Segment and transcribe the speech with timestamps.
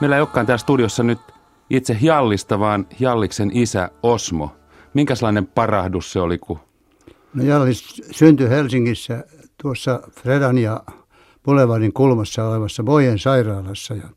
[0.00, 1.18] Meillä ei olekaan täällä studiossa nyt
[1.70, 4.56] itse Jallista, vaan Jalliksen isä Osmo.
[4.94, 6.58] Minkälainen parahdus se oli, kun...
[7.34, 9.24] No Jallis syntyi Helsingissä
[9.62, 10.80] tuossa Fredan ja
[11.44, 13.94] Boulevardin kulmassa olevassa Bojen sairaalassa.
[13.94, 14.08] Ja,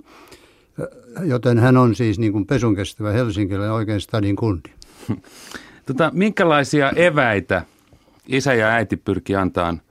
[1.23, 4.69] joten hän on siis niin kuin pesun kestävä Helsingille oikein stadin kundi.
[5.85, 7.61] Tota, minkälaisia eväitä
[8.27, 9.81] isä ja äiti pyrki antaan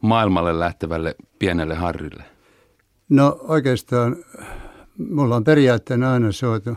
[0.00, 2.24] maailmalle lähtevälle pienelle Harrille?
[3.08, 4.16] No oikeastaan
[4.98, 6.74] mulla on periaatteena aina se, että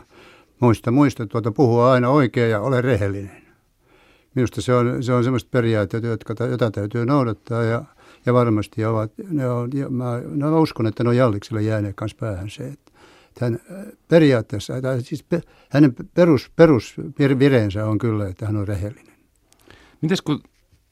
[0.60, 3.42] muista, muista tuota, puhua aina oikein ja ole rehellinen.
[4.34, 7.84] Minusta se on, se on semmoista periaatteita, jotka, jota täytyy noudattaa ja,
[8.26, 11.96] ja varmasti ovat, ne on, ja mä, no mä uskon, että ne on Jallikselle jääneet
[11.96, 12.92] kanssa päähän se, että
[13.40, 13.60] hän
[14.08, 15.24] periaatteessa, tai siis
[15.70, 19.14] hänen perus, perusvireensä on kyllä, että hän on rehellinen.
[20.00, 20.40] Mites kun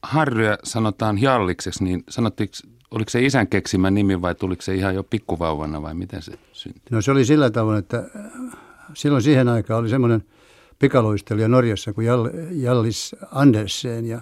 [0.03, 2.53] Harryä sanotaan Jallikseksi, niin sanottiinko,
[2.91, 6.81] oliko se isän keksimä nimi vai tuliko se ihan jo pikkuvauvana vai miten se syntyi?
[6.91, 8.03] No se oli sillä tavoin, että
[8.93, 10.23] silloin siihen aikaan oli semmoinen
[10.79, 12.07] pikaluistelija Norjassa kuin
[12.51, 14.21] Jallis Andersen ja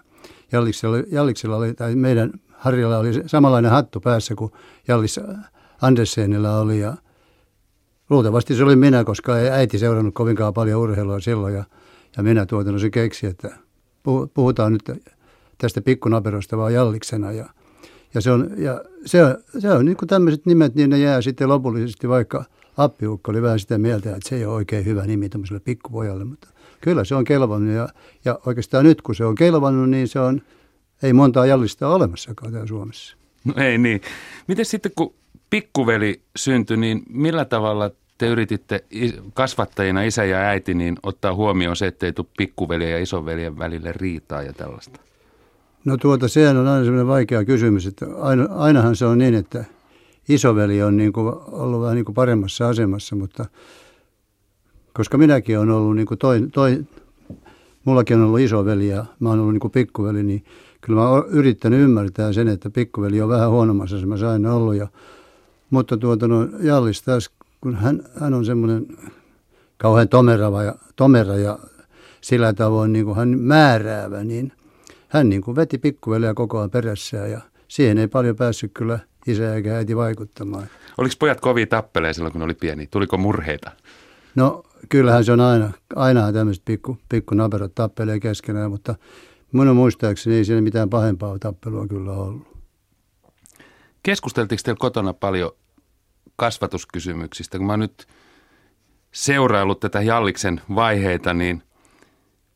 [0.52, 4.52] Jalliksella, Jalliksella oli, tai meidän Harjalla oli samanlainen hattu päässä kuin
[4.88, 5.20] Jallis
[5.82, 6.94] Andersenilla oli ja
[8.10, 11.64] luultavasti se oli minä, koska ei äiti seurannut kovinkaan paljon urheilua silloin ja,
[12.18, 13.58] ja minä tuotana se keksi, että
[14.34, 14.84] puhutaan nyt
[15.58, 17.50] tästä pikkunaperosta vaan Jalliksena ja,
[18.18, 19.20] ja se on, ja se,
[19.60, 22.46] se on niin kuin tämmöiset nimet, niin ne jää sitten lopullisesti, vaikka
[22.78, 26.48] appiukko oli vähän sitä mieltä, että se ei ole oikein hyvä nimi tämmöiselle pikkupojalle, mutta
[26.82, 27.90] kyllä se on kelvannut ja,
[28.26, 30.42] ja oikeastaan nyt kun se on kelvannut, niin se on,
[31.04, 33.18] ei montaa jallista olemassakaan täällä Suomessa.
[33.46, 34.02] No ei niin.
[34.48, 35.14] Miten sitten kun
[35.50, 38.86] pikkuveli syntyi, niin millä tavalla te yrititte
[39.34, 44.44] kasvattajina, isä ja äiti, niin ottaa huomioon se, ettei tule pikkuveljen ja isoveljen välille riitaa
[44.44, 45.07] ja tällaista?
[45.88, 49.66] No tuota, sehän on aina sellainen vaikea kysymys, että aina, ainahan se on niin, että
[50.30, 53.46] isoveli on niin kuin ollut vähän niin kuin paremmassa asemassa, mutta
[54.94, 56.86] koska minäkin olen ollut niin kuin toi, toi,
[57.86, 60.46] mullakin on ollut isoveli ja mä oon ollut niin kuin pikkuveli, niin
[60.82, 64.76] kyllä mä oon yrittänyt ymmärtää sen, että pikkuveli on vähän huonommassa asemassa aina ollut.
[64.76, 64.88] Ja,
[65.70, 67.30] mutta tuota, no, Jallis taas,
[67.62, 68.88] kun hän, hän on semmoinen
[69.78, 71.60] kauhean tomerava ja, tomera ja
[72.22, 74.52] sillä tavoin niin kuin hän määräävä, niin
[75.08, 79.56] hän niin kuin veti pikkuveliä koko ajan perässään ja siihen ei paljon päässyt kyllä isä
[79.56, 80.68] eikä äiti vaikuttamaan.
[80.98, 82.88] Oliko pojat kovia tappeleja silloin, kun oli pieni?
[82.88, 83.72] Tuliko murheita?
[84.36, 88.96] No kyllähän se on aina, aina tämmöiset pikku, pikku naperot tappelee keskenään, mutta
[89.52, 92.58] minun muistaakseni ei siellä mitään pahempaa tappelua kyllä ollut.
[94.04, 95.52] Keskusteltiinko teillä kotona paljon
[96.36, 97.58] kasvatuskysymyksistä?
[97.58, 98.08] Kun mä nyt
[99.12, 101.64] seuraillut tätä Jalliksen vaiheita, niin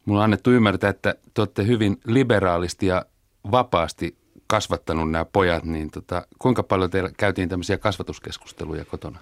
[0.06, 3.06] mulla on annettu ymmärtää, että te olette hyvin liberaalisti ja
[3.52, 4.18] vapaasti
[4.48, 9.20] kasvattanut nämä pojat, niin tota, kuinka paljon teillä käytiin tämmöisiä kasvatuskeskusteluja kotona?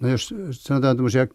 [0.00, 1.26] No jos sanotaan tämmöisiä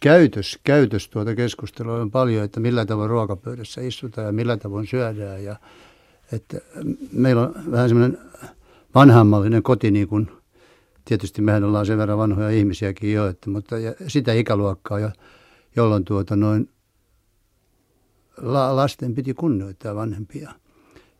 [0.00, 5.44] käytös, käytös tuota keskustelua on paljon, että millä tavoin ruokapöydässä istutaan ja millä tavoin syödään.
[5.44, 5.56] Ja,
[6.32, 6.60] että
[7.12, 8.18] meillä on vähän semmoinen
[8.94, 10.30] vanhanmallinen koti, niin kuin
[11.04, 15.10] tietysti mehän ollaan sen verran vanhoja ihmisiäkin jo, että, mutta ja sitä ikäluokkaa, jo,
[15.76, 16.68] jolloin tuota noin
[18.36, 20.50] la, lasten piti kunnioittaa vanhempia.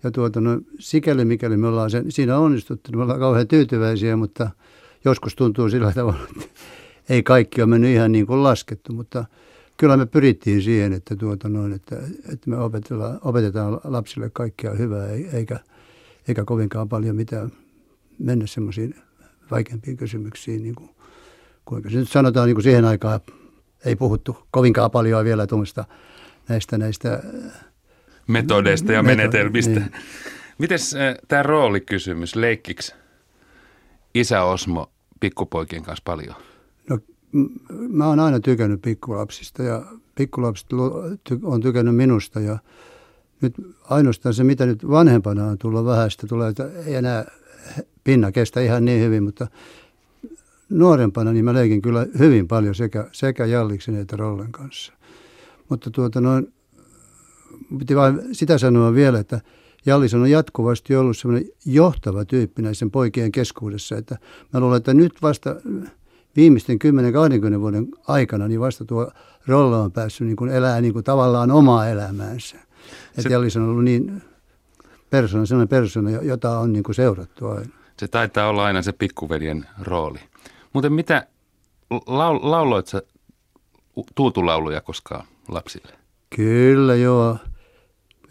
[0.03, 4.50] Ja tuota, no, sikäli mikäli me ollaan sen, siinä onnistuttu, me ollaan kauhean tyytyväisiä, mutta
[5.04, 6.44] joskus tuntuu sillä tavalla, että
[7.09, 9.25] ei kaikki ole mennyt ihan niin kuin laskettu, mutta
[9.76, 11.97] kyllä me pyrittiin siihen, että, tuota noin, että,
[12.32, 12.56] että me
[13.22, 15.60] opetetaan lapsille kaikkea hyvää, eikä,
[16.28, 17.53] eikä kovinkaan paljon mitään
[18.19, 18.94] mennä semmoisiin
[19.50, 20.91] vaikeampiin kysymyksiin, niin kuin,
[21.65, 23.21] kuinka se nyt sanotaan, niin kuin siihen aikaan
[23.84, 25.84] ei puhuttu kovinkaan paljon vielä tuommoista
[26.49, 27.23] näistä, näistä
[28.27, 29.81] metodeista ja menetelmistä.
[29.81, 29.93] Niin.
[30.59, 32.95] Miten äh, tämä roolikysymys, leikkiksi
[34.15, 34.91] isä Osmo
[35.21, 36.35] pikkupoikien kanssa paljon?
[36.91, 36.99] No
[37.89, 39.83] mä oon aina tykännyt pikkulapsista ja
[40.15, 40.69] pikkulapset
[41.43, 42.59] on tykännyt minusta ja
[43.41, 43.55] nyt
[43.91, 47.25] ainoastaan se, mitä nyt vanhempana on tullut vähäistä, tulee, että ei enää
[48.05, 49.47] pinna kestä ihan niin hyvin, mutta
[50.69, 54.93] nuorempana niin mä leikin kyllä hyvin paljon sekä, sekä Jalliksen että Rollen kanssa.
[55.69, 56.53] Mutta tuota noin,
[57.79, 59.41] piti vain sitä sanoa vielä, että
[59.87, 64.19] Jallis on jatkuvasti ollut semmoinen johtava tyyppi näisen poikien keskuudessa, että
[64.53, 65.57] mä luulen, että nyt vasta
[66.37, 66.79] viimeisten
[67.57, 69.11] 10-20 vuoden aikana, niin vasta tuo
[69.47, 72.57] Rolla on päässyt niin kuin elää niin kuin tavallaan omaa elämäänsä.
[73.19, 74.23] Että Jallis on ollut niin
[75.11, 77.71] persona, sellainen persona, jota on niin kuin seurattu aina.
[77.99, 80.19] Se taitaa olla aina se pikkuveljen rooli.
[80.73, 81.27] Muuten mitä,
[82.07, 83.03] laul, lauloit sä
[84.15, 85.93] tuutulauluja koskaan lapsille?
[86.37, 87.37] Kyllä joo.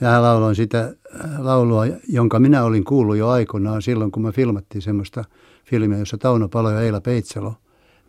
[0.01, 0.95] Mä lauloin sitä
[1.37, 5.23] laulua, jonka minä olin kuullut jo aikoinaan silloin, kun me filmattiin semmoista
[5.65, 7.53] filmiä, jossa Tauno Palo ja Eila Peitsalo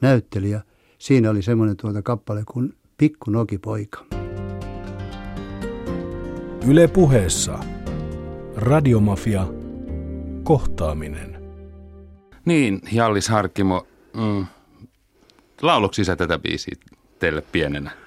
[0.00, 0.60] näyttelijä.
[0.98, 4.04] Siinä oli semmoinen tuota kappale kuin Pikku Nokipoika.
[6.68, 7.58] Yle puheessa.
[8.56, 9.46] Radiomafia.
[10.42, 11.36] Kohtaaminen.
[12.44, 13.86] Niin, Jallis Harkimo,
[14.16, 14.46] mm,
[15.62, 16.74] lauluksi sä tätä biisiä
[17.18, 18.05] teille pienenä?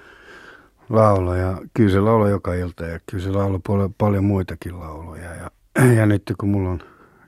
[0.90, 5.34] Lauloja, kyllä se laulo joka ilta ja kyllä se laulo paljon, paljon muitakin lauloja.
[5.34, 5.50] Ja,
[5.98, 6.80] ja nyt kun mulla on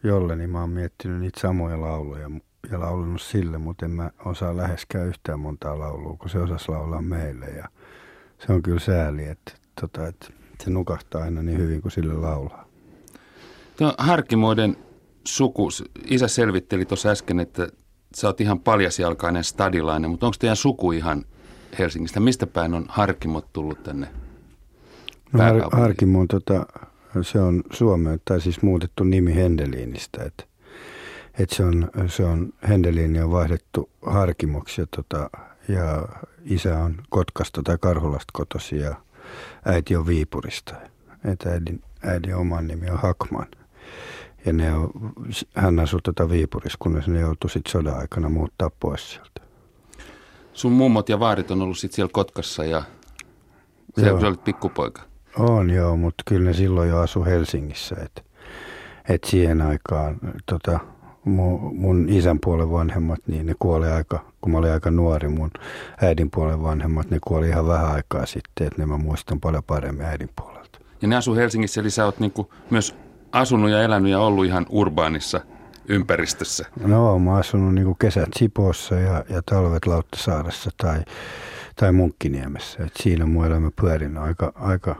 [0.04, 2.30] jolle, niin mä oon miettinyt niitä samoja lauluja
[2.70, 7.02] ja laulanut sille, mutta en mä osaa läheskään yhtään montaa laulua, kun se osasi laulaa
[7.02, 7.46] meille.
[7.46, 7.68] Ja
[8.46, 10.26] se on kyllä sääli, että, tota, että
[10.64, 12.68] se nukahtaa aina niin hyvin kuin sille laulaa.
[13.76, 14.76] Tuo Harkimoiden
[15.24, 15.68] suku,
[16.04, 17.68] isä selvitteli tuossa äsken, että
[18.16, 21.24] sä oot ihan paljasjalkainen stadilainen, mutta onko teidän suku ihan
[21.78, 22.20] Helsingistä?
[22.20, 24.08] Mistä päin on Harkimot tullut tänne
[25.32, 26.66] no, Har- Harkimo on, tota,
[27.22, 30.44] se on Suomeen, tai siis muutettu nimi Hendeliinistä, että
[31.38, 35.30] et se, on, se on, Hendeliini on vaihdettu Harkimoksi ja, tota,
[35.68, 36.08] ja
[36.44, 38.94] isä on Kotkasta tai Karhulasta kotosi ja
[39.64, 40.74] äiti on Viipurista.
[41.24, 43.46] Et äidin, äidin oman nimi on Hakman.
[44.46, 44.90] Ja ne on,
[45.54, 49.40] hän asui tuota Viipurissa, kunnes ne joutui sitten sodan aikana muuttaa pois sieltä.
[50.52, 52.82] Sun mummot ja vaarit on ollut sitten siellä Kotkassa ja
[53.94, 55.02] se, se olit pikkupoika.
[55.38, 57.96] On joo, mutta kyllä ne silloin jo asu Helsingissä.
[58.02, 58.22] Että
[59.08, 60.80] et siihen aikaan tota,
[61.24, 65.50] mun, mun isän puolen vanhemmat, niin ne kuoli aika, kun mä olin aika nuori, mun
[66.02, 70.06] äidin puolen vanhemmat, ne kuoli ihan vähän aikaa sitten, että ne mä muistan paljon paremmin
[70.06, 70.78] äidin puolelta.
[71.02, 72.94] Ja ne asu Helsingissä, eli sä oot niinku myös
[73.32, 75.40] asunut ja elänyt ja ollut ihan urbaanissa
[75.88, 76.64] ympäristössä?
[76.80, 81.02] No, mä oon asunut niin kesät Sipoossa ja, ja talvet Lauttasaaressa tai,
[81.76, 82.84] tai Munkkiniemessä.
[82.84, 84.96] Et siinä mun elämä pyörin aika, aika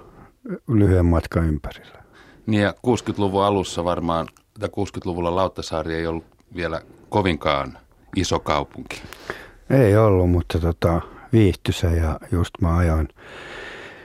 [0.68, 2.02] lyhyen matkan ympärillä.
[2.46, 4.28] Niin ja 60-luvun alussa varmaan,
[4.60, 6.24] tai 60-luvulla Lauttasaari ei ollut
[6.56, 7.78] vielä kovinkaan
[8.16, 9.02] iso kaupunki.
[9.70, 11.00] Ei ollut, mutta tota,
[11.32, 13.08] viihtysä ja just mä ajoin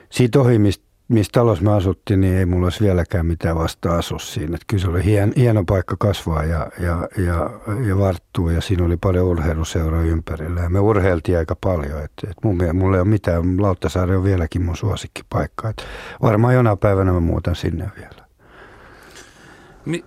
[0.09, 4.19] siitä ohi, mistä missä talossa me asuttiin, niin ei mulla olisi vieläkään mitään vasta asua
[4.19, 4.55] siinä.
[4.55, 7.49] Että kyllä se oli hien, hieno paikka kasvaa ja, ja, ja,
[7.87, 10.61] ja varttua ja siinä oli paljon urheiluseuroja ympärillä.
[10.61, 12.03] Ja me urheiltiin aika paljon.
[12.03, 15.69] Että, että mun, mulla ei ole mitään, Lauttasaari on vieläkin mun suosikkipaikka.
[15.69, 15.83] Että
[16.21, 18.27] varmaan jonain päivänä mä muutan sinne vielä.
[19.85, 20.03] Mi,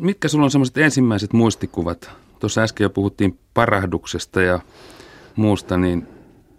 [0.00, 2.10] mitkä sulla on semmoiset ensimmäiset muistikuvat?
[2.40, 4.60] Tuossa äsken jo puhuttiin parahduksesta ja
[5.36, 6.08] muusta, niin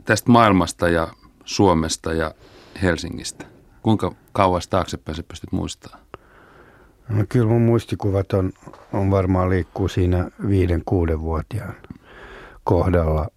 [0.05, 1.07] tästä maailmasta ja
[1.45, 2.33] Suomesta ja
[2.81, 3.45] Helsingistä?
[3.83, 6.01] Kuinka kauas taaksepäin sä pystyt muistamaan?
[7.09, 8.51] No kyllä mun muistikuvat on,
[8.93, 11.75] on varmaan liikkuu siinä viiden, kuuden vuotiaan
[12.63, 13.27] kohdalla,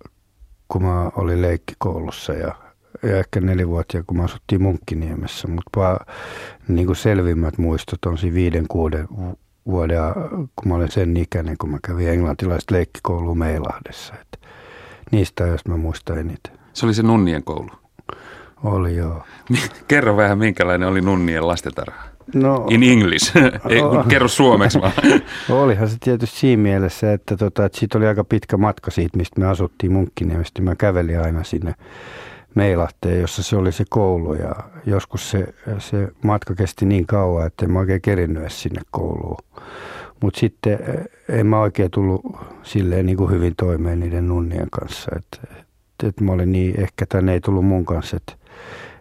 [0.69, 2.55] kun mä olin leikkikoulussa ja,
[3.03, 5.49] ja ehkä nelivuotiaan, kun mä asuttiin Munkkiniemessä.
[5.49, 5.97] Mutta
[6.69, 9.09] niin kuin selvimmät muistot on siinä viiden, kuuden
[9.67, 9.99] vuoden,
[10.31, 14.15] kun mä olin sen ikäinen, kun mä kävin englantilaista leikkikoulua Meilahdessa.
[14.21, 14.41] Et
[15.11, 16.59] niistä jos mä muistan eniten.
[16.73, 17.71] Se oli se nunnien koulu?
[18.65, 19.23] Oli joo.
[19.89, 22.03] Kerro vähän, minkälainen oli nunnien lastentarha.
[22.35, 23.37] No, In English.
[23.69, 24.93] Ei, kerro suomeksi vaan.
[25.63, 29.41] Olihan se tietysti siinä mielessä, että, tota, että siitä oli aika pitkä matka siitä, mistä
[29.41, 30.63] me asuttiin Munkkiniemestä.
[30.63, 31.75] Mä kävelin aina sinne
[32.55, 34.55] Meilahteen, jossa se oli se koulu ja
[34.87, 39.45] joskus se, se matka kesti niin kauan, että en mä oikein kerinnyt edes sinne kouluun.
[40.23, 42.21] Mutta sitten eh, en mä oikein tullut
[42.63, 45.11] silleen niin kuin hyvin toimeen niiden nunnien kanssa.
[45.17, 48.42] Että et, et mä olin niin, ehkä tänne ei tullut mun kanssa, että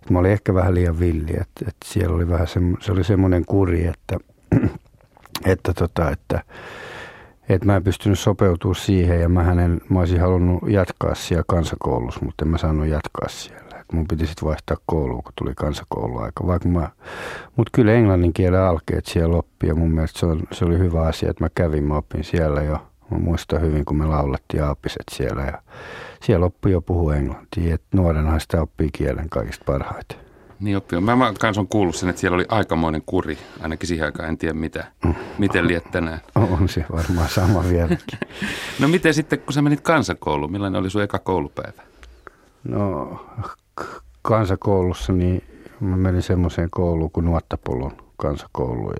[0.09, 3.45] mä olin ehkä vähän liian villi, että, että siellä oli vähän se, se oli semmoinen
[3.45, 4.17] kuri, että,
[5.45, 6.43] että, tota, että,
[7.49, 12.25] että mä en pystynyt sopeutumaan siihen ja mä, hänen, mä olisin halunnut jatkaa siellä kansakoulussa,
[12.25, 13.79] mutta en mä saanut jatkaa siellä.
[13.79, 16.47] Et mun piti sitten vaihtaa kouluun, kun tuli kansakouluaika.
[16.47, 16.89] Vaikka mä,
[17.55, 21.01] mutta kyllä englannin kielen alkeet siellä oppi ja mun mielestä se, on, se oli hyvä
[21.01, 22.77] asia, että mä kävin, mä opin siellä jo.
[23.11, 25.61] Mä muistan hyvin, kun me laulettiin aapiset siellä ja
[26.23, 30.17] siellä oppii jo puhua englantia, että nuorena sitä oppii kielen kaikista parhaiten.
[30.59, 31.01] Niin oppii.
[31.01, 34.37] Mä, mä kans on kuullut sen, että siellä oli aikamoinen kuri, ainakin siihen aikaan, en
[34.37, 34.85] tiedä mitä.
[35.05, 35.15] Mm.
[35.37, 36.19] Miten liet tänään?
[36.59, 38.19] On se varmaan sama vieläkin.
[38.79, 41.81] no miten sitten, kun sä menit kansakouluun, millainen oli sun eka koulupäivä?
[42.63, 43.25] No
[44.21, 45.43] kansakoulussa, niin
[45.79, 48.93] mä menin semmoiseen kouluun kuin Nuottapolun kansakoulu.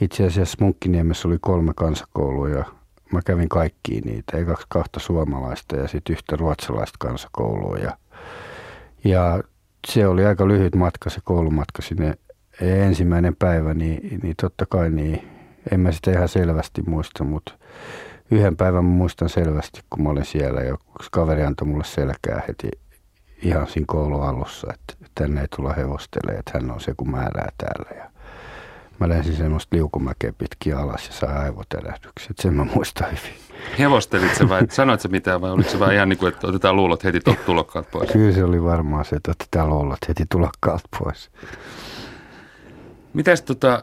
[0.00, 2.64] itse asiassa Munkkiniemessä oli kolme kansakoulua ja
[3.12, 7.76] mä kävin kaikkiin niitä, ekaksi kahta suomalaista ja sitten yhtä ruotsalaista kansakoulua.
[7.76, 7.96] Ja,
[9.04, 9.42] ja
[9.86, 12.14] se oli aika lyhyt matka, se koulumatka sinne
[12.60, 15.28] ensimmäinen päivä, niin, niin totta kai niin,
[15.72, 17.52] en mä sitä ihan selvästi muista, mutta
[18.30, 20.76] yhden päivän mä muistan selvästi, kun mä olin siellä ja
[21.10, 22.68] kaveri antoi mulle selkää heti
[23.42, 27.48] ihan siinä koulun alussa, että tänne ei tulla hevostelemaan, että hän on se, kun määrää
[27.58, 28.02] täällä.
[28.02, 28.10] Ja
[29.00, 32.34] Mä lensin semmoista liukumäkeä pitkin alas ja sai aivoterähdyksen.
[32.40, 33.38] Sen mä muistan hyvin.
[33.78, 36.76] Hevostelit se vai sanoit se mitään vai oliko se vaan ihan niin kuin, että otetaan
[36.76, 38.10] luulot heti tulokkaat pois?
[38.10, 41.30] Kyllä se oli varmaan se, että otetaan luulot heti tulokkaat pois.
[43.12, 43.82] Mitäs tota,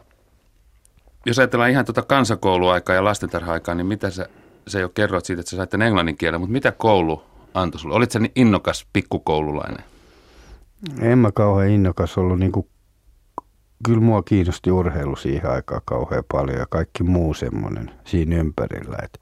[1.25, 4.29] jos ajatellaan ihan tuota kansakouluaikaa ja lastentarha-aikaa, niin mitä sä,
[4.67, 7.95] sä jo kerroit siitä, että sä sait englannin kielen, mutta mitä koulu antoi sulle?
[7.95, 9.83] Olit sä niin innokas pikkukoululainen?
[11.01, 12.39] En mä kauhean innokas ollut.
[12.39, 12.67] Niin kuin,
[13.85, 18.97] kyllä mua kiinnosti urheilu siihen aikaan kauhean paljon ja kaikki muu semmoinen siinä ympärillä.
[19.03, 19.21] Et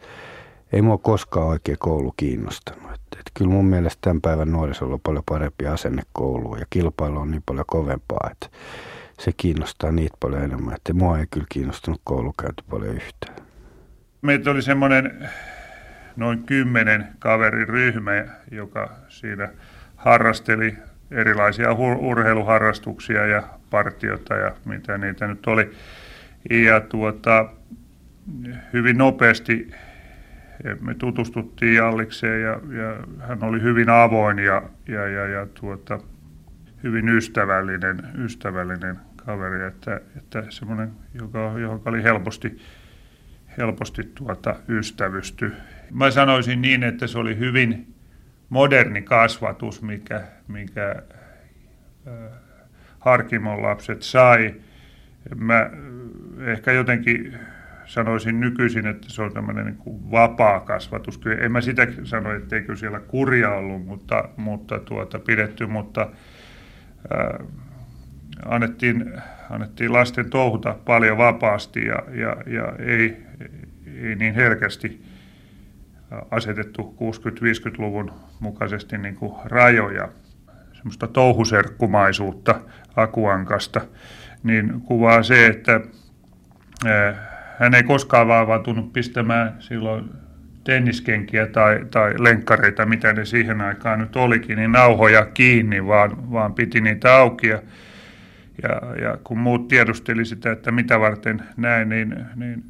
[0.73, 2.91] ei mua koskaan oikein koulu kiinnostanut.
[2.91, 7.19] Et, et kyllä mun mielestä tämän päivän nuorisolla on paljon parempi asenne kouluun ja kilpailu
[7.19, 8.47] on niin paljon kovempaa, että
[9.19, 10.75] se kiinnostaa niitä paljon enemmän.
[10.75, 13.35] Että mua ei kyllä kiinnostunut koulukäynti paljon yhtään.
[14.21, 15.29] Meitä oli semmoinen
[16.15, 18.11] noin kymmenen kaverin ryhmä,
[18.51, 19.49] joka siinä
[19.95, 20.77] harrasteli
[21.11, 23.43] erilaisia urheiluharrastuksia ja
[23.73, 25.71] partiota ja mitä niitä nyt oli.
[26.49, 27.49] Ja tuota,
[28.73, 29.71] hyvin nopeasti
[30.81, 35.99] me tutustuttiin Jallikseen ja, ja hän oli hyvin avoin ja, ja, ja, ja tuota,
[36.83, 42.57] hyvin ystävällinen, ystävällinen kaveri, että, että semmoinen, joka, joka oli helposti,
[43.57, 45.53] helposti tuota, ystävysty.
[45.91, 47.93] Mä sanoisin niin, että se oli hyvin
[48.49, 50.95] moderni kasvatus, mikä, mikä
[52.07, 52.42] äh,
[53.05, 54.55] Harkimon lapset sai.
[55.35, 55.69] Mä
[56.39, 57.37] ehkä jotenkin
[57.85, 61.17] sanoisin nykyisin, että se on tämmöinen niin kuin vapaa kasvatus.
[61.17, 66.01] Kyllä en mä sitä sano, etteikö siellä kurja ollut, mutta, mutta tuota, pidetty, mutta
[67.13, 67.47] äh,
[68.45, 69.13] annettiin,
[69.49, 73.17] annettiin lasten touhuta paljon vapaasti ja, ja, ja ei,
[74.01, 75.05] ei niin herkästi
[76.31, 80.09] asetettu 60-50-luvun mukaisesti niin kuin rajoja,
[80.83, 82.61] semmoista touhuserkkumaisuutta
[82.95, 83.81] akuankasta,
[84.43, 85.81] niin kuvaa se, että
[87.59, 90.09] hän ei koskaan tunnu pistämään silloin
[90.63, 96.53] tenniskenkiä tai, tai lenkkareita, mitä ne siihen aikaan nyt olikin, niin nauhoja kiinni, vaan, vaan
[96.53, 97.47] piti niitä auki.
[97.47, 97.61] Ja,
[98.63, 102.63] ja, ja kun muut tiedusteli sitä, että mitä varten näin, niin, niin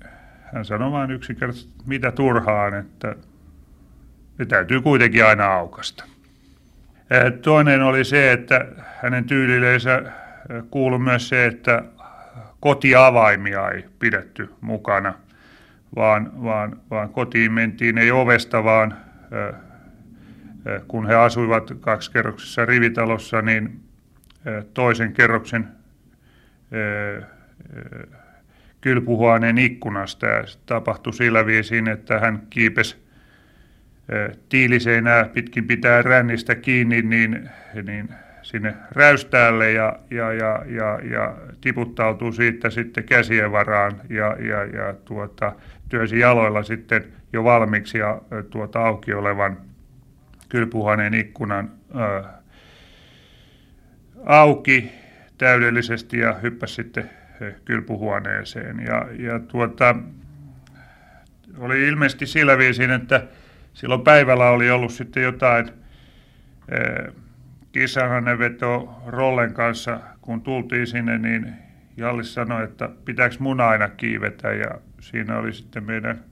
[0.54, 3.16] hän sanoi vain yksinkertaisesti, mitä turhaan, että
[4.40, 6.13] ne täytyy kuitenkin aina aukasta.
[7.42, 8.66] Toinen oli se, että
[9.02, 10.02] hänen tyylilleensä
[10.72, 11.84] kuului myös se, että
[12.60, 15.14] kotiavaimia ei pidetty mukana,
[15.96, 18.98] vaan, vaan, vaan kotiin mentiin ei ovesta, vaan
[20.88, 23.80] kun he asuivat kaksikerroksessa rivitalossa, niin
[24.74, 25.68] toisen kerroksen
[28.82, 30.26] kylpuhuoneen ikkunasta.
[30.26, 33.03] Ja se tapahtui sillä viisiin, että hän kiipesi
[34.50, 37.50] tiiliseinää pitkin pitää rännistä kiinni, niin,
[37.84, 38.10] niin
[38.42, 44.94] sinne räystäälle ja, ja, ja, ja, ja tiputtautuu siitä sitten käsien varaan ja, ja, ja
[45.06, 45.56] tuota,
[45.90, 49.58] työsi jaloilla sitten jo valmiiksi ja tuota, auki olevan
[50.50, 52.42] kylpuhaneen ikkunan ää,
[54.26, 54.92] auki
[55.38, 57.10] täydellisesti ja hyppäsi sitten
[57.66, 58.80] kylpuhuoneeseen.
[58.80, 59.96] Ja, ja tuota,
[61.58, 63.24] oli ilmeisesti sillä viisin, että
[63.74, 65.70] silloin päivällä oli ollut sitten jotain
[67.72, 71.54] kisanainen veto Rollen kanssa, kun tultiin sinne, niin
[71.98, 74.52] Jallis sanoi, että pitääkö mun aina kiivetä.
[74.52, 76.24] Ja siinä oli sitten meidän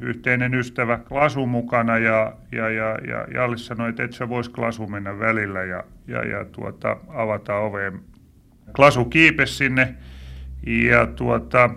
[0.00, 1.98] yhteinen ystävä Klasu mukana.
[1.98, 6.26] Ja, ja, ja, ja Jallis sanoi, että et sä vois Klasu mennä välillä ja, ja,
[6.26, 8.00] ja tuota, avata oveen.
[8.76, 9.94] Klasu kiipesi sinne
[10.66, 11.70] ja tuota,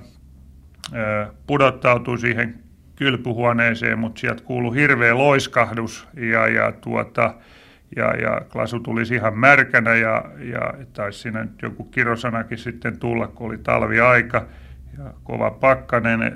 [1.47, 2.64] pudottautui siihen
[2.95, 7.33] kylpyhuoneeseen, mutta sieltä kuului hirveä loiskahdus ja, ja, tuota,
[7.95, 13.27] ja, ja Klasu tuli ihan märkänä ja, ja taisi siinä nyt joku kirosanakin sitten tulla,
[13.27, 14.45] kun oli talviaika
[14.97, 16.33] ja kova pakkanen, eh,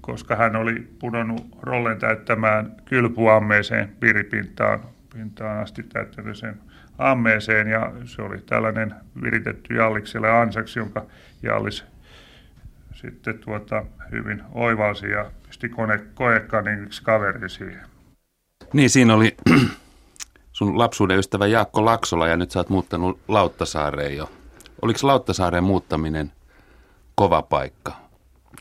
[0.00, 4.80] koska hän oli pudonnut rollen täyttämään kylpuammeeseen piripintaan
[5.14, 6.60] pintaan asti täyttänyt sen
[6.98, 11.06] ammeeseen ja se oli tällainen viritetty Jallikselle ansaksi, jonka
[11.42, 11.84] Jallis
[13.04, 17.80] sitten tuota, hyvin oivalsi ja pisti kone, koekaningiksi kaveri siihen.
[18.72, 19.36] Niin, siinä oli
[20.52, 24.30] sun lapsuuden ystävä Jaakko Laksola ja nyt sä oot muuttanut Lauttasaareen jo.
[24.82, 26.32] Oliko Lauttasaareen muuttaminen
[27.14, 27.92] kova paikka?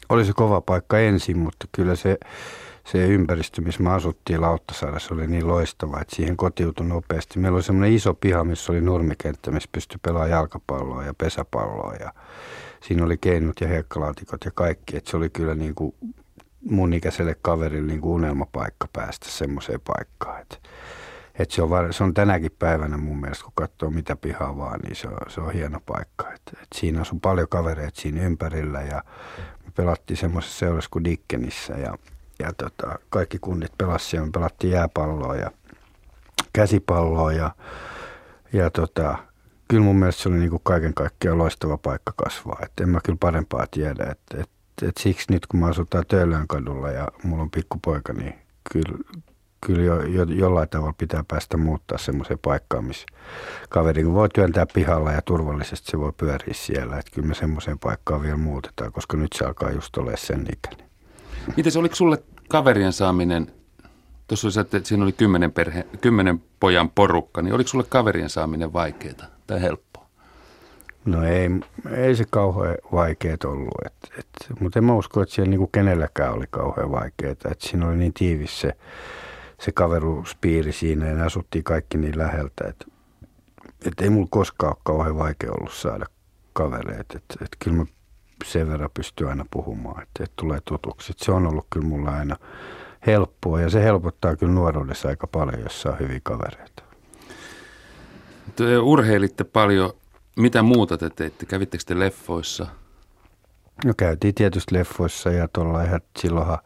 [0.09, 2.17] Oli se kova paikka ensin, mutta kyllä se,
[2.85, 7.39] se ympäristö, missä me asuttiin Lauttasaaressa, oli niin loistava, että siihen kotiutui nopeasti.
[7.39, 12.13] Meillä oli semmoinen iso piha, missä oli nurmikenttä, missä pystyi pelaamaan jalkapalloa ja pesäpalloa ja
[12.87, 14.97] siinä oli keinot ja hekkalaatikot ja kaikki.
[14.97, 15.95] Että se oli kyllä niin kuin
[16.69, 20.41] mun ikäiselle kaverille niin kuin unelmapaikka päästä semmoiseen paikkaan.
[20.41, 20.57] Että
[21.39, 24.79] et se, on var, se on tänäkin päivänä mun mielestä, kun katsoo mitä pihaa vaan,
[24.79, 26.33] niin se on, se on hieno paikka.
[26.33, 29.03] Et, et siinä on paljon kavereita siinä ympärillä ja
[29.65, 31.97] me pelattiin semmoisessa seurassa kuin Dickenissä ja,
[32.39, 34.25] ja tota, kaikki kunnit pelasivat.
[34.25, 35.51] Me pelattiin jääpalloa ja
[36.53, 37.51] käsipalloa ja,
[38.53, 39.17] ja tota,
[39.73, 42.59] kyllä mun mielestä se oli niin kuin kaiken kaikkiaan loistava paikka kasvaa.
[42.63, 44.03] Et en mä kyllä parempaa tiedä.
[44.11, 44.49] Et, et,
[44.81, 48.33] et siksi nyt kun mä asutaan Töölön kadulla ja mulla on pikkupoika, niin
[48.73, 48.97] kyllä,
[49.65, 53.05] kyllä jo, jo, jollain tavalla pitää päästä muuttaa semmoiseen paikkaan, missä
[53.69, 56.99] kaveri voi työntää pihalla ja turvallisesti se voi pyöriä siellä.
[56.99, 60.89] Että kyllä me semmoiseen paikkaan vielä muutetaan, koska nyt se alkaa just olla sen ikäinen.
[61.57, 63.51] Miten se, oliko sulle kaverien saaminen,
[64.27, 68.73] tuossa oli että siinä oli kymmenen, perhe, kymmenen pojan porukka, niin oliko sulle kaverien saaminen
[68.73, 70.07] vaikeaa tai helppoa?
[71.05, 71.49] No ei,
[71.91, 76.33] ei se kauhean vaikeet ollut, et, et, mutta en mä usko, että siellä niinku kenelläkään
[76.33, 77.31] oli kauhean vaikeaa.
[77.31, 78.73] Että siinä oli niin tiivis se,
[79.59, 82.85] se kaveruuspiiri siinä ja ne asuttiin kaikki niin läheltä, että
[83.85, 86.05] et ei mulla koskaan ole kauhean vaikea ollut saada
[86.53, 87.17] kavereita.
[87.17, 87.85] Että et kyllä mä
[88.45, 91.11] sen verran pystyy aina puhumaan, että et tulee tutuksi.
[91.11, 92.35] Et se on ollut kyllä mulla aina
[93.07, 96.72] helppoa ja se helpottaa kyllä nuoruudessa aika paljon, jos saa hyviä kavereita.
[98.55, 99.93] Te urheilitte paljon.
[100.37, 101.45] Mitä muuta te teitte?
[101.45, 102.67] Kävittekö te leffoissa?
[103.85, 106.57] No käytiin tietysti leffoissa ja tuolla ihan silloinhan,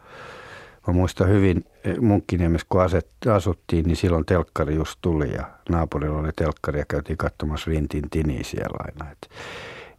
[0.88, 6.20] mä muistan hyvin eh, Munkkiniemessä kun aset, asuttiin, niin silloin telkkari just tuli ja naapurilla
[6.20, 9.12] oli telkkari ja käytiin katsomassa Rintin Tiniä siellä aina.
[9.12, 9.30] Et,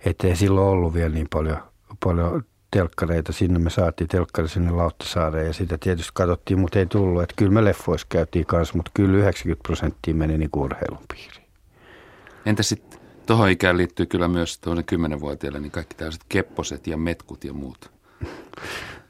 [0.04, 1.58] et ei silloin ollut vielä niin paljon,
[2.04, 3.32] paljon telkkareita.
[3.32, 7.22] Sinne me saatiin telkkari sinne Lauttasaareen ja sitä tietysti katsottiin, mutta ei tullut.
[7.22, 11.37] Että kyllä me leffoissa käytiin kanssa, mutta kyllä 90 prosenttia meni niin urheilun piiriin.
[12.48, 17.44] Entä sitten tuohon ikään liittyy kyllä myös tuonne kymmenenvuotiaille niin kaikki tällaiset kepposet ja metkut
[17.44, 17.90] ja muut.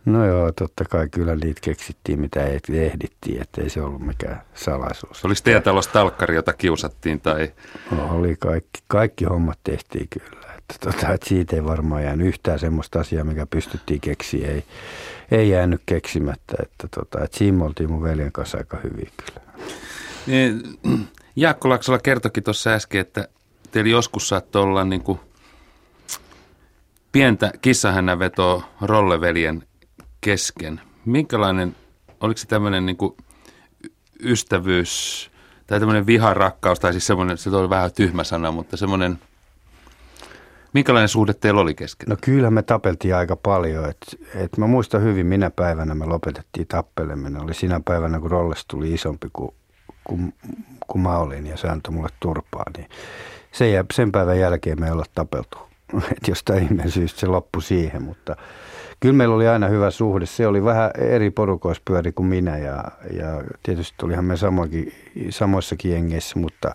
[0.04, 5.25] No joo, totta kai kyllä niitä keksittiin, mitä ei ehdittiin, ettei se ollut mikään salaisuus.
[5.25, 7.21] Oliko teidän talossa talkkari, jota kiusattiin?
[7.21, 7.52] Tai...
[7.90, 10.52] No, oli kaikki, kaikki hommat tehtiin kyllä.
[10.59, 14.49] Että, tota, että siitä ei varmaan jäänyt yhtään semmoista asiaa, mikä pystyttiin keksiä.
[14.49, 14.64] Ei,
[15.30, 16.54] ei jäänyt keksimättä.
[16.62, 19.40] Että, tota, että siinä oltiin mun veljen kanssa aika hyvin kyllä.
[20.26, 20.62] Niin,
[21.38, 23.29] Jaakko Laksola kertokin tuossa äsken, että
[23.70, 25.20] teillä joskus saattoi olla niin kuin
[27.12, 29.62] pientä kissahännänvetoa rolleveljen
[30.20, 30.81] kesken.
[31.05, 31.77] Minkälainen,
[32.20, 33.16] oliko se tämmöinen niin kuin
[34.22, 35.31] ystävyys
[35.66, 39.18] tai tämmöinen viharakkaus, tai siis semmoinen, se oli vähän tyhmä sana, mutta semmoinen,
[40.72, 42.09] minkälainen suhde teillä oli kesken?
[42.09, 43.90] No kyllä me tapeltiin aika paljon.
[43.90, 47.42] Et, et mä muistan hyvin, minä päivänä me lopetettiin tappeleminen.
[47.42, 49.55] Oli sinä päivänä, kun Rolles tuli isompi kuin,
[50.09, 50.35] kuin,
[50.87, 52.64] kuin mä olin ja se antoi mulle turpaa.
[52.77, 52.88] Niin
[53.53, 55.59] sen, sen päivän jälkeen me ei olla tapeltu.
[56.12, 58.37] Et jostain ihmeen syystä se loppui siihen, mutta
[59.01, 60.27] kyllä meillä oli aina hyvä suhde.
[60.27, 64.92] Se oli vähän eri porukoispyöri kuin minä ja, ja tietysti tulihan me samoinkin,
[65.31, 66.75] samoissakin jengeissä, mutta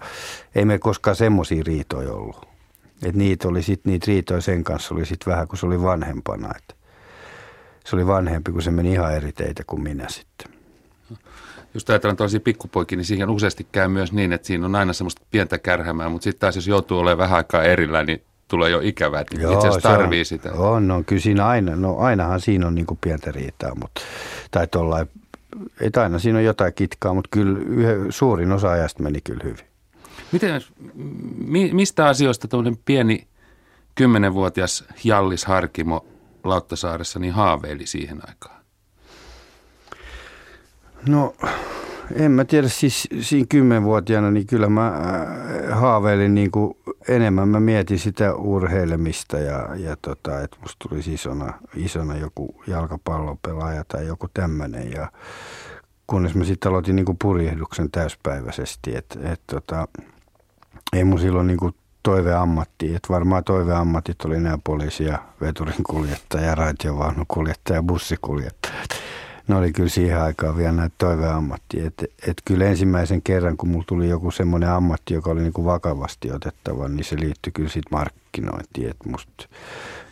[0.55, 2.47] ei me koskaan semmoisia riitoja ollut.
[3.05, 6.53] Et niitä oli sit, niitä riitoja sen kanssa oli sitten vähän, kun se oli vanhempana.
[6.57, 6.75] Et
[7.85, 10.52] se oli vanhempi, kun se meni ihan eri teitä kuin minä sitten.
[11.73, 15.21] Just ajatellaan tällaisia pikkupoikia, niin siihen useasti käy myös niin, että siinä on aina semmoista
[15.31, 19.21] pientä kärhämää, mutta sitten taas jos joutuu olemaan vähän aikaa erillään, niin tulee jo ikävää,
[19.21, 20.53] että Joo, itse asiassa tarvii on, sitä.
[20.53, 24.01] On, no kyllä siinä aina, no ainahan siinä on niin kuin pientä riitaa, mutta,
[24.51, 25.09] tai tollain,
[25.81, 29.65] ei aina siinä on jotain kitkaa, mutta kyllä yhä, suurin osa ajasta meni kyllä hyvin.
[30.31, 30.61] Miten,
[31.45, 33.27] mi, mistä asioista tuollainen pieni
[33.95, 36.05] kymmenenvuotias Jallis Harkimo
[36.43, 38.62] Lauttasaaressa niin haaveili siihen aikaan?
[41.07, 41.33] No
[42.15, 47.49] en mä tiedä, siis siinä kymmenvuotiaana, niin kyllä mä äh, haaveilin niin kuin enemmän.
[47.49, 54.07] Mä mietin sitä urheilemista ja, ja tota, että musta tulisi isona, isona joku jalkapallopelaaja tai
[54.07, 54.91] joku tämmöinen.
[54.91, 55.11] Ja
[56.07, 59.87] kunnes mä sitten aloitin niin kuin purjehduksen täyspäiväisesti, että et, tota,
[60.93, 66.55] ei mun silloin niin kuin toiveammatti, että varmaan toiveammatit oli nämä poliisi ja veturin kuljettaja,
[66.55, 68.83] raitiovaunun kuljettaja, bussikuljettaja
[69.47, 71.87] ne oli kyllä siihen aikaan vielä näitä toiveammattia.
[71.87, 75.65] Että et kyllä ensimmäisen kerran, kun mulla tuli joku semmoinen ammatti, joka oli niin kuin
[75.65, 78.89] vakavasti otettava, niin se liittyi kyllä sitten markkinointiin.
[78.89, 79.47] Että musta,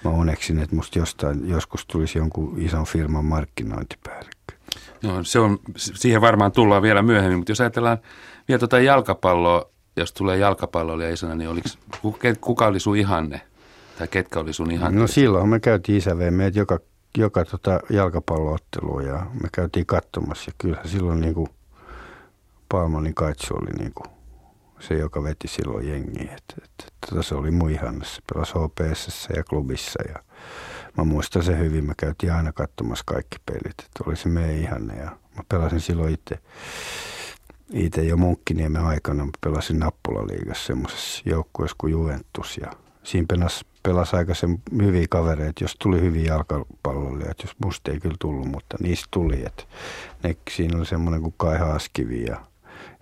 [0.04, 4.56] mä uneksin, että musta jostain, joskus tulisi jonkun ison firman markkinointipäällikkö.
[5.04, 7.98] No, se on, siihen varmaan tullaan vielä myöhemmin, mutta jos ajatellaan
[8.48, 11.78] vielä tuota jalkapalloa, jos tulee jalkapalloilija isona, niin oliks,
[12.42, 13.42] kuka oli sun ihanne?
[13.98, 15.00] Tai ketkä oli sun ihanne?
[15.00, 16.80] No silloin me käytiin isäveemme, joka
[17.18, 21.48] joka tota jalkapalloottelua ja me käytiin katsomassa ja kyllähän silloin niin kuin
[22.70, 24.08] Palmanin Kaitsu oli niin kuin
[24.80, 26.34] se, joka veti silloin jengiä.
[26.34, 28.06] Et, et, et, tota se oli mun ihanne.
[28.06, 30.24] Se pelasi HPS ja klubissa ja
[30.98, 31.86] mä muistan se hyvin.
[31.86, 33.80] Mä käytiin aina katsomassa kaikki pelit.
[33.80, 36.40] Et oli se meidän ihanne ja mä pelasin silloin itse
[37.74, 39.26] itse jo Munkkiniemen aikana.
[39.26, 42.72] Mä pelasin Nappula-liigassa semmoisessa joukkueessa kuin Juventus ja
[43.04, 48.16] siinä pelasi, pelasi aika sen hyviä kavereita, jos tuli hyviä jalkapalloilijoita, jos musta ei kyllä
[48.20, 49.46] tullut, mutta niistä tuli.
[49.46, 49.64] Että
[50.24, 52.42] ne, siinä oli semmoinen kuin Kai Haaskivi ja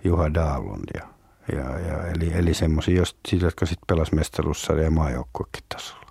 [0.04, 1.08] Juha Daalund ja,
[1.56, 3.04] ja, ja eli, eli semmoisia,
[3.42, 6.10] jotka sitten pelasi mestaruussarja ja maajoukkuekin tasolla.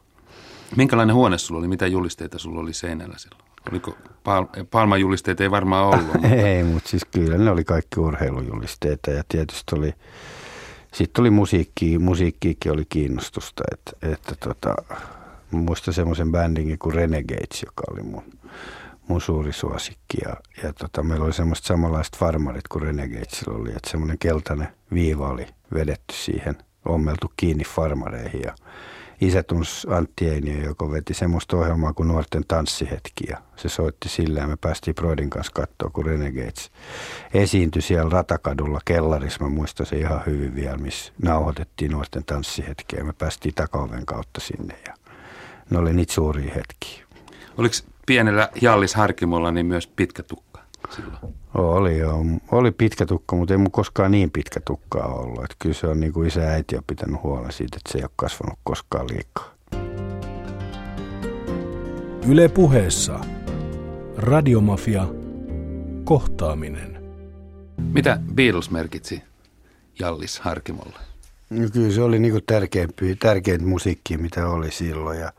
[0.76, 1.68] Minkälainen huone sulla oli?
[1.68, 3.48] Mitä julisteita sulla oli seinällä silloin?
[3.70, 6.12] Oliko pal- palmajulisteita ei varmaan ollut?
[6.12, 6.28] mutta...
[6.28, 9.94] ei, mutta siis kyllä ne oli kaikki urheilujulisteita ja tietysti oli,
[10.92, 14.74] sitten oli musiikki, musiikkiikin oli kiinnostusta, että, että tota,
[15.50, 18.24] muistan semmoisen bändin kuin Renegades, joka oli mun,
[19.08, 20.18] mun suuri suosikki.
[20.24, 25.28] Ja, ja tota, meillä oli semmoiset samanlaiset farmarit kuin Renegadesilla oli, että semmoinen keltainen viiva
[25.28, 28.54] oli vedetty siihen, ommeltu kiinni farmareihin ja
[29.20, 34.40] isä tunsi Antti Einio, joka veti semmoista ohjelmaa kuin Nuorten tanssihetki ja se soitti sillä
[34.40, 36.70] ja me päästiin Broidin kanssa katsoa, kun Renegades
[37.34, 39.44] esiintyi siellä Ratakadulla kellarissa.
[39.44, 44.76] Mä muistan se ihan hyvin vielä, missä nauhoitettiin Nuorten tanssihetkiä me päästiin takaoven kautta sinne
[44.86, 44.94] ja
[45.70, 47.04] ne oli niitä suuria hetkiä.
[47.58, 47.74] Oliko
[48.06, 50.47] pienellä Jallis Harkimolla niin myös pitkä tukka
[50.90, 51.34] silloin?
[51.54, 52.24] Oli joo.
[52.52, 55.44] Oli pitkä tukka, mutta ei mun koskaan niin pitkä tukkaa ollut.
[55.44, 57.98] Että kyllä se on niin kuin isä ja äiti on pitänyt huolen siitä, että se
[57.98, 59.54] ei ole kasvanut koskaan liikaa.
[62.28, 63.20] Yle puheessa.
[64.16, 65.06] Radiomafia.
[66.04, 66.98] Kohtaaminen.
[67.92, 69.22] Mitä Beatles merkitsi
[69.98, 70.98] Jallis Harkimolle?
[71.50, 72.42] No kyllä se oli niin
[73.20, 75.20] tärkeintä musiikkia, mitä oli silloin.
[75.20, 75.32] Ja,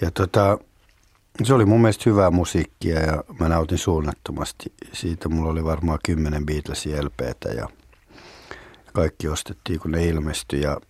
[0.00, 0.58] ja tota,
[1.42, 4.72] se oli mun mielestä hyvää musiikkia ja mä nautin suunnattomasti.
[4.92, 7.68] Siitä mulla oli varmaan kymmenen Beatlesin LPtä ja
[8.92, 10.80] kaikki ostettiin kun ne ilmestyi ja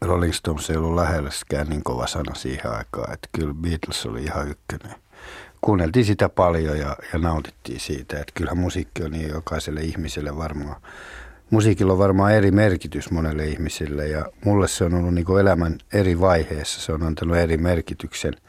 [0.00, 4.48] Rolling Stones ei ollut lähellekään niin kova sana siihen aikaan, että kyllä Beatles oli ihan
[4.48, 4.96] ykkönen.
[5.60, 10.80] Kuunneltiin sitä paljon ja, ja nautittiin siitä, että kyllähän musiikki on niin jokaiselle ihmiselle varmaan.
[11.50, 16.20] Musiikilla on varmaan eri merkitys monelle ihmiselle ja mulle se on ollut niin elämän eri
[16.20, 18.34] vaiheessa, se on antanut eri merkityksen–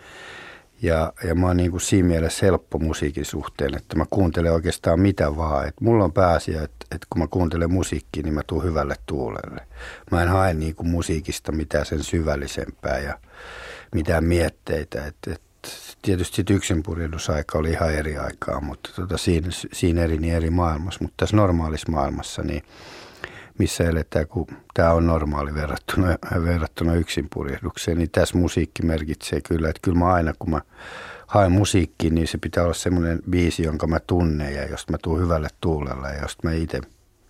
[0.82, 5.00] ja, ja mä oon niin kuin siinä mielessä helppo musiikin suhteen, että mä kuuntelen oikeastaan
[5.00, 5.68] mitä vaan.
[5.68, 9.68] Et mulla on pääasia, että, että kun mä kuuntelen musiikkia, niin mä tuun hyvälle tuulelle.
[10.12, 13.20] Mä en hae niin kuin musiikista mitään sen syvällisempää ja
[13.96, 15.06] mitään mietteitä.
[15.06, 15.42] Et, et,
[16.02, 21.00] tietysti sit yksinpurjehdusaika oli ihan eri aikaa, mutta tota, siinä, siinä eri, niin eri maailmassa.
[21.02, 22.64] Mutta tässä normaalissa maailmassa, niin–
[23.60, 26.08] missä eletään, kun tämä on normaali verrattuna,
[26.44, 30.62] verrattuna yksinpurjehdukseen, niin tässä musiikki merkitsee kyllä, että kyllä mä aina kun mä
[31.28, 35.20] haen musiikkiin, niin se pitää olla semmoinen biisi, jonka mä tunnen ja josta mä tuun
[35.20, 36.82] hyvälle tuulelle ja josta mä itse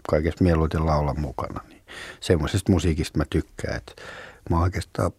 [0.09, 1.61] kaikesta mieluiten laulan mukana.
[1.69, 1.81] Niin
[2.19, 3.93] semmoisesta musiikista mä tykkään, että
[4.49, 5.11] mä oikeastaan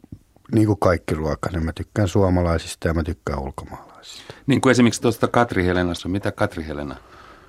[0.53, 4.35] niin kuin kaikki ruoka, niin mä tykkään suomalaisista ja mä tykkään ulkomaalaisista.
[4.47, 6.97] Niin kuin esimerkiksi tuosta Katri Helenassa, mitä Katri Helena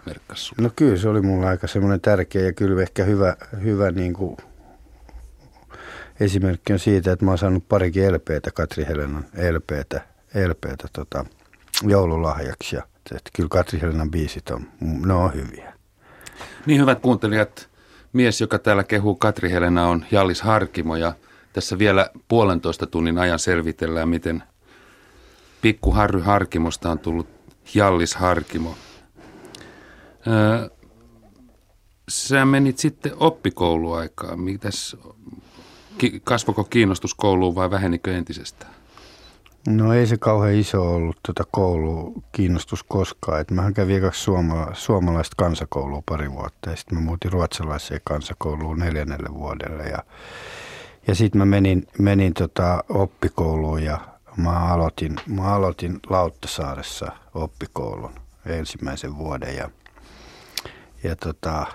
[0.05, 4.13] merkkasi No kyllä se oli mulla aika semmoinen tärkeä ja kyllä ehkä hyvä, hyvä niin
[4.13, 4.37] kuin
[6.19, 10.01] esimerkki on siitä, että mä oon saanut parikin LPtä, Katri Helenan LPtä,
[10.47, 11.25] LPtä tota,
[11.83, 12.75] joululahjaksi.
[12.75, 12.83] Ja,
[13.15, 15.73] että kyllä Katri Helenan biisit on, ne on hyviä.
[16.65, 17.69] Niin hyvät kuuntelijat,
[18.13, 21.13] mies, joka täällä kehuu Katri Helena on Jallis Harkimo ja
[21.53, 24.43] tässä vielä puolentoista tunnin ajan selvitellään, miten
[25.61, 27.27] pikku Harry Harkimosta on tullut
[27.75, 28.75] Jallis Harkimo–
[32.09, 34.39] sä menit sitten oppikouluaikaan.
[34.39, 34.97] Mitäs,
[36.23, 38.73] kasvoko kiinnostus kouluun vai vähenikö entisestään?
[39.67, 43.41] No ei se kauhean iso ollut tuota koulu kiinnostus koskaan.
[43.41, 48.79] Et mähän kävin kaksi suomala, suomalaista kansakoulua pari vuotta ja sitten mä muutin ruotsalaiseen kansakouluun
[48.79, 49.83] neljännelle vuodelle.
[49.83, 50.03] Ja,
[51.07, 53.99] ja sitten mä menin, menin tota oppikouluun ja
[54.37, 58.11] mä aloitin, mä aloitin Lauttasaaressa oppikoulun
[58.45, 59.69] ensimmäisen vuoden ja–
[61.03, 61.65] ja tota,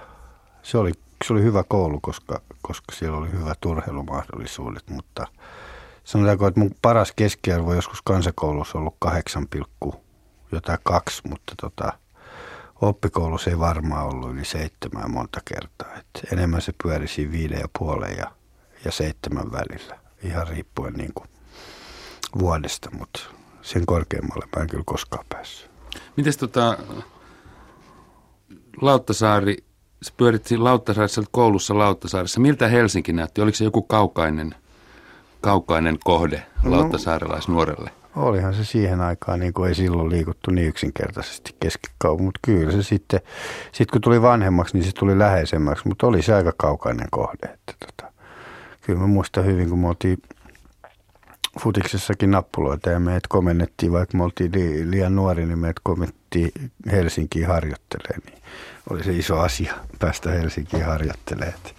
[0.63, 0.93] se, oli,
[1.25, 5.27] se oli hyvä koulu, koska, koska siellä oli hyvät urheilumahdollisuudet, mutta
[6.05, 9.47] sanotaanko, että mun paras keskiarvo joskus kansakoulussa on ollut 8,
[10.53, 11.93] jotain kaksi, mutta tota,
[12.81, 15.95] oppikoulussa ei varmaan ollut yli seitsemän monta kertaa.
[15.95, 18.31] Et enemmän se pyöri siinä viiden ja puolen ja,
[18.85, 21.29] ja seitsemän välillä, ihan riippuen niin kuin
[22.39, 23.21] vuodesta, mutta
[23.63, 25.71] sen korkeammalle mä en kyllä koskaan päässyt.
[26.17, 26.79] Miten tota,
[28.81, 29.57] Lauttasaari,
[30.03, 32.41] sä pyörit Lauttasaaressa koulussa Lauttasaaressa.
[32.41, 33.41] Miltä Helsinki näytti?
[33.41, 34.55] Oliko se joku kaukainen,
[35.41, 37.91] kaukainen kohde no, lauttasaarelaisnuorelle?
[38.17, 42.83] Olihan se siihen aikaan, niin kuin ei silloin liikuttu niin yksinkertaisesti keskikaupunki, mutta kyllä se
[42.83, 43.21] sitten,
[43.73, 47.47] sit kun tuli vanhemmaksi, niin se tuli läheisemmäksi, mutta oli se aika kaukainen kohde.
[47.53, 48.13] Että tota,
[48.81, 50.19] kyllä mä muistan hyvin, kun me oltiin
[51.61, 56.53] futiksessakin nappuloita ja meidät komennettiin, vaikka me oltiin li, liian nuori, niin meidät komennettiin
[56.93, 58.23] Helsinkiin harjoittelemaan.
[58.27, 58.44] Niin
[58.91, 61.55] oli se iso asia päästä Helsinkiin harjoittelemaan.
[61.55, 61.71] Että,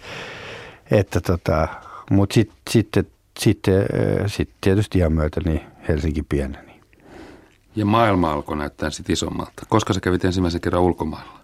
[0.90, 1.68] että tota,
[2.10, 3.06] mutta sit, sitten
[3.38, 3.86] sitten
[4.26, 6.80] sit tietysti ihan myötä niin Helsinki pieneni.
[7.76, 9.62] Ja maailma alkoi näyttää sitten isommalta.
[9.68, 11.40] Koska sä kävit ensimmäisen kerran ulkomailla?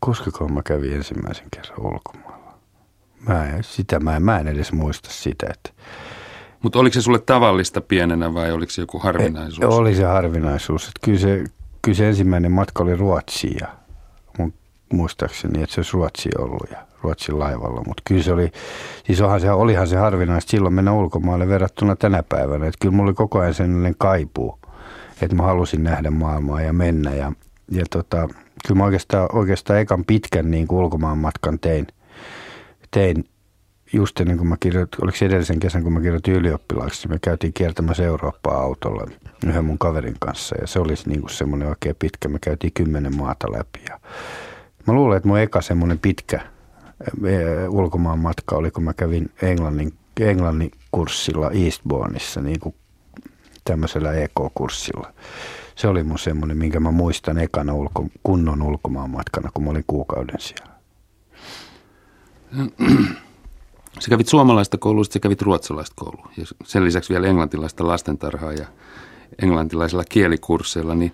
[0.00, 2.58] Koska mä kävin ensimmäisen kerran ulkomailla?
[3.28, 5.70] Mä en, sitä mä en, mä en edes muista sitä, että
[6.62, 9.64] mutta oliko se sulle tavallista pienenä vai oliko se joku harvinaisuus?
[9.64, 10.82] E, oli se harvinaisuus.
[10.82, 11.44] Että kyllä, se,
[11.82, 13.68] kyllä se ensimmäinen matka oli Ruotsiin ja
[14.92, 17.82] muistaakseni, että se olisi Ruotsi ollut ja Ruotsin laivalla.
[17.86, 18.52] Mutta kyllä se oli,
[19.04, 22.66] siis onhan se, olihan se harvinaista silloin mennä ulkomaille verrattuna tänä päivänä.
[22.66, 24.58] Että kyllä mulla oli koko ajan sellainen kaipuu,
[25.22, 27.14] että mä halusin nähdä maailmaa ja mennä.
[27.14, 27.32] Ja,
[27.70, 28.28] ja tota,
[28.66, 31.86] kyllä mä oikeastaan, oikeastaan ekan pitkän niin ulkomaan matkan tein,
[32.90, 33.24] tein
[33.92, 37.52] just ennen kuin mä kirjoitin, oliko se edellisen kesän, kun mä kirjoitin ylioppilaaksi, me käytiin
[37.52, 39.06] kiertämässä Eurooppaa autolla
[39.46, 43.16] yhden mun kaverin kanssa ja se olisi niin kuin semmoinen oikein pitkä, me käytiin kymmenen
[43.16, 44.00] maata läpi ja
[44.86, 46.40] mä luulen, että mun eka semmoinen pitkä
[47.24, 52.74] e, ulkomaan matka oli, kun mä kävin Englannin, Englannin kurssilla Eastbourneissa, niin kuin
[53.64, 55.12] tämmöisellä EK-kurssilla.
[55.74, 59.84] Se oli mun semmoinen, minkä mä muistan ekana ulko, kunnon ulkomaan matkana, kun mä olin
[59.86, 60.76] kuukauden siellä.
[64.00, 68.66] Sä kävit suomalaista koulua, sä kävit ruotsalaista koulua ja sen lisäksi vielä englantilaista lastentarhaa ja
[69.42, 71.12] englantilaisilla kielikursseilla, niin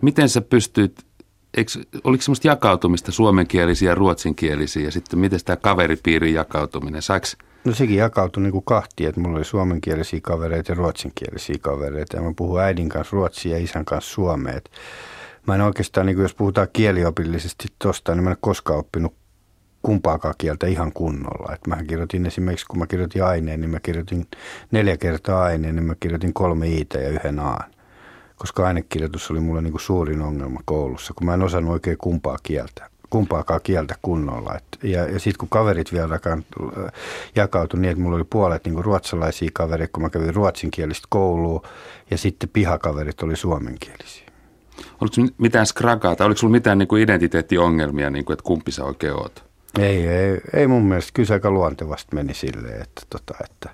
[0.00, 1.06] miten sä pystyt,
[1.56, 1.70] eikö,
[2.04, 7.96] oliko semmoista jakautumista suomenkielisiä ja ruotsinkielisiä ja sitten miten tämä kaveripiirin jakautuminen, saaks No sekin
[7.96, 12.60] jakautui niin kuin kahtiin, että mulla oli suomenkielisiä kavereita ja ruotsinkielisiä kavereita ja mä puhun
[12.60, 14.60] äidin kanssa ruotsia ja isän kanssa suomea.
[15.46, 19.14] Mä en oikeastaan, niin kuin jos puhutaan kieliopillisesti tosta, niin mä en koskaan oppinut
[19.82, 21.54] kumpaakaan kieltä ihan kunnolla.
[21.54, 24.26] Et mähän kirjoitin esimerkiksi, kun mä kirjoitin aineen, niin mä kirjoitin
[24.70, 27.73] neljä kertaa aineen, niin mä kirjoitin kolme iitä ja yhden aan.
[28.44, 32.90] Koska ainekirjoitus oli mulle niinku suurin ongelma koulussa, kun mä en osannut oikein kumpaa kieltä
[33.10, 34.54] kumpaakaan kieltä kunnolla.
[34.54, 36.20] Et, ja ja sitten kun kaverit vielä
[37.36, 41.68] jakautui niin, että mulla oli puolet niin ruotsalaisia kavereita, kun mä kävin ruotsinkielistä koulua,
[42.10, 44.26] ja sitten pihakaverit oli suomenkielisiä.
[45.00, 48.84] Oliko mitään skragaa tai oliko sulla mitään niin kuin identiteettiongelmia, niin kuin, että kumpi sä
[48.84, 49.44] oikein oot?
[49.78, 51.10] Ei, ei, ei mun mielestä.
[51.14, 53.70] Kyllä se aika luontevasti meni silleen, että, tota, että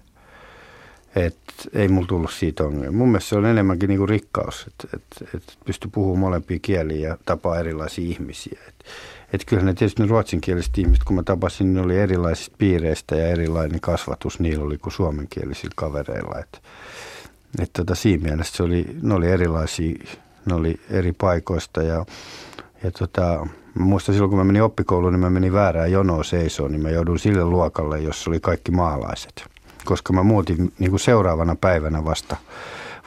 [1.16, 1.36] et,
[1.72, 2.92] ei mulla tullut siitä ongelmia.
[2.92, 7.16] Mun mielestä se on enemmänkin niinku rikkaus, että et, et pysty puhumaan molempia kieliä ja
[7.24, 8.58] tapaa erilaisia ihmisiä.
[8.68, 8.74] Et,
[9.32, 13.28] et kyllähän ne tietysti ne ruotsinkieliset ihmiset, kun mä tapasin, ne oli erilaisista piireistä ja
[13.28, 16.38] erilainen kasvatus niillä oli kuin suomenkielisillä kavereilla.
[16.38, 16.62] Et,
[17.58, 19.94] et tota, siinä mielessä se oli, ne oli erilaisia,
[20.46, 22.06] ne oli eri paikoista ja,
[22.82, 26.72] ja tota, Mä muistan silloin, kun mä menin oppikouluun, niin mä menin väärään jonoon seisoon,
[26.72, 29.44] niin mä joudun sille luokalle, jossa oli kaikki maalaiset.
[29.90, 32.37] Koska mä muutin niin kuin seuraavana päivänä vasta,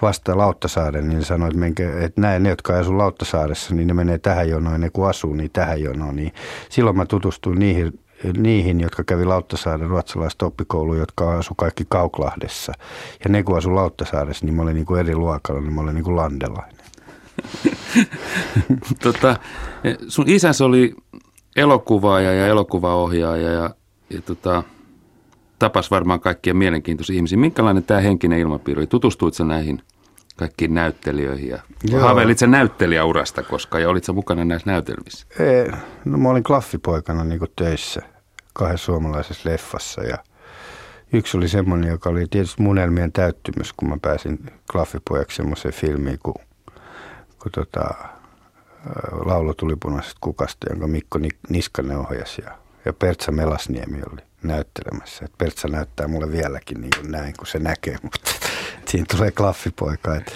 [0.01, 4.17] vasta Lauttasaaren, niin sanoin, että, menkä, että näin ne, jotka asu Lauttasaaressa, niin ne menee
[4.17, 6.15] tähän jonoon, ne kun asuu, niin tähän jonoon.
[6.15, 6.33] Niin
[6.69, 7.99] silloin mä tutustuin niihin,
[8.37, 12.73] niihin, jotka kävi Lauttasaaren ruotsalaista oppikoulua, jotka asu kaikki Kauklahdessa.
[13.23, 15.95] Ja ne kun asu Lauttasaaressa, niin mä olin niin kuin eri luokalla, niin mä olin
[15.95, 16.85] niin kuin landelainen.
[19.03, 19.35] tota,
[20.07, 20.95] sun isäs oli
[21.55, 23.69] elokuvaaja ja elokuvaohjaaja ja,
[24.09, 24.63] ja tota,
[25.63, 27.37] tapas varmaan kaikkia mielenkiintoisia ihmisiä.
[27.37, 28.87] Minkälainen tämä henkinen ilmapiiri oli?
[28.87, 29.81] Tutustuit sä näihin
[30.35, 31.59] kaikkiin näyttelijöihin ja
[31.99, 35.27] haaveilit sä näyttelijäurasta koska ja olit sä mukana näissä näytelmissä?
[35.39, 35.71] Ei,
[36.05, 38.01] no mä olin klaffipoikana niin töissä
[38.53, 40.17] kahdessa suomalaisessa leffassa ja
[41.13, 44.39] yksi oli semmoinen, joka oli tietysti munelmien täyttymys, kun mä pääsin
[44.71, 46.35] klaffipojaksi semmoiseen filmiin kuin
[47.39, 47.89] kun tota,
[49.25, 52.51] laulu tuli punaisesta kukasta, jonka Mikko Niskanen ohjasi ja,
[52.85, 55.25] ja Pertsa Melasniemi oli näyttelemässä.
[55.25, 58.31] Et Pertsa näyttää mulle vieläkin niin kuin näin, kun se näkee, mutta
[58.85, 60.15] siinä tulee klaffipoika.
[60.15, 60.33] Et,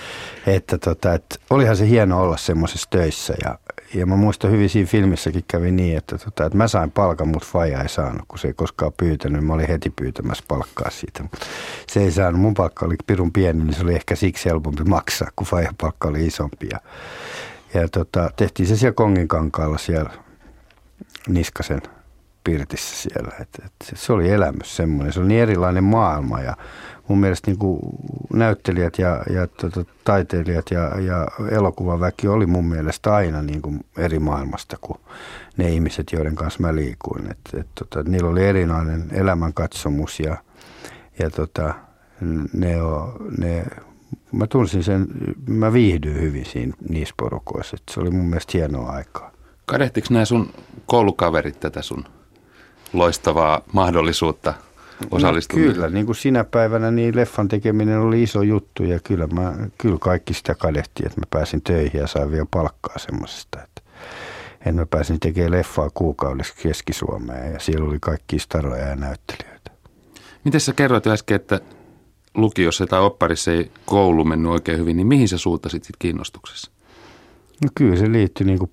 [0.48, 3.60] että tota, et, olihan se hieno olla semmoisessa töissä ja,
[3.94, 7.48] ja mä muistan hyvin siinä filmissäkin kävi niin, että, tota, että mä sain palkan, mutta
[7.52, 9.44] Faija ei saanut, kun se ei koskaan pyytänyt.
[9.44, 11.38] Mä olin heti pyytämässä palkkaa siitä, mutta
[11.88, 12.42] se ei saanut.
[12.42, 16.08] Mun palkka oli pirun pieni, niin se oli ehkä siksi helpompi maksaa, kun Faija palkka
[16.08, 16.68] oli isompi.
[16.72, 16.80] Ja,
[17.74, 20.10] ja tota, tehtiin se siellä Kongin kankaalla siellä
[21.28, 21.82] Niskasen
[22.48, 23.32] pirtissä siellä.
[23.42, 26.58] Et, et se oli elämys semmoinen, se oli niin erilainen maailma ja
[27.08, 27.80] mun mielestä niin kuin
[28.34, 34.20] näyttelijät ja, ja tota, taiteilijat ja, ja elokuvaväki oli mun mielestä aina niin kuin eri
[34.20, 35.00] maailmasta kuin
[35.58, 37.32] ne ihmiset, joiden kanssa mä liikuin.
[37.32, 40.38] Et, et, tota, niillä oli erinomainen elämänkatsomus ja,
[41.20, 41.74] ja tota,
[42.54, 42.76] ne,
[43.38, 43.66] ne,
[44.32, 45.08] mä tunsin sen,
[45.48, 47.78] mä viihdyin hyvin siinä niissä porukoissa.
[47.80, 49.32] Et se oli mun mielestä hienoa aikaa.
[49.66, 50.50] Kadehtiko nämä sun
[50.86, 52.06] koulukaverit tätä sun
[52.94, 54.54] loistavaa mahdollisuutta
[55.12, 55.60] osallistua.
[55.60, 59.54] No, kyllä, niin kuin sinä päivänä niin leffan tekeminen oli iso juttu ja kyllä, mä,
[59.78, 63.64] kyllä kaikki sitä kadehti, että mä pääsin töihin ja sain vielä palkkaa semmoisesta.
[63.64, 63.82] Että,
[64.60, 69.72] että mä pääsin tekemään leffaa kuukaudessa Keski-Suomeen ja siellä oli kaikki staroja ja näyttelijöitä.
[70.44, 71.60] Miten sä kerroit äsken, että
[72.34, 76.72] lukiossa tai opparissa ei koulu mennyt oikein hyvin, niin mihin sä suuntasit sit kiinnostuksessa?
[77.64, 78.72] No kyllä se liittyi niin kuin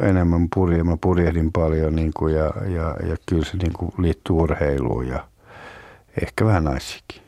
[0.00, 4.36] enemmän purje, mä purjehdin paljon niin kuin ja, ja, ja kyllä se niin kuin liittyy
[4.36, 5.24] urheiluun ja
[6.22, 7.22] ehkä vähän naisikin.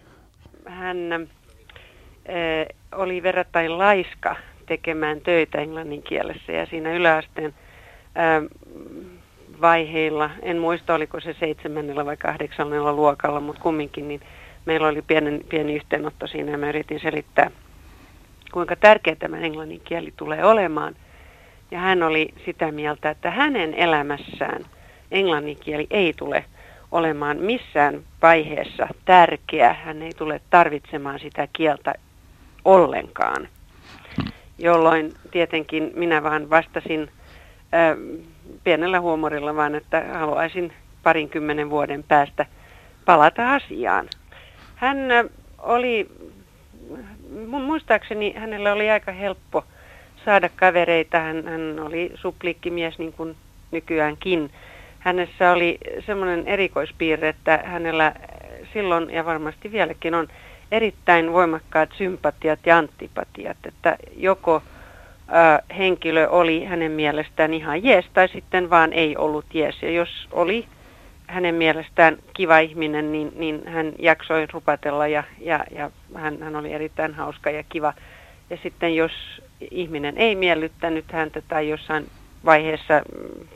[0.66, 7.54] Hän äh, oli verrattain laiska tekemään töitä englannin kielessä ja siinä yläasteen
[8.18, 8.42] äh,
[9.60, 14.20] vaiheilla, en muista oliko se seitsemännellä vai kahdeksannella luokalla, mutta kumminkin, niin
[14.64, 17.50] meillä oli pieni, pieni yhteenotto siinä ja mä yritin selittää,
[18.52, 20.94] kuinka tärkeä tämä englannin kieli tulee olemaan.
[21.74, 24.64] Ja hän oli sitä mieltä, että hänen elämässään
[25.10, 26.44] englannin kieli ei tule
[26.92, 29.72] olemaan missään vaiheessa tärkeä.
[29.72, 31.94] Hän ei tule tarvitsemaan sitä kieltä
[32.64, 33.48] ollenkaan.
[34.58, 37.96] Jolloin tietenkin minä vaan vastasin äh,
[38.64, 42.46] pienellä huumorilla vaan, että haluaisin parinkymmenen vuoden päästä
[43.04, 44.08] palata asiaan.
[44.74, 44.98] Hän
[45.58, 46.08] oli,
[47.46, 49.64] muistaakseni hänellä oli aika helppo
[50.24, 51.20] saada kavereita.
[51.20, 53.36] Hän, hän oli suplikkimies niin kuin
[53.70, 54.50] nykyäänkin.
[54.98, 58.12] Hänessä oli semmoinen erikoispiirre, että hänellä
[58.72, 60.28] silloin ja varmasti vieläkin on
[60.72, 64.62] erittäin voimakkaat sympatiat ja antipatiat, että joko
[65.28, 69.82] ö, henkilö oli hänen mielestään ihan jees tai sitten vaan ei ollut jees.
[69.82, 70.66] Ja jos oli
[71.26, 76.72] hänen mielestään kiva ihminen, niin, niin hän jaksoi rupatella ja, ja, ja hän, hän oli
[76.72, 77.94] erittäin hauska ja kiva.
[78.50, 79.12] Ja sitten jos
[79.70, 82.10] ihminen ei miellyttänyt häntä tai jossain
[82.44, 83.46] vaiheessa, mm,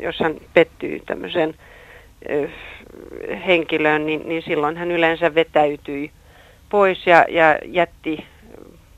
[0.00, 1.54] jos hän pettyy tämmöiseen
[3.46, 6.10] henkilöön, niin, niin silloin hän yleensä vetäytyi
[6.68, 8.26] pois ja, ja jätti,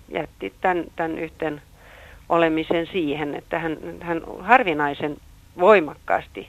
[0.08, 1.62] jätti tämän, tämän yhten
[2.28, 5.16] olemisen siihen, että hän, hän harvinaisen
[5.60, 6.48] voimakkaasti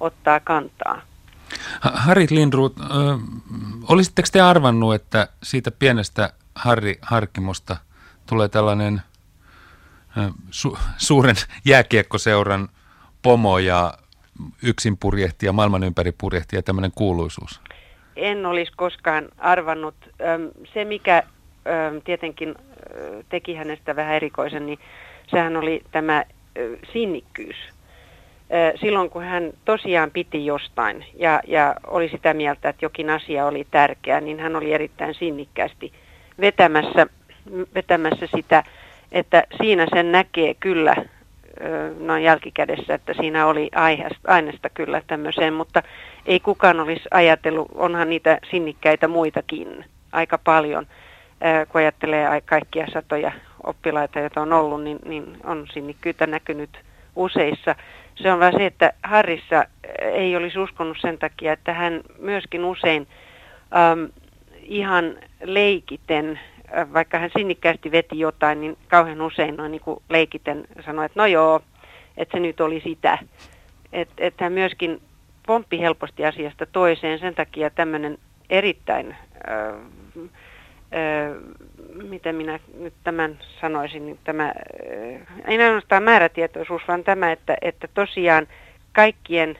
[0.00, 1.02] ottaa kantaa.
[1.80, 2.76] Harri Lindruut,
[3.88, 7.76] olisitteko te arvannut, että siitä pienestä Harri Harkimosta
[8.26, 9.02] tulee tällainen
[10.50, 12.68] su- suuren jääkiekkoseuran
[13.22, 13.94] pomo ja
[14.62, 17.60] yksin purjehti ja maailman ympäri purjehti ja tämmöinen kuuluisuus?
[18.16, 19.94] En olisi koskaan arvannut.
[20.74, 21.22] Se, mikä
[22.04, 22.54] tietenkin
[23.28, 24.78] teki hänestä vähän erikoisen, niin
[25.30, 26.24] sehän oli tämä
[26.92, 27.56] sinnikkyys
[28.80, 33.66] silloin, kun hän tosiaan piti jostain ja, ja oli sitä mieltä, että jokin asia oli
[33.70, 35.92] tärkeä, niin hän oli erittäin sinnikkäästi
[36.40, 37.06] vetämässä,
[37.74, 38.64] vetämässä sitä,
[39.12, 40.96] että siinä sen näkee kyllä
[41.98, 43.70] noin jälkikädessä, että siinä oli
[44.26, 45.82] aineesta kyllä tämmöiseen, mutta
[46.26, 50.86] ei kukaan olisi ajatellut, onhan niitä sinnikkäitä muitakin aika paljon,
[51.68, 56.78] kun ajattelee kaikkia satoja oppilaita, joita on ollut, niin, niin on sinnikkyyttä näkynyt
[57.16, 57.74] useissa.
[58.14, 59.64] Se on vaan se, että Harrissa
[59.98, 63.06] ei olisi uskonut sen takia, että hän myöskin usein
[63.92, 64.08] äm,
[64.62, 66.40] ihan leikiten,
[66.92, 71.26] vaikka hän sinnikkäästi veti jotain, niin kauhean usein noin niin kuin leikiten sanoi, että no
[71.26, 71.60] joo,
[72.16, 73.18] että se nyt oli sitä.
[73.92, 75.00] Että et hän myöskin
[75.46, 78.18] pomppi helposti asiasta toiseen, sen takia tämmöinen
[78.50, 79.16] erittäin
[79.50, 79.90] äh,
[82.02, 84.52] miten minä nyt tämän sanoisin, niin tämä,
[85.46, 88.46] ei ainoastaan määrätietoisuus, vaan tämä, että, että tosiaan
[88.92, 89.58] kaikkien,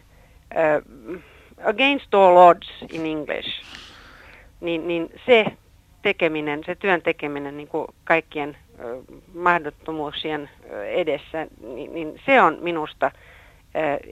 [0.55, 1.19] uh,
[1.65, 3.49] against all odds in English,
[4.61, 5.47] niin, niin se
[6.03, 8.57] tekeminen, se työn tekeminen niin kuin kaikkien
[9.35, 10.51] mahdottomuuksien
[10.95, 13.11] edessä, niin, niin se on minusta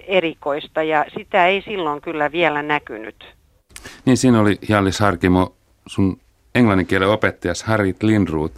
[0.07, 3.35] erikoista ja sitä ei silloin kyllä vielä näkynyt.
[4.05, 5.55] Niin siinä oli Jallis Harkimo,
[5.87, 6.21] sun
[6.55, 8.53] englannin kielen opettajas Harrit Lindroot.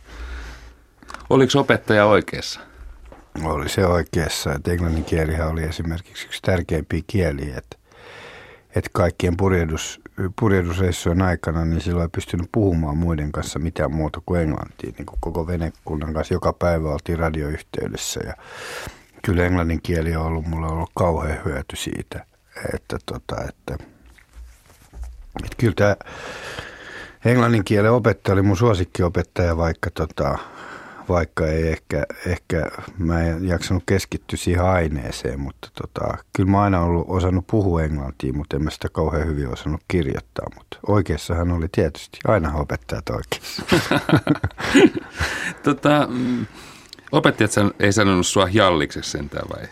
[1.30, 2.60] Oliko opettaja oikeassa?
[3.44, 7.76] Oli se oikeassa, että englannin kielihän oli esimerkiksi yksi tärkeimpiä kieliä, että,
[8.76, 10.00] että kaikkien purjehdus,
[10.40, 14.92] purjehdusreissujen aikana niin silloin ei pystynyt puhumaan muiden kanssa mitään muuta kuin englantia.
[14.98, 18.34] Niin kuin koko venekunnan kanssa joka päivä oltiin radioyhteydessä ja
[19.24, 22.26] kyllä englannin kieli on ollut mulle ollut kauhean hyöty siitä,
[22.74, 23.84] että, tota, että,
[25.44, 25.96] että kyllä tämä
[27.24, 30.38] englannin kielen opettaja oli mun suosikkiopettaja, vaikka, tota,
[31.10, 36.80] vaikka ei ehkä, ehkä mä en jaksanut keskittyä siihen aineeseen, mutta tota, kyllä mä aina
[36.80, 41.50] ollut osannut puhua englantia, mutta en mä sitä kauhean hyvin osannut kirjoittaa, mutta oikeassa hän
[41.50, 43.62] oli tietysti, aina opettajat oikeassa.
[45.64, 46.46] tota, mm,
[47.12, 49.68] opettajat ei sanonut sua jallikseksi sentään vai?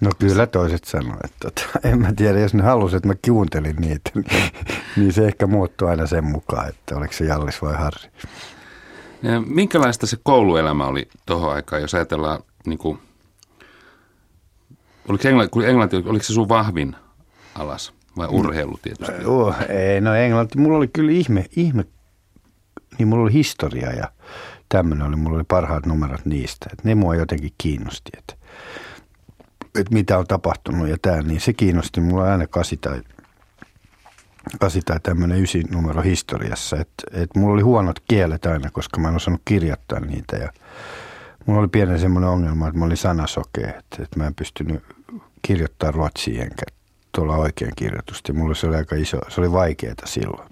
[0.00, 3.76] No kyllä toiset sanoivat, että tota, en mä tiedä, jos ne halusivat, että mä kuuntelin
[3.76, 4.52] niitä, niin,
[4.96, 8.10] niin se ehkä muuttui aina sen mukaan, että oliko se Jallis vai Harri.
[9.22, 12.98] Ja minkälaista se kouluelämä oli tuohon aikaan, jos ajatellaan, niin kuin,
[15.08, 16.96] oliko, englanti, englanti, oliko se sun vahvin
[17.54, 17.92] alas?
[18.16, 19.24] Vai urheilu tietysti?
[19.24, 20.58] Oh, ei, no englanti.
[20.58, 21.84] Mulla oli kyllä ihme, ihme,
[22.98, 24.12] niin mulla oli historia ja
[24.68, 26.66] tämmöinen oli, mulla oli parhaat numerot niistä.
[26.72, 28.34] Et ne mua jotenkin kiinnosti, että
[29.74, 33.02] et mitä on tapahtunut ja tämä, niin se kiinnosti mulla aina kasi tai,
[34.60, 36.76] kasi tai tämmöinen ysi numero historiassa.
[36.76, 40.52] Että et mulla oli huonot kielet aina, koska mä en osannut kirjoittaa niitä ja
[41.46, 44.82] mulla oli pienen semmoinen ongelma, että mä olin sanasokea, että, että mä en pystynyt
[45.42, 46.62] kirjoittaa ruotsia enkä
[47.12, 48.32] tuolla oikein kirjoitusta.
[48.32, 50.48] Mulla se oli aika iso, se oli vaikeaa silloin.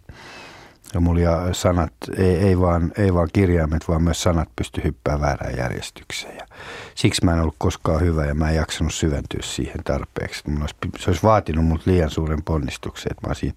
[0.95, 5.20] Ja mulla ja sanat, ei, ei, vaan, ei vaan kirjaimet, vaan myös sanat pysty hyppää
[5.20, 6.36] väärään järjestykseen.
[6.36, 6.47] Ja
[6.95, 10.51] siksi mä en ollut koskaan hyvä ja mä en jaksanut syventyä siihen tarpeeksi.
[10.51, 13.55] Mun olisi, se olisi vaatinut mut liian suuren ponnistuksen, että mä olisin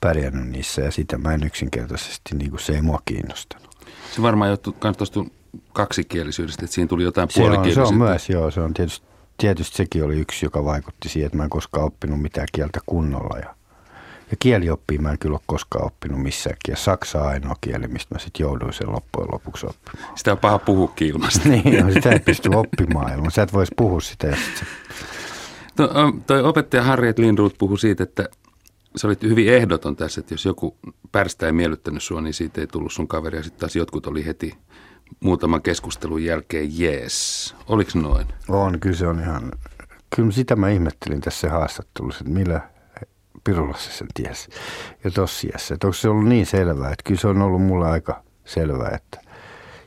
[0.00, 3.70] pärjännyt niissä ja sitä mä en yksinkertaisesti, niin kuin se ei mua kiinnostanut.
[4.14, 5.24] Se varmaan johtuu tuosta
[5.72, 9.06] kaksikielisyydestä, että siinä tuli jotain se on, se on myös, joo, se on tietysti,
[9.36, 13.38] tietysti sekin oli yksi, joka vaikutti siihen, että mä en koskaan oppinut mitään kieltä kunnolla
[13.38, 13.54] ja
[14.30, 16.84] ja kielioppia mä en kyllä ole koskaan oppinut missään kielessä.
[16.84, 20.18] Saksa on ainoa kieli, mistä mä sitten jouduin sen loppujen lopuksi oppimaan.
[20.18, 21.48] Sitä on paha puhua ilmasta.
[21.48, 23.30] niin, no, sitä ei pysty oppimaan ilman.
[23.30, 24.26] Sä et voisi puhua sitä.
[24.26, 24.66] Ja sit se...
[25.76, 25.88] to,
[26.26, 28.28] toi opettaja Harriet Lindroth puhui siitä, että
[28.96, 30.76] sä olit hyvin ehdoton tässä, että jos joku
[31.12, 33.38] pärstä ei miellyttänyt sua, niin siitä ei tullut sun kaveri.
[33.38, 34.54] Ja sitten taas jotkut oli heti
[35.20, 37.54] muutaman keskustelun jälkeen jees.
[37.68, 38.26] Oliko noin?
[38.48, 39.52] On, kyllä se on ihan...
[40.16, 42.60] Kyllä sitä mä ihmettelin tässä haastattelussa, että millä
[43.44, 44.50] Pirulassa sen tiesi
[45.04, 45.74] ja tossiassa.
[45.74, 49.30] Että onko se ollut niin selvää, että kyllä se on ollut mulle aika selvää, että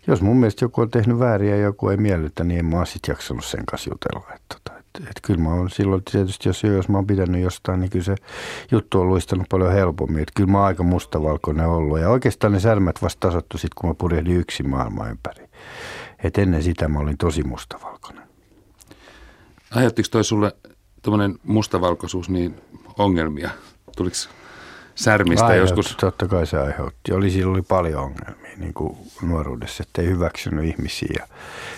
[0.08, 3.14] jos mun mielestä joku on tehnyt väärin ja joku ei miellytä, niin en mä sitten
[3.14, 4.36] jaksanut sen kanssa jutella.
[4.36, 7.80] Että, että, että, että kyllä mä oon silloin tietysti, jos, jos mä oon pitänyt jostain,
[7.80, 8.16] niin kyllä se
[8.72, 10.22] juttu on luistanut paljon helpommin.
[10.22, 12.00] Että kyllä mä oon aika mustavalkoinen ollut.
[12.00, 15.46] Ja oikeastaan ne särmät vasta tasottu sitten, kun mä purjehdin yksin maailman ympäri.
[16.24, 18.24] Että ennen sitä mä olin tosi mustavalkoinen.
[19.72, 20.56] Aiheuttiko toi sulle
[21.02, 22.62] tuommoinen mustavalkoisuus niin
[22.98, 23.50] ongelmia?
[23.98, 24.16] Tuliko
[24.96, 25.98] särmistä aiheutti, joskus?
[25.98, 27.14] Totta kai se aiheutti.
[27.14, 31.28] Oli, silloin oli paljon ongelmia niin kuin nuoruudessa, että ei hyväksynyt ihmisiä ja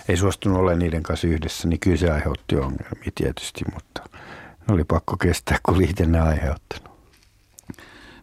[0.10, 4.02] ei suostunut olemaan niiden kanssa yhdessä, niin kyllä se aiheutti ongelmia tietysti, mutta
[4.68, 6.96] ne oli pakko kestää, kun itse ne aiheuttanut.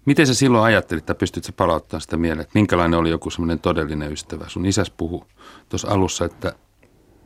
[0.05, 3.59] Miten sä silloin ajattelit, että pystyt sä palauttamaan sitä mieleen, että minkälainen oli joku semmoinen
[3.59, 4.49] todellinen ystävä?
[4.49, 5.27] Sun isäs puhu
[5.69, 6.53] tuossa alussa, että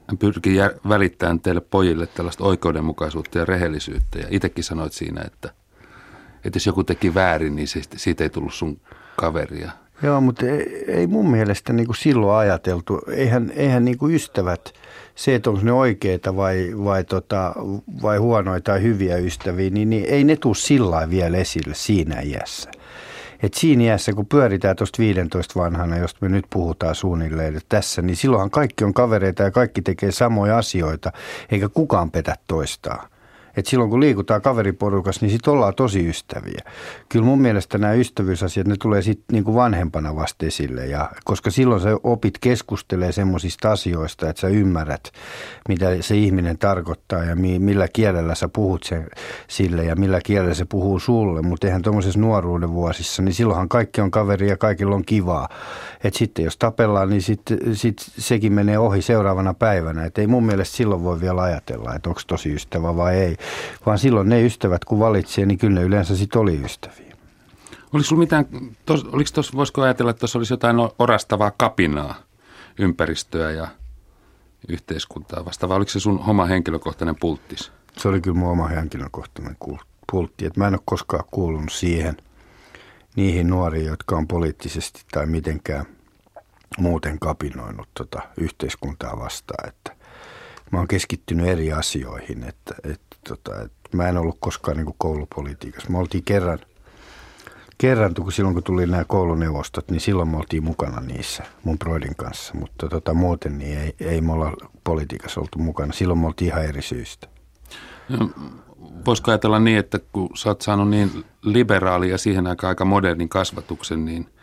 [0.06, 4.18] hän pyrkii välittämään teille pojille tällaista oikeudenmukaisuutta ja rehellisyyttä.
[4.18, 5.50] Ja itsekin sanoit siinä, että,
[6.44, 8.80] että jos joku teki väärin, niin siitä ei tullut sun
[9.16, 9.70] kaveria.
[10.02, 13.00] Joo, mutta ei, ei mun mielestä niin kuin silloin ajateltu.
[13.10, 14.72] Eihän, eihän niin kuin ystävät,
[15.14, 17.54] se, että onko ne oikeita vai, vai, tota,
[18.02, 22.70] vai huonoja tai hyviä ystäviä, niin, niin ei ne tule sillä vielä esille siinä iässä.
[23.42, 28.02] Et siinä iässä, kun pyöritään tuosta 15 vanhana, josta me nyt puhutaan suunnilleen että tässä,
[28.02, 31.12] niin silloinhan kaikki on kavereita ja kaikki tekee samoja asioita,
[31.50, 33.08] eikä kukaan petä toistaan.
[33.56, 36.60] Et silloin kun liikutaan kaveriporukassa, niin sitten ollaan tosi ystäviä.
[37.08, 40.86] Kyllä mun mielestä nämä ystävyysasiat, ne tulee sitten niinku vanhempana vasta esille.
[40.86, 45.12] Ja, koska silloin sä opit keskustelee semmoisista asioista, että sä ymmärrät,
[45.68, 49.06] mitä se ihminen tarkoittaa ja mi, millä kielellä sä puhut sen,
[49.48, 51.42] sille ja millä kielellä se puhuu sulle.
[51.42, 55.48] Mutta eihän tuommoisessa nuoruuden vuosissa, niin silloinhan kaikki on kaveri ja kaikilla on kivaa.
[56.04, 60.04] Et sitten jos tapellaan, niin sitten sit sekin menee ohi seuraavana päivänä.
[60.04, 63.36] Et ei mun mielestä silloin voi vielä ajatella, että onko tosi ystävä vai ei
[63.86, 67.16] vaan silloin ne ystävät, kun valitsee, niin kyllä ne yleensä sitten oli ystäviä.
[67.92, 68.46] Oliko sulla mitään,
[68.86, 72.14] tos, oliko tos, voisiko ajatella, että tuossa olisi jotain orastavaa kapinaa
[72.78, 73.68] ympäristöä ja
[74.68, 75.76] yhteiskuntaa vastaavaa?
[75.76, 77.72] Oliko se sun oma henkilökohtainen pulttis?
[77.96, 79.56] Se oli kyllä mun oma henkilökohtainen
[80.12, 80.46] pultti.
[80.46, 82.16] Et mä en ole koskaan kuulunut siihen
[83.16, 85.86] niihin nuoriin, jotka on poliittisesti tai mitenkään
[86.78, 89.68] muuten kapinoinut tota yhteiskuntaa vastaan.
[89.68, 89.96] Että
[90.72, 95.90] mä oon keskittynyt eri asioihin, että, että, tota, että mä en ollut koskaan niin koulupolitiikassa.
[95.90, 96.58] Me oltiin kerran,
[97.78, 102.16] kerran kun silloin kun tuli nämä kouluneuvostot, niin silloin me oltiin mukana niissä mun broidin
[102.16, 104.52] kanssa, mutta tota, muuten niin ei, ei me olla
[104.84, 105.92] politiikassa oltu mukana.
[105.92, 107.28] Silloin me oltiin ihan eri syistä.
[108.08, 108.30] No,
[109.06, 113.28] voisiko ajatella niin, että kun sä oot saanut niin liberaali ja siihen aikaan aika modernin
[113.28, 114.26] kasvatuksen, niin–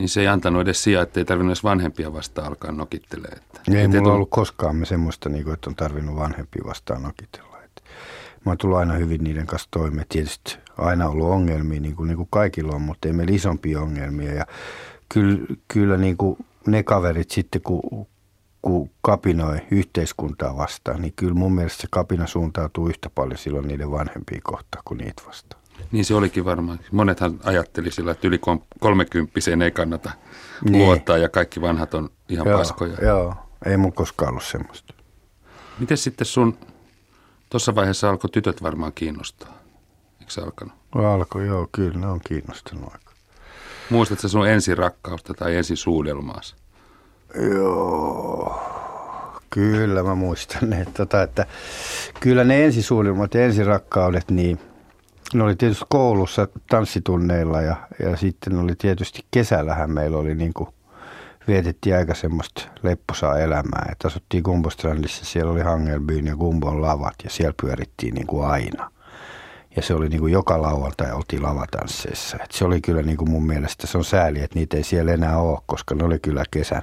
[0.00, 3.36] niin se ei antanut edes sijaa, että ei tarvinnut edes vanhempia vastaan alkaa nokittelemaan.
[3.36, 4.14] Että ei mulla tullut...
[4.14, 7.49] ollut koskaan me semmoista, niin kuin, että on tarvinnut vanhempia vastaan nokitella.
[8.44, 10.06] Mä oon tullut aina hyvin niiden kanssa toimeen.
[10.08, 14.34] Tietysti aina ollut ongelmia, niin kuin, niin kuin kaikilla on, mutta ei meillä isompia ongelmia.
[14.34, 14.46] Ja
[15.08, 15.38] kyllä,
[15.68, 16.36] kyllä niin kuin
[16.66, 18.06] ne kaverit sitten, kun,
[18.62, 23.90] kun kapinoi yhteiskuntaa vastaan, niin kyllä mun mielestä se kapina suuntautuu yhtä paljon silloin niiden
[23.90, 25.60] vanhempia kohtaan kuin niitä vastaan.
[25.92, 26.80] Niin se olikin varmaan.
[26.92, 28.40] Monethan ajatteli sillä, että yli
[28.80, 30.10] kolmekymppiseen ei kannata
[30.64, 30.78] niin.
[30.78, 32.96] luottaa ja kaikki vanhat on ihan joo, paskoja.
[33.02, 33.34] Joo,
[33.66, 34.94] ei mun koskaan ollut semmoista.
[35.78, 36.58] Miten sitten sun,
[37.50, 39.58] tuossa vaiheessa alkoi tytöt varmaan kiinnostaa?
[40.20, 40.74] Eikö se alkanut?
[40.94, 43.12] Alkoi, joo, kyllä ne on kiinnostunut aika.
[43.90, 46.56] Muistatko sun ensirakkausta tai ensisuudelmaas?
[47.50, 48.62] Joo,
[49.50, 51.46] kyllä mä muistan, että, tota, että
[52.20, 54.60] kyllä ne ensisuudelmat ja ensirakkaudet, niin
[55.34, 60.68] ne oli tietysti koulussa tanssitunneilla ja, ja sitten oli tietysti kesällähän meillä oli niin kuin
[61.50, 63.88] vietettiin aika semmoista lepposaa elämää.
[63.92, 68.90] Että asuttiin Gumbostrandissa, siellä oli Hangelbyn ja Gumbon lavat ja siellä pyörittiin niin kuin aina.
[69.76, 72.36] Ja se oli niin kuin joka lauantai oltiin lavatansseissa.
[72.44, 75.12] Et se oli kyllä niin kuin mun mielestä, se on sääli, että niitä ei siellä
[75.12, 76.82] enää ole, koska ne oli kyllä kesän,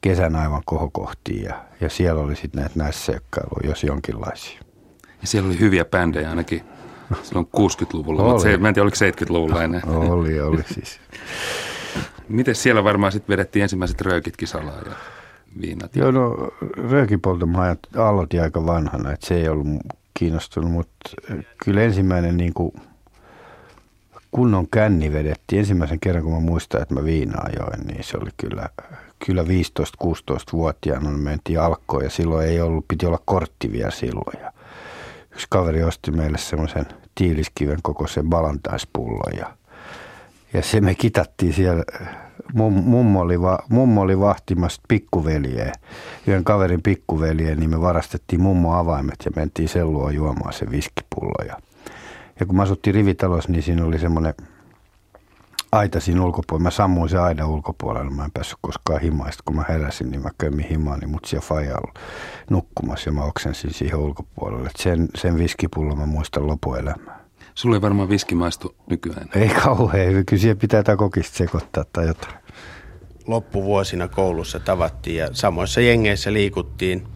[0.00, 1.44] kesän aivan kohokohtiin.
[1.44, 4.60] Ja, ja siellä oli sitten näitä naisseikkailuja, jos jonkinlaisia.
[5.20, 6.62] Ja siellä oli hyviä bändejä ainakin
[7.22, 9.80] silloin 60-luvulla, mutta se, mä en tiedä oliko 70-luvulla enää.
[9.86, 11.00] Oli, oli siis.
[12.28, 14.92] Miten siellä varmaan sitten vedettiin ensimmäiset röökitkin salaa ja
[15.60, 15.96] viinat?
[15.96, 16.50] Joo, no
[16.90, 19.66] röökipolto mä aloitin aika vanhana, että se ei ollut
[20.14, 21.10] kiinnostunut, mutta
[21.64, 22.72] kyllä ensimmäinen niin kuin
[24.30, 25.58] kunnon känni vedettiin.
[25.58, 28.68] Ensimmäisen kerran, kun mä muistan, että mä viinaa join, niin se oli kyllä,
[29.26, 34.40] kyllä 15-16-vuotiaana mentiin alkoon ja silloin ei ollut, piti olla kortti vielä silloin.
[34.40, 34.52] Ja
[35.32, 39.57] yksi kaveri osti meille semmoisen tiiliskiven kokoisen balantaispullo ja,
[40.52, 41.84] ja se me kitattiin siellä.
[42.54, 45.72] Mummo oli, va, mummo oli vahtimassa pikkuveljeä,
[46.26, 51.44] yhden kaverin pikkuveljeä, niin me varastettiin mummo avaimet ja mentiin sellua juomaan se viskipullo.
[51.48, 51.56] Ja,
[52.40, 54.34] ja kun me asuttiin rivitalossa, niin siinä oli semmoinen
[55.72, 56.62] aita siinä ulkopuolella.
[56.62, 58.10] Mä sammuin se aina ulkopuolella.
[58.10, 59.32] Mä en päässyt koskaan himaan.
[59.32, 61.92] Sitten kun mä heräsin, niin mä kömmin himaan, niin mut siellä faija oli
[62.50, 64.66] nukkumassa ja mä oksensin siihen ulkopuolelle.
[64.66, 67.17] Et sen, sen viskipullon mä muistan lopuelämää.
[67.58, 69.28] Sulle ei varmaan viski maistu nykyään.
[69.34, 70.24] Ei kauhean.
[70.26, 72.34] Kyllä siihen pitää jotain kokista sekoittaa tai jotain.
[73.26, 77.08] Loppuvuosina koulussa tavattiin ja samoissa jengeissä liikuttiin.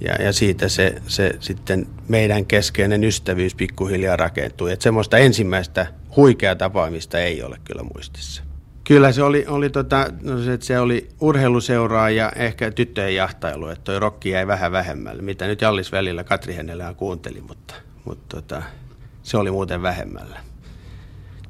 [0.00, 4.72] Ja, ja siitä se, se sitten meidän keskeinen ystävyys pikkuhiljaa rakentui.
[4.72, 8.42] Että semmoista ensimmäistä huikeaa tapaamista ei ole kyllä muistissa.
[8.84, 13.68] Kyllä se oli, oli, tota, no se, että se oli urheiluseuraa ja ehkä tyttöjen jahtailu,
[13.68, 17.74] että toi rokki jäi vähän vähemmälle, mitä nyt Jallis välillä Katri Hennelään kuunteli, mutta,
[18.04, 18.62] mutta tota,
[19.28, 20.40] se oli muuten vähemmällä.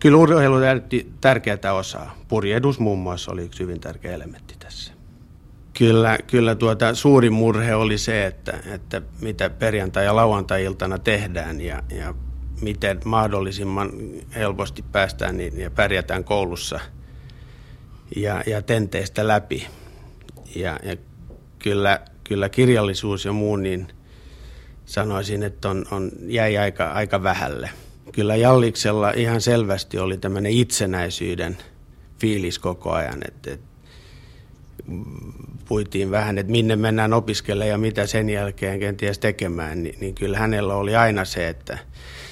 [0.00, 2.18] Kyllä urheilu täytti tärkeää osaa.
[2.28, 4.92] Purjedus muun muassa oli yksi hyvin tärkeä elementti tässä.
[5.78, 11.82] Kyllä, kyllä tuota, suurin murhe oli se, että, että mitä perjantai- ja lauantai-iltana tehdään ja,
[11.90, 12.14] ja
[12.60, 13.90] miten mahdollisimman
[14.34, 16.80] helposti päästään niin, ja pärjätään koulussa
[18.16, 19.66] ja, ja tenteistä läpi.
[20.54, 20.96] Ja, ja
[21.58, 23.88] kyllä, kyllä kirjallisuus ja muu, niin
[24.88, 27.70] sanoisin, että on, on, jäi aika, aika vähälle.
[28.12, 31.58] Kyllä Jalliksella ihan selvästi oli tämmöinen itsenäisyyden
[32.18, 33.68] fiilis koko ajan, että, että
[35.68, 40.38] puitiin vähän, että minne mennään opiskelemaan ja mitä sen jälkeen kenties tekemään, niin, niin kyllä
[40.38, 41.78] hänellä oli aina se, että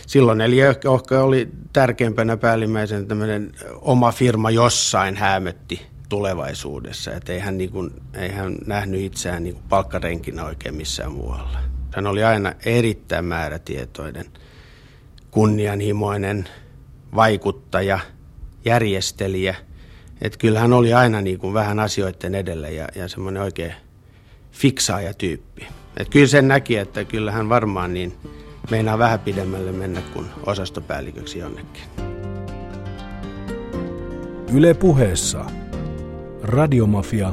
[0.07, 0.91] silloin eli ehkä
[1.23, 8.29] oli tärkeimpänä päällimmäisen tämmöinen oma firma jossain hämötti tulevaisuudessa, että ei hän, niin kuin, ei
[8.29, 11.76] hän nähnyt itseään niin kuin palkkarenkinä oikein missään muualla.
[11.97, 14.24] Hän oli aina erittäin määrätietoinen,
[15.30, 16.49] kunnianhimoinen,
[17.14, 17.99] vaikuttaja,
[18.64, 19.55] järjestelijä.
[20.22, 23.72] Että kyllä hän oli aina niin kuin vähän asioiden edellä ja, ja semmoinen oikein
[24.53, 25.66] fiksaaja tyyppi.
[25.97, 28.16] Että kyllä sen näki, että kyllä hän varmaan niin
[28.70, 31.82] meinaa vähän pidemmälle mennä kuin osastopäälliköksi jonnekin.
[34.53, 35.44] Yle puheessa.
[36.42, 37.32] Radiomafia.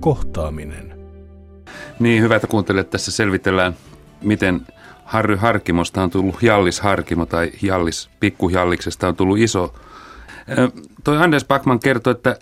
[0.00, 0.85] Kohtaaminen.
[1.98, 2.90] Niin, hyvä, että kuuntelet.
[2.90, 3.76] Tässä selvitellään,
[4.22, 4.66] miten
[5.04, 9.74] Harry Harkimosta on tullut Jallis Harkimo tai Jallis Pikkujalliksesta on tullut iso.
[11.04, 12.38] Toi Anders Backman kertoi, että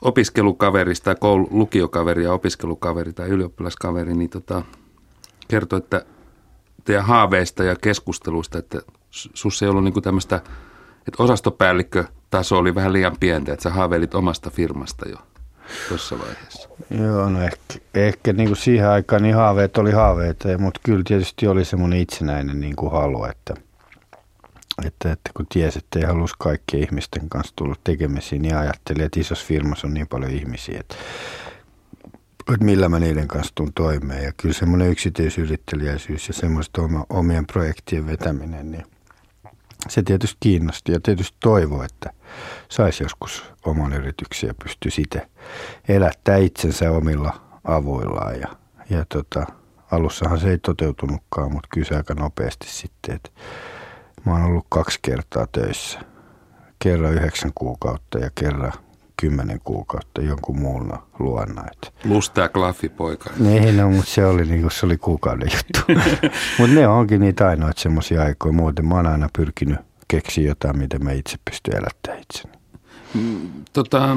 [0.00, 4.62] opiskelukaverista tai koulu, lukiokaveri ja opiskelukaveri tai ylioppilaskaveri, niin tota,
[5.48, 6.04] kertoi, että
[6.84, 10.36] teidän haaveista ja keskusteluista, että sus ei ollut niin tämmöistä,
[11.08, 15.16] että osastopäällikkötaso oli vähän liian pientä, että sä haaveilit omasta firmasta jo
[15.88, 16.68] tuossa vaiheessa.
[16.90, 21.46] Joo, no ehkä, ehkä niin kuin siihen aikaan niin haaveet oli haaveita, mutta kyllä tietysti
[21.46, 23.54] oli semmoinen itsenäinen niin kuin halu, että,
[24.84, 29.20] että, että kun tiesi, että ei halus kaikkien ihmisten kanssa tulla tekemisiin, niin ajattelin, että
[29.20, 30.94] isossa firmassa on niin paljon ihmisiä, että
[32.54, 34.24] että millä mä niiden kanssa tuun toimeen.
[34.24, 38.84] Ja kyllä semmoinen yksityisyrittelijäisyys ja semmoista omien projektien vetäminen, niin
[39.88, 42.10] se tietysti kiinnosti ja tietysti toivo, että
[42.68, 45.28] saisi joskus oman yrityksen ja pystyisi itse
[45.88, 48.40] elättää itsensä omilla avuillaan.
[48.40, 48.48] Ja,
[48.90, 49.46] ja tota,
[49.90, 53.30] alussahan se ei toteutunutkaan, mutta kyllä se aika nopeasti sitten, että
[54.26, 56.00] mä oon ollut kaksi kertaa töissä.
[56.78, 58.72] Kerran yhdeksän kuukautta ja kerran
[59.20, 61.64] kymmenen kuukautta jonkun muun luona.
[62.04, 63.30] Lustaa klaffipoika.
[63.38, 65.80] Niin, no, mutta se oli, niin se oli kuukauden juttu.
[66.58, 68.52] mutta ne onkin niitä ainoita semmoisia aikoja.
[68.52, 72.58] Muuten mä oon aina pyrkinyt keksiä jotain, mitä mä itse pystyn elättämään itseni.
[73.14, 74.16] Mm, tota,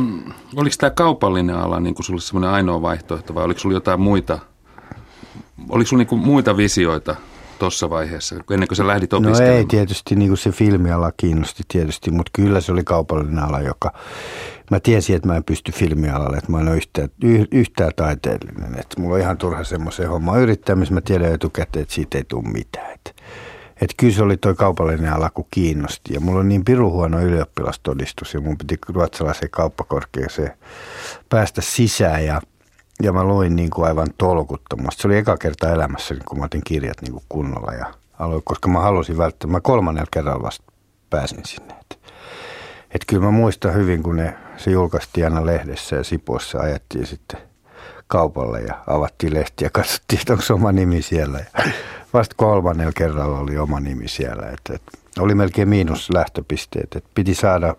[0.56, 4.40] oliko tämä kaupallinen ala niin kuin sulle semmoinen ainoa vaihtoehto vai oliko sulla jotain muita,
[5.70, 7.16] oliko sulla niin kuin muita visioita
[7.62, 9.50] tuossa vaiheessa, ennen kuin sä lähdit opiskelemaan?
[9.50, 13.60] No ei tietysti, niin kuin se filmiala kiinnosti tietysti, mutta kyllä se oli kaupallinen ala,
[13.60, 13.94] joka...
[14.72, 17.10] Mä tiesin, että mä en pysty filmialalle, että mä en ole yhtään,
[17.52, 18.80] yhtään taiteellinen.
[18.80, 22.24] Että mulla on ihan turha semmoisen homman yrittää, missä mä tiedän etukäteen, että siitä ei
[22.24, 22.92] tule mitään.
[22.94, 23.12] Että,
[23.82, 26.14] että kyllä se oli toi kaupallinen ala, kun kiinnosti.
[26.14, 30.52] Ja mulla on niin piru huono ylioppilastodistus ja mun piti ruotsalaiseen kauppakorkeaseen
[31.30, 32.42] päästä sisään ja
[33.02, 35.02] ja mä luin niin kuin aivan tolkuttomasti.
[35.02, 38.70] Se oli eka kerta elämässä, kun mä otin kirjat niin kuin kunnolla ja aloin, koska
[38.70, 40.72] mä halusin välttämättä, mä kolmannella kerralla vasta
[41.10, 41.74] pääsin sinne.
[41.82, 42.00] Et,
[42.92, 47.40] et kyllä mä muistan hyvin, kun ne, se julkaistiin aina lehdessä ja Sipoissa ajettiin sitten
[48.08, 51.40] kaupalle ja avattiin lehtiä ja katsottiin, että onko oma nimi siellä.
[51.40, 51.64] Ja
[52.14, 54.48] vasta kolmannella kerralla oli oma nimi siellä.
[54.48, 54.82] Et, et,
[55.20, 57.76] oli melkein miinus lähtöpisteet, että piti saada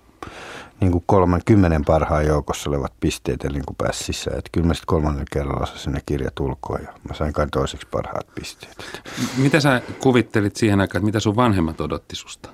[0.82, 4.38] niin kuin kolman, kymmenen parhaan joukossa olevat pisteet, eli kun pääsi sisään.
[4.38, 7.86] Että kyllä mä sitten kolmannen kerralla osasin ne kirjat ulkoa ja mä sain kai toiseksi
[7.90, 9.02] parhaat pisteet.
[9.36, 12.48] Mitä sä kuvittelit siihen aikaan, että mitä sun vanhemmat odotti susta?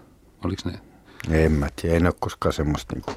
[0.45, 0.79] Oliko ne?
[1.31, 3.16] En mä tiedä, en ole koskaan semmoista niin kuin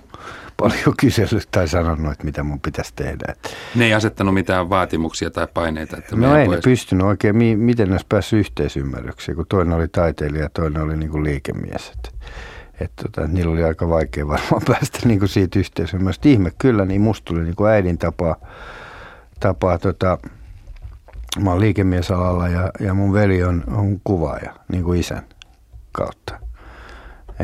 [0.57, 3.36] paljon kysellyt tai sanonut, että mitä mun pitäisi tehdä.
[3.76, 5.97] Ne ei asettanut mitään vaatimuksia tai paineita?
[5.97, 10.43] Että no ei ne pystynyt oikein, miten ne olisi päässyt yhteisymmärrykseen, kun toinen oli taiteilija
[10.43, 11.91] ja toinen oli niin kuin liikemies.
[11.95, 12.09] Että
[12.82, 16.29] että tota, niillä oli aika vaikea varmaan päästä niin kuin siitä yhteisymmärrystä.
[16.29, 18.36] Ihme kyllä, niin musta tuli niin kuin äidin tapaa,
[19.39, 20.17] tapaa tota,
[21.39, 25.23] mä oon liikemiesalalla ja, ja mun veli on, on kuvaaja niin kuin isän
[25.91, 26.39] kautta.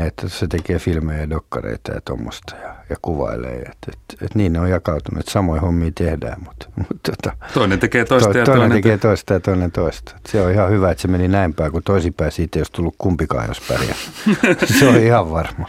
[0.06, 3.58] Että se tekee filmejä ja dokkareita ja tuommoista ja, ja kuvailee.
[3.58, 6.36] Että et, et niin ne on jakautunut, että samoin hommia tehdään.
[6.44, 10.12] Mutta, mutta tota, toinen tekee toista to, ja toinen, toinen tekee toista ja toinen toista.
[10.16, 12.72] Et se on ihan hyvä, että se meni näin päin, kun toisinpäin siitä ei olisi
[12.72, 13.96] tullut kumpikaan, jos pärjää.
[14.78, 15.68] se on ihan varma.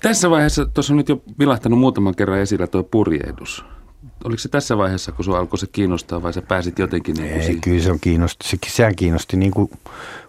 [0.00, 3.64] Tässä vaiheessa, tuossa on nyt jo vilahtanut muutaman kerran esillä tuo purjehdus.
[4.24, 7.40] Oliko se tässä vaiheessa, kun sinua alkoi se kiinnostaa vai sä pääsit jotenkin niin kuin
[7.40, 7.60] Ei, siihen?
[7.60, 8.48] kyllä se on kiinnosti.
[8.48, 9.70] Se, sehän kiinnosti niin kuin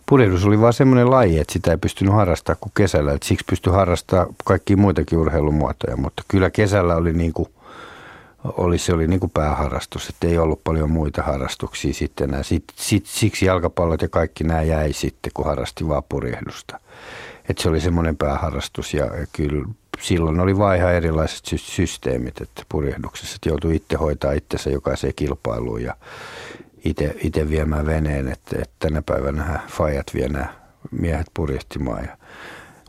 [0.10, 3.14] Purjehdus oli vaan semmoinen laji, että sitä ei pystynyt harrastaa kuin kesällä.
[3.14, 7.50] Että siksi pystyi harrastamaan kaikki muitakin urheilumuotoja, mutta kyllä kesällä oli niin kuin,
[8.44, 12.44] oli, se oli niin kuin pääharrastus, että ei ollut paljon muita harrastuksia sitten enää.
[12.44, 16.80] Sit, sit, siksi jalkapallot ja kaikki nämä jäi sitten, kun harrasti vaan purjehdusta.
[17.50, 19.66] Että se oli semmoinen pääharrastus ja, kyllä
[20.00, 25.84] silloin oli vaan ihan erilaiset systeemit, että purjehduksessa että joutui itse hoitaa itsensä jokaiseen kilpailuun
[25.84, 25.96] ja
[27.24, 30.54] itse viemään veneen, että, että tänä päivänä fajat vie nämä
[30.92, 32.04] miehet purjehtimaan.
[32.04, 32.18] Ja,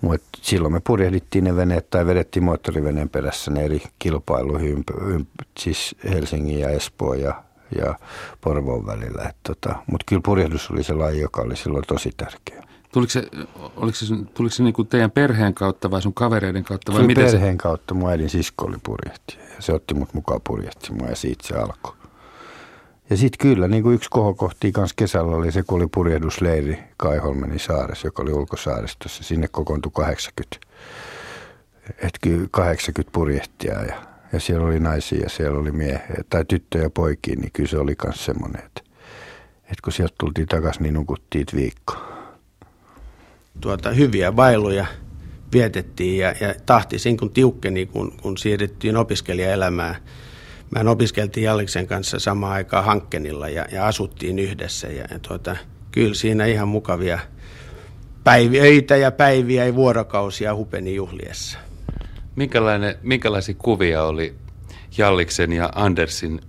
[0.02, 5.28] mutta silloin me purjehdittiin ne veneet tai vedettiin moottoriveneen perässä ne eri kilpailuihin, ymp, ymp,
[5.58, 7.42] siis Helsingin ja Espoo ja,
[7.78, 7.94] ja
[8.40, 9.32] Porvoon välillä.
[9.42, 12.64] Tota, mutta kyllä purjehdus oli se laji, joka oli silloin tosi tärkeä.
[12.92, 13.28] Tuliko se,
[13.76, 16.92] oliko se, tuliko se niinku teidän perheen kautta vai sun kavereiden kautta?
[16.92, 17.58] Vai se miten perheen se...
[17.58, 17.94] kautta.
[17.94, 21.99] Mun äidin sisko oli purjehtija ja se otti mut mukaan purjehtimaan ja siitä se alkoi.
[23.10, 27.60] Ja sitten kyllä, niin kuin yksi kohokohti kanssa kesällä oli se, kun oli purjehdusleiri Kaiholmenin
[27.60, 29.22] saaressa, joka oli ulkosaaristossa.
[29.22, 30.66] Sinne kokoontui 80,
[31.98, 32.18] et
[32.50, 34.02] 80 purjehtijaa ja,
[34.32, 37.96] ja siellä oli naisia ja siellä oli miehiä tai tyttöjä poikia, niin kyllä se oli
[38.04, 38.82] myös semmoinen, että,
[39.64, 41.94] että kun sieltä tultiin takaisin, niin nukuttiin viikko.
[43.60, 44.86] Tuota, hyviä bailuja
[45.52, 49.96] vietettiin ja, ja tahti siinä kun tiukkeni, kun, kun siirryttiin opiskelijaelämään–
[50.70, 54.88] Mä opiskeltiin Jalliksen kanssa samaan aikaan Hankkenilla ja, ja asuttiin yhdessä.
[54.88, 55.56] Ja, ja tuota,
[55.92, 57.18] kyllä siinä ihan mukavia
[58.24, 61.58] päiviä, öitä ja päiviä ja vuorokausia hupeni juhliessa.
[62.36, 64.34] Minkälainen, minkälaisia kuvia oli
[64.98, 66.40] Jalliksen ja Andersin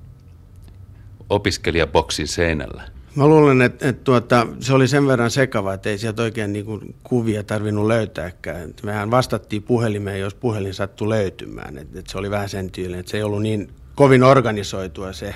[1.30, 2.84] opiskelijaboksin seinällä?
[3.15, 6.65] Mä luulen, että, että tuota, se oli sen verran sekava, että ei sieltä oikein niin
[6.65, 8.74] kuin kuvia tarvinnut löytääkään.
[8.84, 11.78] Mehän vastattiin puhelimeen, jos puhelin sattui löytymään.
[11.78, 15.36] Että, että se oli vähän sen tyylinen, että se ei ollut niin kovin organisoitua se.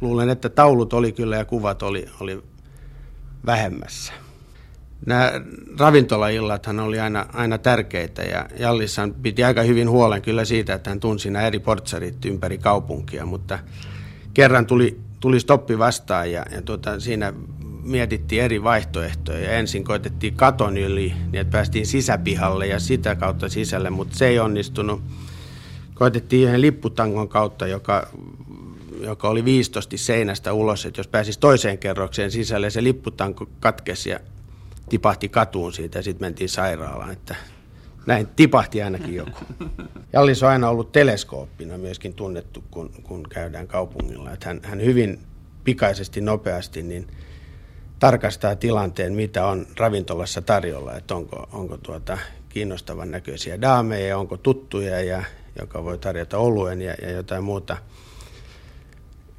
[0.00, 2.42] Luulen, että taulut oli kyllä ja kuvat oli, oli
[3.46, 4.12] vähemmässä.
[5.06, 5.32] Nämä
[5.78, 11.00] ravintolaillathan oli aina, aina tärkeitä ja Jallissan piti aika hyvin huolen kyllä siitä, että hän
[11.00, 13.58] tunsi nämä eri portsarit ympäri kaupunkia, mutta
[14.34, 17.32] kerran tuli, tuli stoppi vastaan ja, ja tuota, siinä
[17.82, 19.38] mietittiin eri vaihtoehtoja.
[19.38, 24.26] Ja ensin koitettiin katon yli, niin että päästiin sisäpihalle ja sitä kautta sisälle, mutta se
[24.26, 25.02] ei onnistunut
[25.94, 28.08] koitettiin yhden lipputangon kautta, joka,
[29.00, 34.20] joka oli viistosti seinästä ulos, että jos pääsisi toiseen kerrokseen sisälle, se lipputanko katkesi ja
[34.88, 37.12] tipahti katuun siitä ja sitten mentiin sairaalaan.
[37.12, 37.36] Että
[38.06, 39.38] Näin tipahti ainakin joku.
[40.12, 44.32] Jallis on aina ollut teleskooppina myöskin tunnettu, kun, kun käydään kaupungilla.
[44.32, 45.20] Että hän, hän hyvin
[45.64, 47.06] pikaisesti, nopeasti niin
[47.98, 50.96] tarkastaa tilanteen, mitä on ravintolassa tarjolla.
[50.96, 52.18] Että onko, onko tuota
[52.48, 55.24] kiinnostavan näköisiä daameja, onko tuttuja, ja,
[55.60, 57.76] joka voi tarjota oluen ja, ja jotain muuta.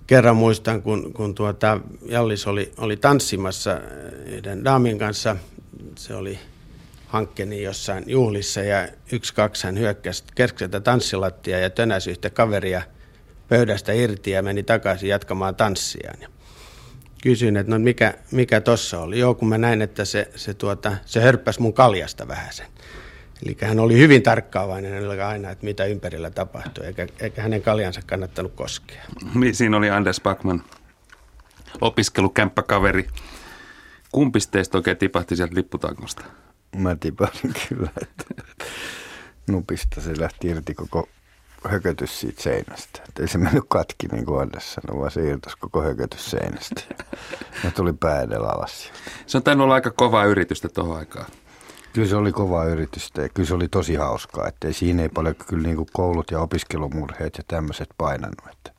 [0.08, 3.82] Kerran muistan, kun, kun tuota, Jallis oli, oli tanssimassa
[4.26, 5.36] yhden daamin kanssa.
[5.96, 6.40] Se oli
[7.08, 12.82] hankkeeni jossain juhlissa ja yksi kaksi hän hyökkäsi keskeltä tanssilattia ja tönäsi yhtä kaveria
[13.50, 16.22] pöydästä irti ja meni takaisin jatkamaan tanssiaan.
[16.22, 16.28] Ja
[17.24, 19.20] kysyin, että no mikä, mikä tossa oli.
[19.20, 22.68] Joo, kun mä näin, että se, se, tuota, se hörppäsi mun kaljasta vähän sen.
[23.44, 28.54] Eli hän oli hyvin tarkkaavainen aina, että mitä ympärillä tapahtui, eikä, eikä hänen kaljansa kannattanut
[28.56, 29.04] koskea.
[29.52, 30.64] Siinä oli Anders Backman,
[31.82, 33.08] opiskelukämppäkaveri.
[34.12, 36.24] Kumpi teistä oikein tipahti sieltä lipputangosta?
[36.76, 38.44] Mä tipasin kyllä, että
[39.48, 41.10] nupista se lähti irti koko
[41.70, 43.02] hökötys siitä seinästä.
[43.10, 46.82] Et ei se mennyt katki niin kuin Anders sanoi, vaan se irtosi koko hökötys seinästä.
[47.64, 48.92] Ja tuli pää edellä alas.
[49.26, 51.26] Se on tainnut olla aika kovaa yritystä tuohon aikaan.
[51.96, 54.48] Kyllä se oli kova yritystä ja kyllä se oli tosi hauskaa.
[54.48, 58.40] Että siinä ei paljon kyllä niin kuin koulut ja opiskelumurheet ja tämmöiset painanut.
[58.52, 58.72] Että,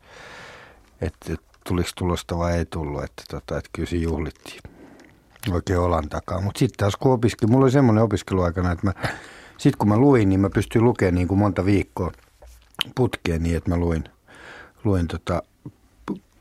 [1.00, 1.36] että
[1.68, 3.04] tuliko tulosta vai ei tullut.
[3.04, 4.60] Että, tota, että kyllä se juhlittiin
[5.50, 6.40] oikein olan takaa.
[6.40, 8.92] Mutta sitten taas kun opiskelin, mulla oli semmoinen opiskeluaikana, että
[9.58, 12.12] sitten kun mä luin, niin mä pystyin lukemaan niin kuin monta viikkoa
[12.94, 14.04] putkeen niin, että mä luin,
[14.84, 15.42] luin tota,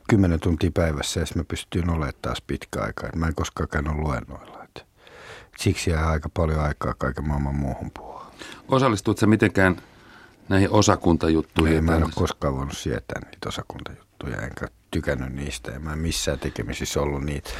[0.08, 3.10] kymmenen tuntia päivässä ja mä pystyin olemaan taas pitkä aikaa.
[3.16, 4.55] mä en koskaan käynyt luennoilla.
[5.58, 8.26] Siksi jää aika paljon aikaa kaiken maailman muuhun puhua.
[8.68, 9.76] Osallistuit sä mitenkään
[10.48, 11.74] näihin osakuntajuttuihin?
[11.74, 15.70] Ei, mä en ole koskaan voinut sietää niitä osakuntajuttuja, enkä tykännyt niistä.
[15.70, 17.50] Ja mä en missään tekemisissä ollut niitä.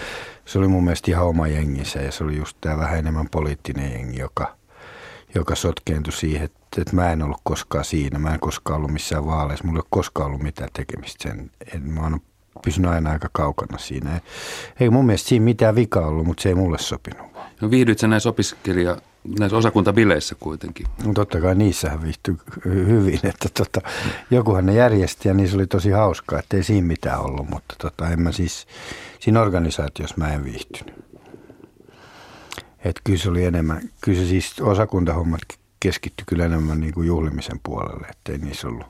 [0.45, 3.93] Se oli mun mielestä ihan oma jengissä ja se oli just tämä vähän enemmän poliittinen
[3.93, 4.57] jengi, joka,
[5.35, 8.19] joka sotkeentui siihen, että, että mä en ollut koskaan siinä.
[8.19, 9.65] Mä en koskaan ollut missään vaaleissa.
[9.65, 11.51] Mulla ei ole koskaan ollut mitään tekemistä sen.
[11.75, 12.21] En, mä oon
[12.63, 14.21] pysynyt aina aika kaukana siinä.
[14.81, 17.36] Ei mun mielestä siinä mitään vikaa ollut, mutta se ei mulle sopinut.
[17.61, 18.97] No viihdyit sä näissä opiskelija,
[19.39, 20.87] näissä osakuntabileissä kuitenkin?
[21.05, 23.81] No totta kai niissähän viihtyi hyvin, että tota,
[24.31, 28.11] jokuhan ne järjesti ja niissä oli tosi hauskaa, että ei siinä mitään ollut, mutta tota,
[28.11, 28.67] en mä siis,
[29.21, 30.95] siinä organisaatiossa mä en viihtynyt.
[32.85, 35.41] Että kyllä se oli enemmän, kyllä se siis osakuntahommat
[35.81, 38.87] keskittyi kyllä enemmän niin kuin juhlimisen puolelle, ettei niissä ollut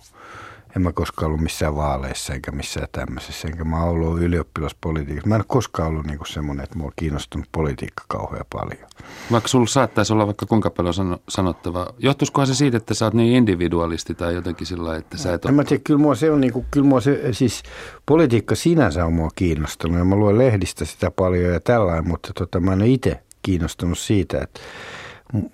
[0.76, 5.28] en mä koskaan ollut missään vaaleissa eikä missään tämmöisessä, enkä mä ollut ylioppilaspolitiikassa.
[5.28, 8.88] Mä en ole koskaan ollut niinku semmoinen, että mua on kiinnostunut politiikka kauhean paljon.
[9.32, 10.94] Vaikka sulla saattaisi olla vaikka kuinka paljon
[11.28, 11.92] sanottavaa.
[11.98, 15.50] Johtuisikohan se siitä, että sä oot niin individualisti tai jotenkin sillä että sä et ole...
[15.50, 17.62] En mä tiedä, kyllä mua se on niinku, kyllä mua se, siis
[18.06, 22.60] politiikka sinänsä on mua kiinnostunut ja mä luen lehdistä sitä paljon ja tällainen, mutta tota,
[22.60, 24.60] mä en ole itse kiinnostunut siitä, että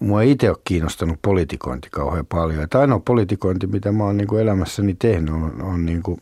[0.00, 2.62] mua itse ole kiinnostanut politikointi kauhean paljon.
[2.62, 6.20] Että ainoa politikointi, mitä mä oon niin kuin elämässäni tehnyt, on, on niin kuin,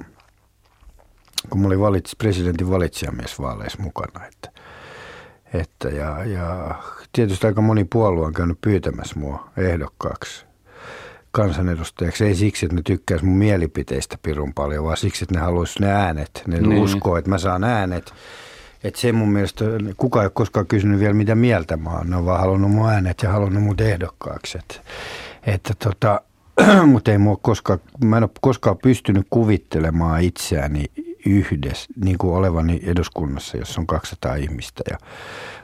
[1.51, 4.27] kun mä olin valits, presidentin valitsijamiesvaaleissa mukana.
[4.27, 4.51] Että,
[5.55, 6.75] että ja, ja
[7.13, 10.47] tietysti aika moni puolue on käynyt pyytämässä mua ehdokkaaksi
[11.33, 12.25] kansanedustajaksi.
[12.25, 15.93] Ei siksi, että ne tykkäisi mun mielipiteistä pirun paljon, vaan siksi, että ne haluaisi ne
[15.93, 16.43] äänet.
[16.47, 16.83] Ne niin.
[16.83, 18.13] uskoo, että mä saan äänet
[18.85, 19.65] että se mun mielestä,
[19.97, 22.11] kukaan ei ole koskaan kysynyt vielä mitä mieltä mä oon.
[22.11, 24.59] Ne on vaan halunnut mun äänet ja halunnut mut ehdokkaaksi.
[24.59, 24.83] Et,
[25.47, 26.21] että tota,
[26.93, 30.85] mutta ei mua koskaan, mä en ole koskaan pystynyt kuvittelemaan itseäni
[31.27, 34.99] yhdessä, niin kuin olevani eduskunnassa, jossa on 200 ihmistä ja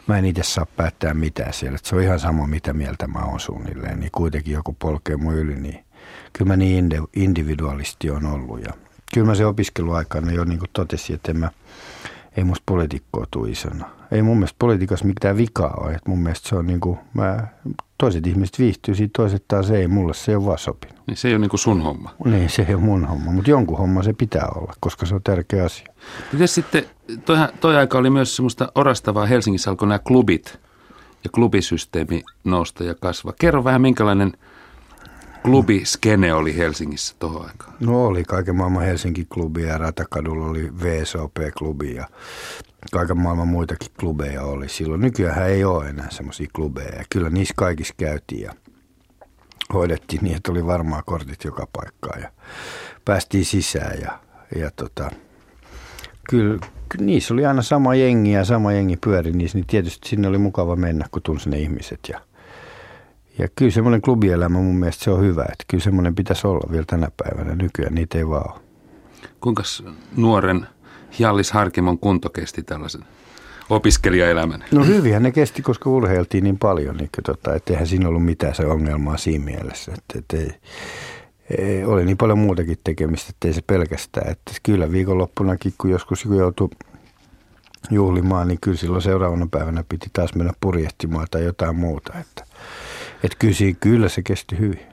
[0.07, 1.77] mä en itse saa päättää mitään siellä.
[1.77, 5.35] Että se on ihan sama, mitä mieltä mä oon suunnilleen, niin kuitenkin joku polkee mun
[5.35, 5.85] yli, niin
[6.33, 8.63] kyllä mä niin individualisti on ollut.
[8.65, 8.73] Ja
[9.15, 11.51] kyllä mä se opiskeluaikana jo niin kuin totesin, että en mä,
[12.37, 13.91] ei musta poliitikkoa tule isona.
[14.13, 15.93] Ei mun mielestä politiikassa mitään vikaa ole.
[15.93, 17.49] Et mun mielestä se on niin kuin, mä,
[17.99, 19.89] toiset ihmiset viihtyy siitä, toiset taas ei.
[19.89, 20.97] Mulle se ei ole vaan sopinut.
[21.07, 22.15] Niin se ei ole niin kuin sun homma.
[22.25, 25.23] Niin, se ei ole mun homma, mutta jonkun homma se pitää olla, koska se on
[25.23, 25.87] tärkeä asia.
[26.33, 26.85] Miten sitten,
[27.25, 30.61] toi, toi aika oli myös semmoista orastavaa, Helsingissä alkoi nämä klubit
[31.25, 33.35] ja klubisysteemi nousta ja kasvaa.
[33.41, 34.33] Kerro vähän, minkälainen–
[35.47, 37.75] klubiskene oli Helsingissä tuohon aikaan?
[37.81, 42.09] No oli kaiken maailman Helsinki-klubi ja Ratakadulla oli VSOP-klubi ja
[42.93, 45.01] kaiken maailman muitakin klubeja oli silloin.
[45.01, 47.05] Nykyään ei ole enää semmoisia klubeja.
[47.11, 48.53] Kyllä niissä kaikissa käytiin ja
[49.75, 52.31] hoidettiin niin, että oli varmaan kortit joka paikkaan ja
[53.05, 54.19] päästiin sisään ja,
[54.57, 55.11] ja tota,
[56.31, 56.59] kyllä
[57.01, 60.77] niissä oli aina sama jengi ja sama jengi pyöri niissä, niin tietysti sinne oli mukava
[60.77, 62.21] mennä, kun tunsi ne ihmiset ja–
[63.39, 66.85] ja kyllä semmoinen klubielämä mun mielestä se on hyvä, että kyllä semmoinen pitäisi olla vielä
[66.87, 67.55] tänä päivänä.
[67.55, 68.61] Nykyään niitä ei vaan ole.
[69.41, 69.63] Kuinka
[70.17, 70.67] nuoren
[71.19, 73.05] Jallis Harkimon kunto kesti tällaisen
[73.71, 74.65] opiskelijaelämän?
[74.73, 78.55] No hyvinhän ne kesti, koska urheiltiin niin paljon, niin tota, että eihän siinä ollut mitään
[78.55, 79.93] se ongelmaa siinä mielessä.
[79.93, 80.55] Että, että ei,
[81.59, 84.31] ei, oli niin paljon muutakin tekemistä, että ei se pelkästään.
[84.31, 86.69] Että kyllä viikonloppunakin, kun joskus joutui
[87.91, 92.13] juhlimaan, niin kyllä silloin seuraavana päivänä piti taas mennä purjehtimaan tai jotain muuta.
[92.21, 92.45] Että,
[93.23, 94.87] että kyllä, kyllä se kesti hyvin.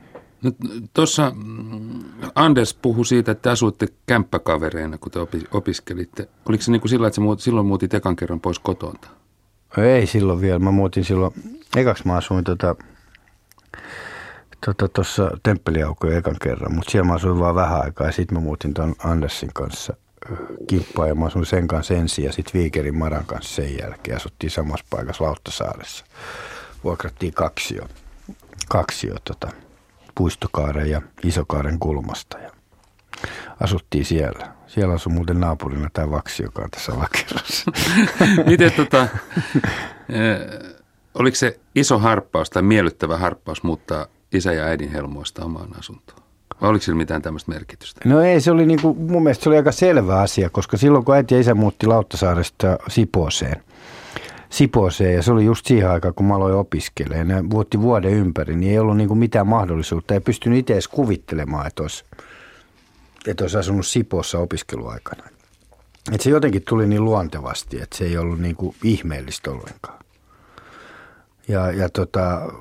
[0.44, 0.52] No,
[0.94, 2.04] Tuossa mm,
[2.36, 5.20] Anders puhui siitä, että te asuitte kämppäkavereina, kun te
[5.52, 6.30] opiskelitte.
[6.50, 8.94] Oliko se niin kuin sillä, että muut, silloin muutit ekan kerran pois kotoa?
[9.78, 10.60] Ei silloin vielä.
[10.60, 11.34] Mä muutin silloin,
[11.76, 12.76] ekaksi mä asuin tota,
[14.94, 18.44] tuossa tota, Temppeliaukoja ekan kerran, mutta siellä mä asuin vaan vähän aikaa ja sitten mä
[18.44, 19.94] muutin tuon Andersin kanssa
[20.68, 24.18] kimppaan ja mä asuin sen kanssa ensin ja sitten Viikerin Maran kanssa sen jälkeen.
[24.18, 26.06] Asuttiin samassa paikassa Lauttasaaressa.
[26.84, 27.88] Vuokrattiin kaksi jo,
[28.70, 29.48] kaksi jo tota,
[30.16, 32.52] Puistokaaren ja Isokaaren kulmasta ja
[33.60, 34.54] asuttiin siellä.
[34.68, 37.72] Siellä asui muuten naapurina tämä Vaksi, joka on tässä alakerrassa.
[38.50, 39.08] Miten tota,
[41.14, 46.24] oliko se iso harppaus tai miellyttävä harppaus muuttaa isä ja äidin helmoista omaan asuntoon?
[46.62, 48.02] Vai oliko sillä mitään tämmöistä merkitystä?
[48.06, 51.16] No ei, se oli niinku, mun mielestä se oli aika selvä asia, koska silloin kun
[51.16, 53.64] äiti ja isä muutti Lauttasaaresta Sipooseen–
[54.54, 57.28] Siposeen ja se oli just siihen aikaan, kun mä aloin opiskelemaan.
[57.28, 60.14] Ne vuotti vuoden ympäri, niin ei ollut niin kuin mitään mahdollisuutta.
[60.14, 62.06] Ei pystynyt itse edes kuvittelemaan, että olisi,
[63.28, 65.24] että olisi asunut Sipossa opiskeluaikana.
[66.12, 70.00] Et se jotenkin tuli niin luontevasti, että se ei ollut niin kuin ihmeellistä ollenkaan.
[71.48, 72.54] Ja, ja tota,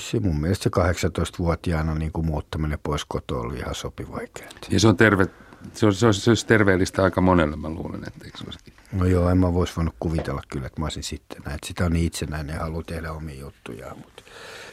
[0.00, 0.70] se mun mielestä se
[1.10, 4.20] 18-vuotiaana niin kuin muuttaminen pois kotoa oli ihan sopiva
[4.70, 5.26] Ja se on terve,
[5.72, 8.74] se olisi, se olisi, terveellistä aika monelle, mä luulen, että eikö se olisikin?
[8.92, 11.58] No joo, en mä voisi voinut kuvitella kyllä, että mä olisin sitten näin.
[11.66, 14.22] Sitä on niin itsenäinen ja haluaa tehdä omia juttuja, mutta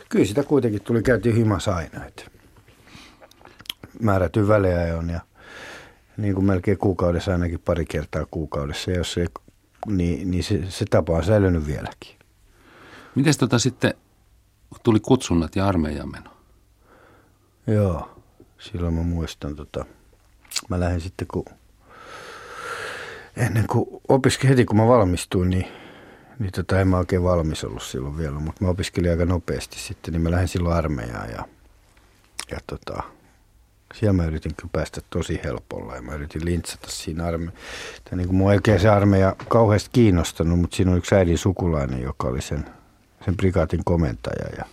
[0.10, 2.24] kyllä sitä kuitenkin tuli käytiin himas aina, että
[4.00, 5.20] määrätyn väliajon ja
[6.18, 9.26] niin kuin melkein kuukaudessa ainakin pari kertaa kuukaudessa, jos se,
[9.88, 12.16] niin, niin se, se tapa on säilynyt vieläkin.
[13.16, 13.94] Miten tota sitten
[14.84, 16.32] tuli kutsunnat ja armeijan meno?
[17.68, 18.24] Joo,
[18.60, 19.86] silloin mä muistan, tota,
[20.70, 21.46] mä lähdin sitten kun
[23.38, 25.68] ennen kuin opiskelin, heti kun mä valmistuin, niin,
[26.40, 30.12] niin tota, en mä oikein valmis ollut silloin vielä, mutta mä opiskelin aika nopeasti sitten,
[30.12, 31.46] niin mä lähdin silloin armeijaan ja,
[32.52, 33.04] ja tota,
[33.94, 38.16] siellä mä yritin kyllä päästä tosi helpolla ja mä yritin lintsata siinä armeijassa.
[38.16, 42.42] Niin kuin oikein se armeija kauheasti kiinnostanut, mutta siinä on yksi äidin sukulainen, joka oli
[42.42, 42.66] sen,
[43.26, 44.66] sen prikaatin komentaja ja,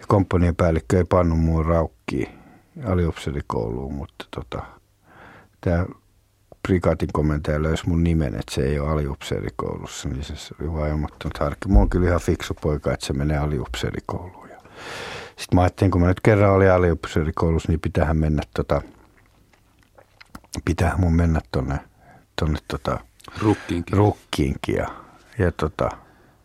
[0.00, 2.28] ja komppanian päällikkö ei pannut mua raukkiin
[2.86, 4.62] aliupseerikouluun, mutta tota,
[5.60, 5.86] tämä
[6.70, 11.38] prikaatin komentaja löysi mun nimen, että se ei ole aliupseerikoulussa, niin se oli vaan ilmoittanut
[11.38, 11.68] harkki.
[11.68, 14.48] Mä oon kyllä ihan fiksu poika, että se menee aliupseerikouluun.
[15.26, 18.82] Sitten mä ajattelin, kun mä nyt kerran olin aliupseerikoulussa, niin pitäähän mennä tota,
[20.64, 21.78] pitää mun mennä tonne,
[22.36, 23.00] tonne tota,
[23.42, 23.96] rukkiinkin.
[23.98, 24.88] rukkiinkin ja,
[25.38, 25.90] ja tota,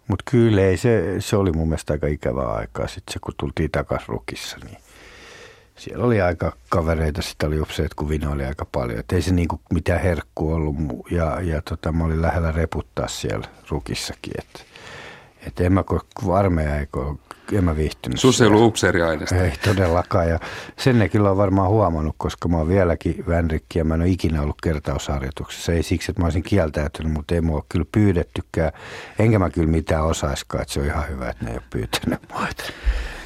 [0.07, 3.71] mutta kyllä ei, se, se oli mun mielestä aika ikävää aikaa sitten se, kun tultiin
[3.71, 4.78] takaisin rukissa, niin
[5.78, 8.99] siellä oli aika kavereita, sitä oli upseet, kun oli aika paljon.
[8.99, 10.76] Et ei se niinku mitään herkku ollut.
[11.11, 14.34] Ja, ja tota, mä olin lähellä reputtaa siellä rukissakin.
[14.39, 14.59] Että
[15.47, 15.84] et en mä
[16.34, 17.15] armeija eikö
[17.51, 18.19] en mä viihtynyt.
[18.19, 18.61] Sus ei ollut
[19.32, 20.30] Ei todellakaan.
[20.30, 20.39] Ja
[20.78, 24.09] sen ne kyllä on varmaan huomannut, koska mä oon vieläkin vänrikki ja mä en ole
[24.09, 25.71] ikinä ollut kertausharjoituksessa.
[25.71, 28.71] Ei siksi, että mä olisin kieltäytynyt, mutta ei mua ole kyllä pyydettykään.
[29.19, 32.19] Enkä mä kyllä mitään osaiskaan, että se on ihan hyvä, että ne ei ole pyytänyt
[32.34, 32.47] mua.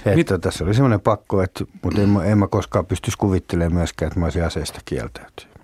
[0.05, 0.53] Että Mit...
[0.53, 4.25] se oli semmoinen pakko, että, mutta en, en mä koskaan pystyisi kuvittelemaan myöskään, että mä
[4.25, 5.59] olisin aseesta kieltäytynyt.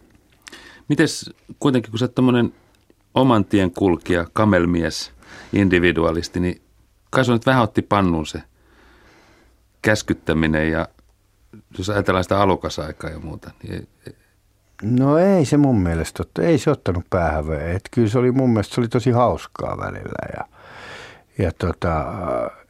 [0.89, 2.51] Mites kuitenkin, kun sä oot
[3.13, 5.11] oman tien kulkija, kamelmies,
[5.53, 6.61] individualisti, niin
[7.09, 8.41] kai nyt vähän otti pannun se
[9.81, 10.88] käskyttäminen ja
[11.77, 13.88] jos ajatellaan sitä alukasaikaa ja muuta, niin
[14.83, 17.45] No ei se mun mielestä, ei se ottanut päähän.
[17.53, 20.55] Että kyllä se oli mun mielestä se oli tosi hauskaa välillä ja,
[21.38, 22.05] ja tota,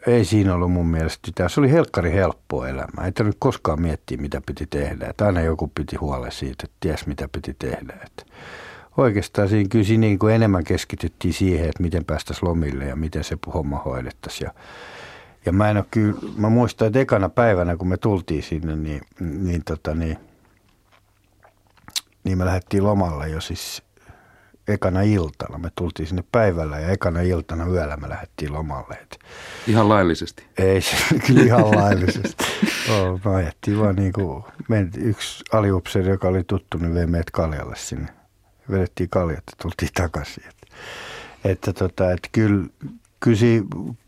[0.07, 1.49] ei siinä ollut mun mielestä mitään.
[1.49, 3.05] Se oli helkkari helppo elämä.
[3.05, 5.07] Ei tarvitse koskaan miettiä, mitä piti tehdä.
[5.09, 7.93] Että aina joku piti huolen siitä, että ties mitä piti tehdä.
[8.05, 8.25] Että
[8.97, 13.23] oikeastaan siinä kyllä siinä niin kuin enemmän keskityttiin siihen, että miten päästäisiin lomille ja miten
[13.23, 14.45] se homma hoidettaisiin.
[14.47, 14.53] Ja,
[15.45, 19.01] ja mä en ole kyllä, mä muistan, että ekana päivänä, kun me tultiin sinne, niin,
[19.19, 20.17] niin, tota, niin,
[22.23, 23.83] niin me lähdettiin lomalle jo siis
[24.67, 25.57] ekana iltana.
[25.57, 28.95] Me tultiin sinne päivällä ja ekana iltana yöllä me lähdettiin lomalle.
[29.01, 29.19] Et
[29.67, 30.43] ihan laillisesti?
[30.57, 30.81] Ei,
[31.27, 32.45] kyllä ihan laillisesti.
[32.89, 34.43] Oh, me ajettiin vaan niin kuin,
[34.97, 38.07] yksi aliupseeri, joka oli tuttu, niin vei meidät kaljalle sinne.
[38.71, 40.43] Vedettiin kaljat ja tultiin takaisin.
[40.47, 40.55] Et,
[41.45, 42.67] että tota, että kyllä,
[43.19, 43.37] kyllä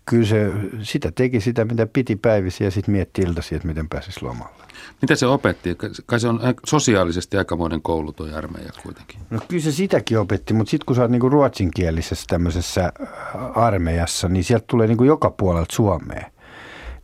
[0.09, 0.51] kyllä se,
[0.81, 4.66] sitä teki sitä, mitä piti päivisin ja sitten mietti iltasi, että miten pääsisi lomalle.
[5.01, 5.77] Mitä se opetti?
[6.05, 9.19] Kai se on sosiaalisesti aikamoinen koulu tuo armeija kuitenkin.
[9.29, 14.29] No kyllä se sitäkin opetti, mutta sitten kun sä oot niinku ruotsinkielisessä tämmöisessä äh, armeijassa,
[14.29, 16.31] niin sieltä tulee niinku joka puolelta Suomeen.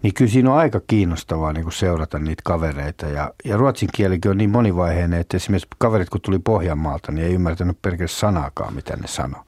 [0.01, 3.05] Niin kyllä siinä on aika kiinnostavaa niin kuin seurata niitä kavereita.
[3.05, 7.33] Ja, ja ruotsin kielikin on niin monivaiheinen, että esimerkiksi kaverit kun tuli Pohjanmaalta, niin ei
[7.33, 9.41] ymmärtänyt pelkästään sanaakaan, mitä ne sanoi.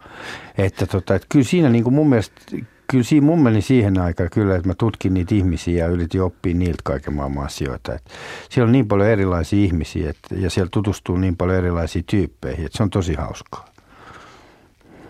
[0.57, 2.41] Että, tota, että kyllä siinä niin kuin mun mielestä
[2.87, 6.53] kyllä siinä mun meni siihen aikaan kyllä, että mä tutkin niitä ihmisiä ja yritin oppia
[6.53, 7.93] niiltä kaiken maailman asioita.
[7.93, 8.11] Että
[8.49, 12.77] siellä on niin paljon erilaisia ihmisiä että, ja siellä tutustuu niin paljon erilaisia tyyppeihin, että
[12.77, 13.65] se on tosi hauskaa.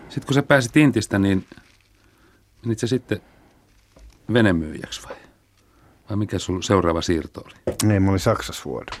[0.08, 1.44] Sitten kun sä pääsit Intistä, niin
[2.64, 3.20] menit sä sitten
[4.32, 5.16] venemyyjäksi vai?
[6.08, 7.76] Vai mikä sun seuraava siirto oli?
[7.92, 9.00] Ei, mä olin Saksassa vuoden.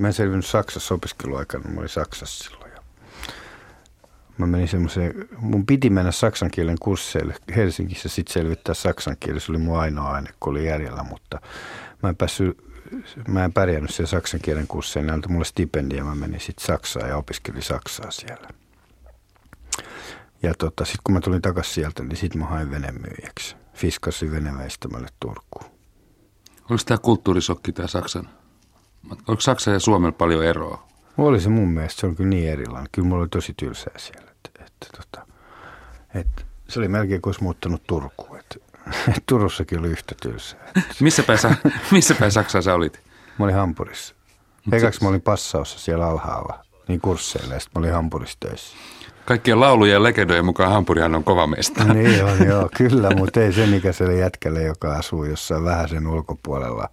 [0.00, 2.65] Mä en selvinnyt Saksassa opiskeluaikana, mä olin Saksassa silloin.
[4.38, 9.40] Mä menin semmoiseen, mun piti mennä saksan kielen kursseille Helsingissä, sitten selvittää saksan kieli.
[9.40, 11.40] Se oli mun ainoa aine, kun oli järjellä, mutta
[12.02, 12.58] mä en päässyt,
[13.28, 15.06] mä en pärjännyt siellä saksan kielen kursseille.
[15.06, 18.48] Ne antoi mulle stipendia, mä menin sitten Saksaan ja opiskelin Saksaa siellä.
[20.42, 23.56] Ja tota, sitten kun mä tulin takaisin sieltä, niin sitten mä hain venemyyjäksi.
[23.74, 25.70] Fiskasin veneväistämälle Turkuun.
[26.70, 28.28] Oliko tämä kulttuurisokki tämä Saksan?
[29.28, 30.88] Oliko Saksa ja Suomella paljon eroa?
[31.18, 32.88] Oli se mun mielestä, se on kyllä niin erilainen.
[32.92, 34.30] Kyllä mulla oli tosi tylsää siellä.
[34.30, 35.26] Että, että, tota,
[36.14, 38.38] että se oli melkein kuin olisi muuttanut Turkuun.
[38.38, 38.56] Että,
[39.08, 40.72] että Turussakin oli yhtä tylsää.
[41.00, 41.38] missä, päin,
[41.90, 43.00] missä päin Saksaa sä olit?
[43.38, 44.14] Mä olin Hampurissa.
[44.72, 48.76] Ekaksi mä olin passaussa siellä alhaalla, niin kursseilla, ja sitten mä olin Hampurissa töissä.
[49.24, 51.84] Kaikkien laulujen ja legendojen mukaan Hampurihan on kova mesta.
[51.94, 56.88] Niin on, joo, kyllä, mutta ei sen ikäiselle jätkälle, joka asuu jossain vähän sen ulkopuolella.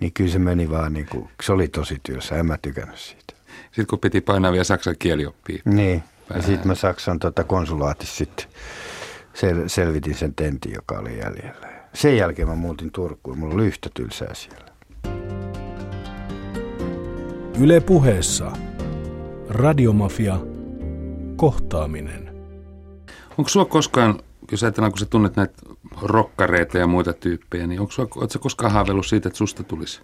[0.00, 3.31] Niin kyllä se meni vaan niin kuin, se oli tosi tylsä, en mä tykännyt siitä.
[3.72, 5.62] Sitten kun piti painaa vielä saksan kielioppia.
[5.64, 6.42] Niin, vähän.
[6.42, 8.46] ja sitten mä Saksan tota konsulaatissa sitten
[9.34, 11.68] sel- selvitin sen tentin, joka oli jäljellä.
[11.94, 14.72] Sen jälkeen mä muutin Turkuun, mulla oli yhtä tylsää siellä.
[17.60, 18.52] Yle puheessa.
[19.48, 20.40] Radiomafia–
[21.42, 22.34] kohtaaminen.
[23.38, 24.20] Onko sua koskaan,
[24.50, 25.54] jos ajatellaan, kun sä tunnet näitä
[26.02, 30.00] rokkareita ja muita tyyppejä, niin onko sua, sä koskaan haaveillut siitä, että susta tulisi?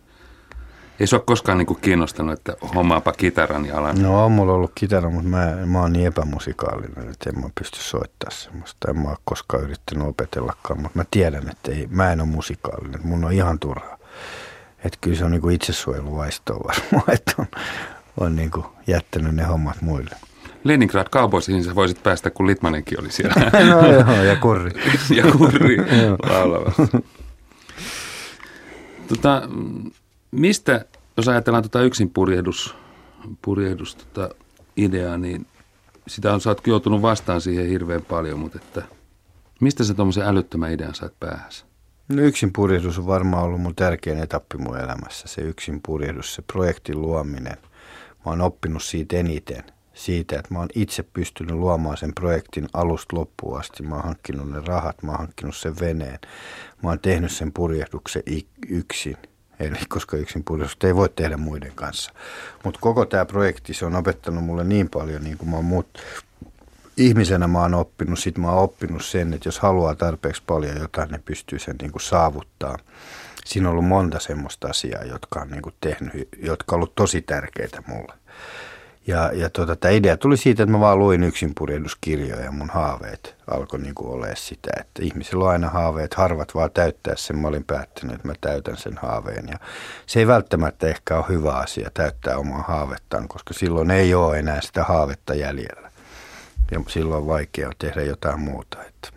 [1.00, 4.02] Ei sua koskaan niin kiinnostanut, että hommaapa kitaran ja alan?
[4.02, 7.82] No on mulla ollut kitara, mutta mä, mä oon niin epämusikaalinen, että en mä pysty
[7.82, 8.90] soittamaan semmoista.
[8.90, 13.00] En mä ole koskaan yrittänyt opetellakaan, mutta mä tiedän, että ei, mä en ole musikaalinen.
[13.04, 13.98] Mun on ihan turhaa.
[14.84, 17.46] Että kyllä se on niin itsesuojeluvaistoa varmaan, että on,
[18.20, 18.50] on niin
[18.86, 20.16] jättänyt ne hommat muille.
[20.64, 23.34] Leningrad Cowboysiin sä voisit päästä, kun Litmanenkin oli siellä.
[23.70, 24.70] no joo, ja kurri.
[25.16, 25.76] ja kurri
[26.22, 26.98] laulavassa.
[29.08, 29.42] tota,
[30.30, 30.84] mistä,
[31.16, 32.74] jos ajatellaan tota yksin purjehdus,
[33.42, 34.34] purjehdus tota
[34.76, 35.46] ideaa, niin
[36.06, 38.82] sitä on, oot joutunut vastaan siihen hirveän paljon, mutta että
[39.60, 41.64] mistä sä tuommoisen älyttömän idean sait päähänsä?
[42.08, 46.42] No yksin purjehdus on varmaan ollut mun tärkein etappi mun elämässä, se yksin purjehdus, se
[46.42, 47.56] projektin luominen.
[48.24, 49.64] Mä oon oppinut siitä eniten–
[49.98, 53.82] siitä, että mä oon itse pystynyt luomaan sen projektin alusta loppuun asti.
[53.82, 56.18] Mä oon hankkinut ne rahat, mä oon hankkinut sen veneen.
[56.82, 58.22] Mä oon tehnyt sen purjehduksen
[58.68, 59.16] yksin.
[59.60, 62.12] Eli koska yksin purjehdusta ei voi tehdä muiden kanssa.
[62.64, 65.98] Mutta koko tämä projekti, se on opettanut mulle niin paljon, niin kuin mä oon muut,
[66.96, 71.10] ihmisenä mä oon oppinut, sit mä oon oppinut sen, että jos haluaa tarpeeksi paljon jotain,
[71.10, 72.78] ne pystyy sen niin kuin saavuttaa.
[73.44, 77.22] Siinä on ollut monta semmoista asiaa, jotka on niin kuin tehnyt, jotka on ollut tosi
[77.22, 78.14] tärkeitä mulle.
[79.08, 82.70] Ja, ja tota, tämä idea tuli siitä, että mä vaan luin yksin purjehduskirjoja ja mun
[82.70, 87.38] haaveet alkoi niin kuin olemaan sitä, että ihmisillä on aina haaveet, harvat vaan täyttää sen.
[87.38, 89.58] Mä olin päättänyt, että mä täytän sen haaveen ja
[90.06, 94.60] se ei välttämättä ehkä ole hyvä asia täyttää omaa haavettaan, koska silloin ei ole enää
[94.60, 95.90] sitä haavetta jäljellä.
[96.70, 98.84] Ja silloin on vaikea tehdä jotain muuta.
[98.84, 99.08] Että.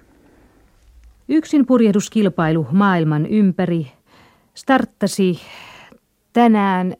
[1.30, 3.92] Yksin purjehduskilpailu maailman ympäri
[4.54, 5.42] starttasi
[6.34, 6.96] tänään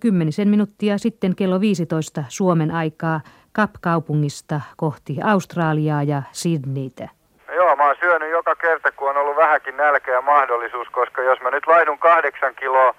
[0.00, 3.20] kymmenisen minuuttia sitten kello 15 Suomen aikaa
[3.52, 7.08] Kap-kaupungista kohti Australiaa ja Sydneytä.
[7.54, 11.40] Joo, mä oon syönyt joka kerta, kun on ollut vähänkin nälkä ja mahdollisuus, koska jos
[11.40, 12.94] mä nyt laidun kahdeksan kiloa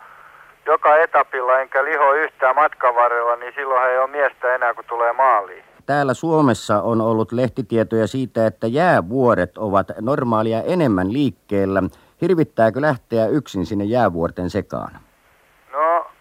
[0.66, 5.14] joka etapilla enkä liho yhtään matkan varrella, niin silloin ei ole miestä enää, kun tulee
[5.14, 5.64] maaliin.
[5.86, 11.84] Täällä Suomessa on ollut lehtitietoja siitä, että jäävuoret ovat normaalia enemmän liikkeellä.
[12.22, 14.92] Hirvittääkö lähteä yksin sinne jäävuorten sekaan?
[14.92, 16.19] nyt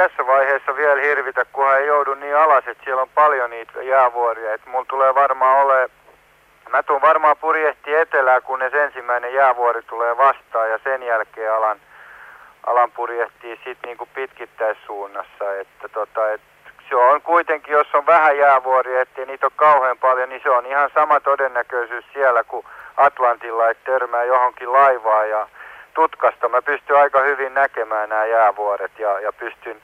[0.00, 4.54] tässä vaiheessa vielä hirvitä, kunhan ei joudu niin alas, että siellä on paljon niitä jäävuoria.
[4.54, 5.90] Että mulla tulee varmaan ole,
[6.70, 11.80] mä tuun varmaan purjehti etelää, kunnes ensimmäinen jäävuori tulee vastaan ja sen jälkeen alan,
[12.66, 15.54] alan purjehtii sitten niinku pitkittäissuunnassa.
[15.60, 16.40] Että tota, et
[16.88, 20.66] se on kuitenkin, jos on vähän jäävuoria, ettei niitä ole kauhean paljon, niin se on
[20.66, 25.48] ihan sama todennäköisyys siellä kuin Atlantilla, että törmää johonkin laivaan ja
[25.94, 29.76] tutkasta mä pystyn aika hyvin näkemään nämä jäävuoret ja, ja pystyn,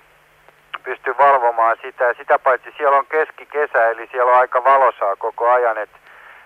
[0.82, 2.04] pystyn valvomaan sitä.
[2.04, 5.98] Ja sitä paitsi siellä on keskikesä, eli siellä on aika valosaa koko ajan, että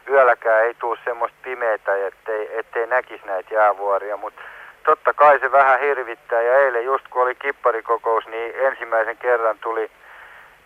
[0.09, 4.41] yölläkään ei tule semmoista pimeitä, ettei, ettei näkisi näitä jäävuoria, mutta
[4.85, 9.91] totta kai se vähän hirvittää ja eilen just kun oli kipparikokous, niin ensimmäisen kerran tuli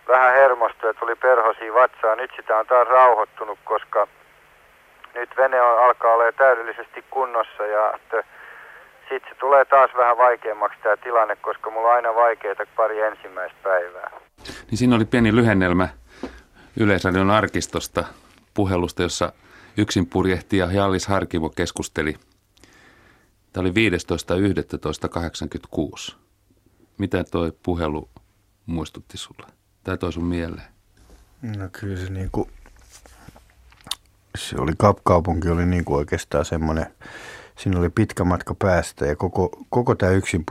[0.09, 2.16] vähän hermostoja, tuli perhosia vatsaa.
[2.16, 4.07] Nyt sitä on taas rauhoittunut, koska
[5.14, 7.99] nyt vene on, alkaa olla täydellisesti kunnossa ja
[9.09, 13.59] sitten se tulee taas vähän vaikeammaksi tämä tilanne, koska mulla on aina vaikeita pari ensimmäistä
[13.63, 14.11] päivää.
[14.71, 15.89] Niin siinä oli pieni lyhennelmä
[16.77, 18.05] Yleisradion arkistosta
[18.55, 19.33] puhelusta, jossa
[19.77, 22.15] yksin purjehtija Jallis Harkivo keskusteli.
[23.53, 23.73] Tämä oli
[26.11, 26.15] 15.11.86.
[26.99, 28.11] Mitä toi puhelu
[28.67, 29.47] muistutti sulle?
[29.85, 30.69] Tai toi sun mieleen?
[31.43, 32.49] No kyllä se niinku,
[34.39, 36.87] se oli Kapkaupunki oli niinku oikeastaan semmoinen,
[37.59, 40.45] siinä oli pitkä matka päästä ja koko, koko tämä yksin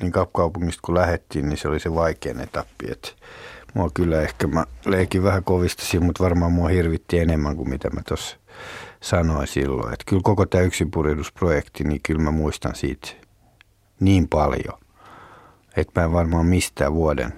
[0.00, 3.08] niin Kapkaupungista kun lähettiin, niin se oli se vaikein etappi, että
[3.74, 8.00] mua kyllä ehkä mä leikin vähän kovista mutta varmaan mua hirvitti enemmän kuin mitä mä
[8.08, 8.36] tuossa
[9.00, 9.92] sanoin silloin.
[9.92, 13.08] Että kyllä koko tämä yksinpurjehdusprojekti, niin kyllä mä muistan siitä
[14.00, 14.78] niin paljon,
[15.76, 17.32] että mä en varmaan mistään vuoden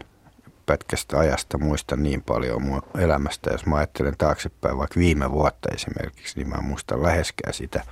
[0.67, 3.51] pätkästä ajasta muista niin paljon mun elämästä.
[3.51, 7.85] Jos mä ajattelen taaksepäin vaikka viime vuotta esimerkiksi, niin mä muistan läheskään sitä.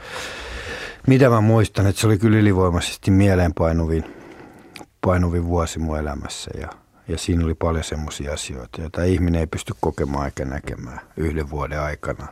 [1.06, 4.04] Mitä mä muistan, että se oli kyllä ylivoimaisesti mieleenpainuvin
[5.00, 6.68] painuvin vuosi mun elämässä ja–
[7.08, 11.80] ja siinä oli paljon semmoisia asioita, joita ihminen ei pysty kokemaan eikä näkemään yhden vuoden
[11.80, 12.26] aikana.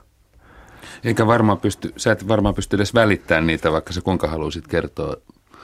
[1.05, 5.17] Eikä varmaan pysty, sä et varmaan pysty edes välittämään niitä, vaikka sä kuinka haluaisit kertoa.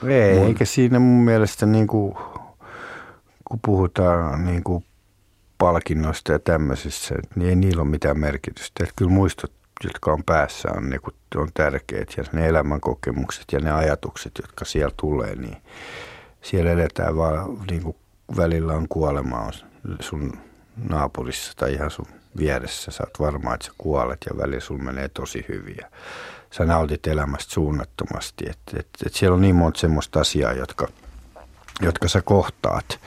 [0.07, 0.47] Ei, mun...
[0.47, 2.15] eikä siinä mun mielestä niin kuin,
[3.49, 4.85] kun puhutaan niin kuin
[5.57, 8.83] palkinnoista ja tämmöisissä, niin ei niillä ole mitään merkitystä.
[8.83, 9.51] Että kyllä muistot,
[9.83, 14.65] jotka on päässä, on, niin kuin, on tärkeät ja ne elämänkokemukset ja ne ajatukset, jotka
[14.65, 15.57] siellä tulee, niin
[16.41, 17.97] siellä eletään vaan niin kuin
[18.37, 19.53] välillä on kuolema on
[19.99, 20.33] sun
[20.89, 22.05] naapurissa tai ihan sun
[22.37, 22.91] vieressä.
[22.91, 25.75] Sä oot varma, että sä kuolet ja välillä sun menee tosi hyvin.
[25.81, 25.89] Ja
[26.51, 28.45] sä nautit elämästä suunnattomasti.
[28.49, 30.87] Et, et, et siellä on niin monta semmoista asiaa, jotka,
[31.81, 32.99] jotka sä kohtaat,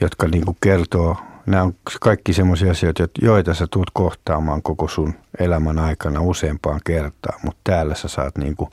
[0.00, 1.16] jotka niinku kertoo,
[1.46, 7.40] nämä on kaikki semmoisia asioita, joita sä tuut kohtaamaan koko sun elämän aikana useampaan kertaan,
[7.44, 8.70] mutta täällä sä saat niinku,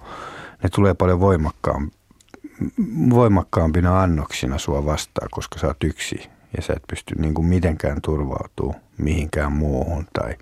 [0.63, 1.91] ne tulee paljon voimakkaammin
[3.09, 8.01] voimakkaampina annoksina sua vastaan, koska sä oot yksi ja sä et pysty niin kuin mitenkään
[8.01, 10.35] turvautumaan mihinkään muuhun tai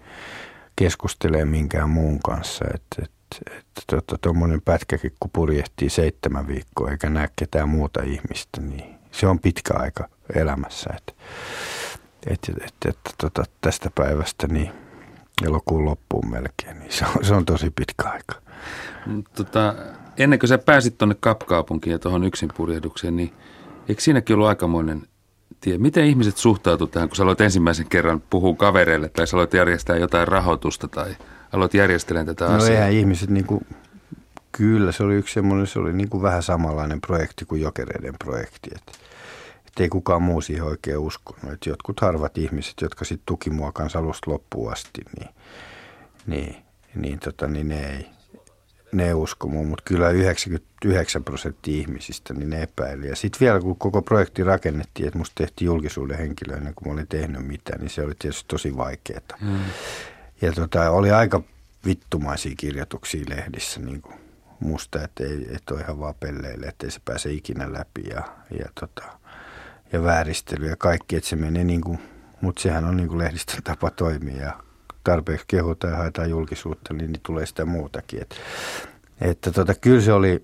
[0.76, 2.66] keskustelemaan minkään muun kanssa.
[2.74, 3.12] Että et,
[3.58, 9.28] et, tota, tuommoinen pätkäkin, kun purjehtii seitsemän viikkoa eikä näe ketään muuta ihmistä, niin se
[9.28, 10.90] on pitkä aika elämässä.
[10.98, 11.16] Et,
[12.28, 14.72] et, et, et, tota, tästä päivästä niin
[15.46, 18.36] elokuun loppuun melkein, niin se on, se on tosi pitkä aika.
[19.36, 19.76] Tota,
[20.18, 23.34] ennen kuin sä pääsit tuonne Kapkaupunkiin ja tuohon yksin purjehdukseen, niin
[23.90, 25.02] eikö siinäkin ollut aikamoinen
[25.62, 25.78] tie?
[25.78, 29.98] Miten ihmiset suhtautuivat tähän, kun sä aloit ensimmäisen kerran puhua kavereille tai sä aloit järjestää
[29.98, 31.16] jotain rahoitusta tai
[31.52, 32.70] aloit järjestelemään tätä no asiaa?
[32.70, 33.68] No eihän ihmiset niin kuin,
[34.52, 38.70] kyllä se oli yksi semmoinen, se oli niin kuin vähän samanlainen projekti kuin Jokereiden projekti,
[38.76, 38.92] että
[39.72, 41.54] että ei kukaan muu siihen oikein uskonut.
[41.54, 45.30] Että jotkut harvat ihmiset, jotka sitten tuki mua kanssa alusta loppuun asti, niin,
[46.28, 46.56] niin,
[46.96, 48.06] niin, tota, niin ne ei,
[48.92, 53.08] ne usko muu, mutta kyllä 99 prosenttia ihmisistä niin ne epäili.
[53.08, 56.94] Ja sitten vielä kun koko projekti rakennettiin, että musta tehtiin julkisuuden henkilö ennen kuin mä
[56.94, 59.22] olin tehnyt mitään, niin se oli tietysti tosi vaikeaa.
[59.42, 59.60] Mm.
[60.42, 61.42] Ja tota, oli aika
[61.86, 64.16] vittumaisia kirjoituksia lehdissä niin kuin
[64.60, 68.24] musta, että ei, et ole ihan vaan pelleille, että ei se pääse ikinä läpi ja,
[68.60, 69.21] ja, tota,
[69.94, 72.00] ja vääristely ja kaikki, että se menee niin kuin,
[72.42, 74.54] mutta sehän on niin kuin lehdistön tapa toimia ja
[75.04, 78.22] tarpeeksi kehutaan ja haetaan julkisuutta, niin, niin tulee sitä muutakin.
[78.22, 78.36] Et,
[79.22, 80.44] että tota, kyllä se oli,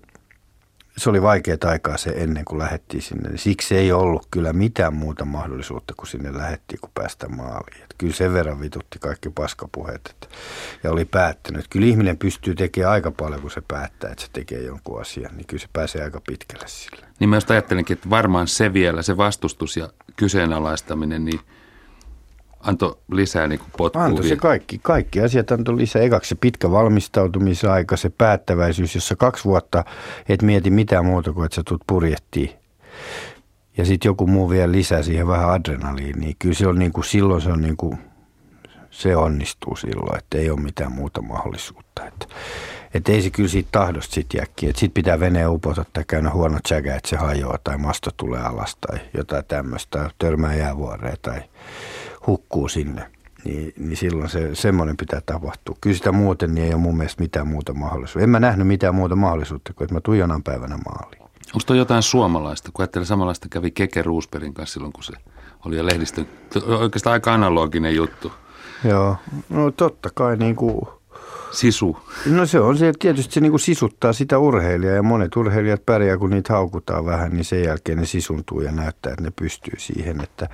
[0.96, 3.30] se oli vaikeaa aikaa se ennen kuin lähdettiin sinne.
[3.36, 7.87] Siksi ei ollut kyllä mitään muuta mahdollisuutta kuin sinne lähdettiin, kun päästä maaliin.
[7.98, 10.36] Kyllä sen verran vitutti kaikki paskapuheet että,
[10.84, 11.66] ja oli päättänyt.
[11.70, 15.36] Kyllä ihminen pystyy tekemään aika paljon, kun se päättää, että se tekee jonkun asian.
[15.36, 17.06] Niin kyllä se pääsee aika pitkälle sillä.
[17.20, 21.40] Niin mä ajattelinkin, että varmaan se vielä, se vastustus ja kyseenalaistaminen, niin–
[22.60, 24.04] antoi lisää niin potkua.
[24.04, 26.02] Antoi se kaikki, kaikki asiat antoi lisää.
[26.02, 29.84] Ekaksi se pitkä valmistautumisaika, se päättäväisyys, jossa kaksi vuotta
[30.28, 32.50] et mieti mitään muuta kuin, että sä tulet purjehtiin.
[33.78, 36.32] Ja sitten joku muu vielä lisää siihen vähän adrenaliiniä.
[36.38, 37.98] Kyllä se on niin kuin, silloin se on niin kuin,
[38.90, 42.06] se onnistuu silloin, että ei ole mitään muuta mahdollisuutta.
[42.06, 42.26] Että,
[42.94, 44.68] Että ei se kyllä siitä tahdosta sitten jäkki.
[44.68, 48.40] Että sitten pitää veneen upota tai käydä huono tsäkä, että se hajoaa tai masto tulee
[48.40, 50.10] alas tai jotain tämmöistä.
[50.18, 51.40] Törmää jäävuoreen tai
[52.26, 53.10] hukkuu sinne.
[53.44, 55.76] Niin, niin silloin se, semmoinen pitää tapahtua.
[55.80, 58.24] Kyllä sitä muuten niin ei ole mun mielestä mitään muuta mahdollisuutta.
[58.24, 61.17] En mä nähnyt mitään muuta mahdollisuutta kuin, että mä tuin jonain päivänä maaliin.
[61.54, 62.70] Onko toi jotain suomalaista?
[62.72, 65.12] Kun ajattelee samanlaista kävi Keke Roosbergin kanssa silloin, kun se
[65.66, 66.26] oli jo lehdistön,
[66.66, 68.32] oikeastaan aika analoginen juttu.
[68.84, 69.16] Joo,
[69.48, 70.88] no totta kai niin kuin
[71.50, 71.96] Sisu.
[72.26, 76.30] No se on se, tietysti se niinku sisuttaa sitä urheilijaa ja monet urheilijat pärjää, kun
[76.30, 80.48] niitä haukutaan vähän, niin sen jälkeen ne sisuntuu ja näyttää, että ne pystyy siihen, että,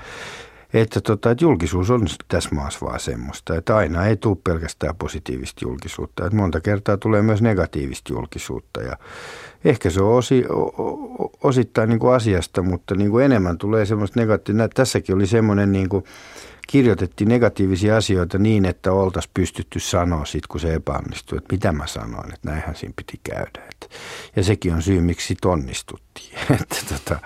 [0.74, 5.64] että, tota, että julkisuus on tässä maassa vaan semmoista, että aina ei tule pelkästään positiivista
[5.64, 8.96] julkisuutta, että monta kertaa tulee myös negatiivista julkisuutta ja
[9.64, 10.44] ehkä se on osi,
[11.42, 14.68] osittain niin kuin asiasta, mutta niin kuin enemmän tulee semmoista negatiivista.
[14.68, 16.04] Tässäkin oli semmoinen niin kuin,
[16.66, 21.86] kirjoitettiin negatiivisia asioita niin, että oltaisiin pystytty sanoa sit, kun se epäonnistui, että mitä mä
[21.86, 23.62] sanoin, että näinhän siinä piti käydä.
[23.70, 23.90] Et,
[24.36, 26.38] ja sekin on syy, miksi sit onnistuttiin.
[26.60, 27.18] että tota,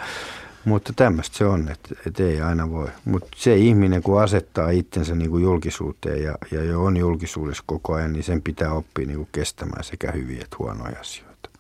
[0.69, 2.89] mutta tämmöistä se on, että, että ei aina voi.
[3.05, 7.95] Mutta se ihminen, kun asettaa itsensä niin kuin julkisuuteen ja, ja jo on julkisuudessa koko
[7.95, 11.51] ajan, niin sen pitää oppia niin kuin kestämään sekä hyviä että huonoja asioita.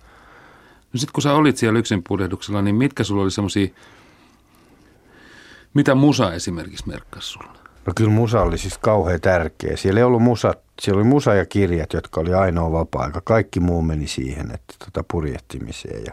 [0.92, 2.02] No sitten kun sä olit siellä yksin
[2.62, 3.68] niin mitkä sulla oli semmoisia,
[5.74, 7.67] mitä musa esimerkiksi merkkasi sulla?
[7.88, 9.76] No kyllä musa oli siis kauhean tärkeä.
[9.76, 13.20] Siellä ei ollut musa, siellä oli musa ja kirjat, jotka oli ainoa vapaa-aika.
[13.24, 16.12] Kaikki muu meni siihen, että tota purjehtimiseen ja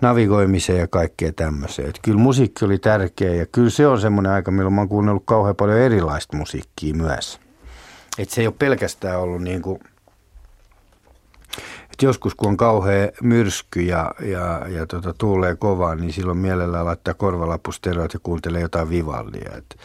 [0.00, 1.88] navigoimiseen ja kaikkea tämmöiseen.
[1.88, 5.22] Että kyllä musiikki oli tärkeä ja kyllä se on semmoinen aika, milloin mä oon kuunnellut
[5.26, 7.40] kauhean paljon erilaista musiikkia myös.
[8.18, 9.80] Että se ei ole pelkästään ollut niin kuin,
[11.82, 16.84] että joskus kun on kauhea myrsky ja, ja, ja tota, tuulee kovaa, niin silloin mielellään
[16.84, 19.50] laittaa korvalapusteroit ja kuuntelee jotain vivallia.
[19.56, 19.76] Että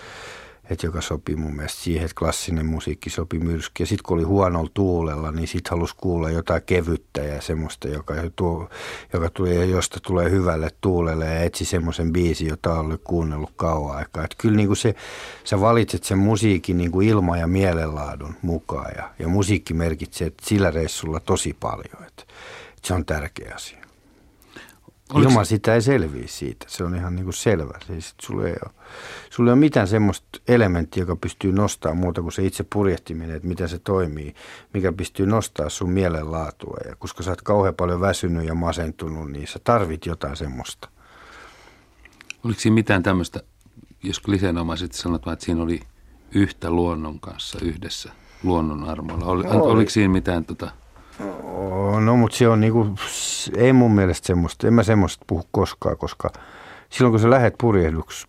[0.69, 3.83] että joka sopii mun mielestä siihen, että klassinen musiikki sopi myrsky.
[3.83, 8.13] Ja sitten kun oli huonolla tuulella, niin sitten halusi kuulla jotain kevyttä ja semmoista, joka,
[8.35, 8.69] tuo,
[9.13, 14.23] joka tulee, josta tulee hyvälle tuulelle ja etsi semmoisen biisin, jota oli kuunnellut kauan aikaa.
[14.23, 14.95] Että kyllä niin kuin se,
[15.43, 20.71] sä valitset sen musiikin niin kuin ilma- ja mielenlaadun mukaan ja, ja musiikki merkitsee sillä
[20.71, 22.03] reissulla tosi paljon.
[22.07, 22.23] Että,
[22.77, 23.86] että se on tärkeä asia.
[25.13, 25.29] Oliko...
[25.29, 26.65] Ilman sitä ei selviä siitä.
[26.69, 27.79] Se on ihan niin kuin selvä.
[27.87, 28.73] Siis, sulla, ei ole,
[29.29, 33.47] sulla ei ole mitään semmoista elementtiä, joka pystyy nostamaan muuta kuin se itse purjehtiminen, että
[33.47, 34.35] miten se toimii,
[34.73, 36.77] mikä pystyy nostamaan sun mielenlaatua.
[36.85, 40.89] Ja koska sä oot kauhean paljon väsynyt ja masentunut, niin sä tarvit jotain semmoista.
[42.43, 43.43] Oliko siinä mitään tämmöistä,
[44.03, 45.79] jos kliseenomaisesti sanotaan, että siinä oli
[46.31, 48.11] yhtä luonnon kanssa yhdessä
[48.43, 49.25] luonnon armoilla?
[49.25, 49.71] Oli, oli.
[49.71, 50.71] Oliko siinä mitään tota,
[51.99, 52.95] No, mutta se on niinku,
[53.55, 56.29] ei mun mielestä semmoista, en mä semmoista puhu koskaan, koska
[56.89, 57.55] silloin kun sä lähdet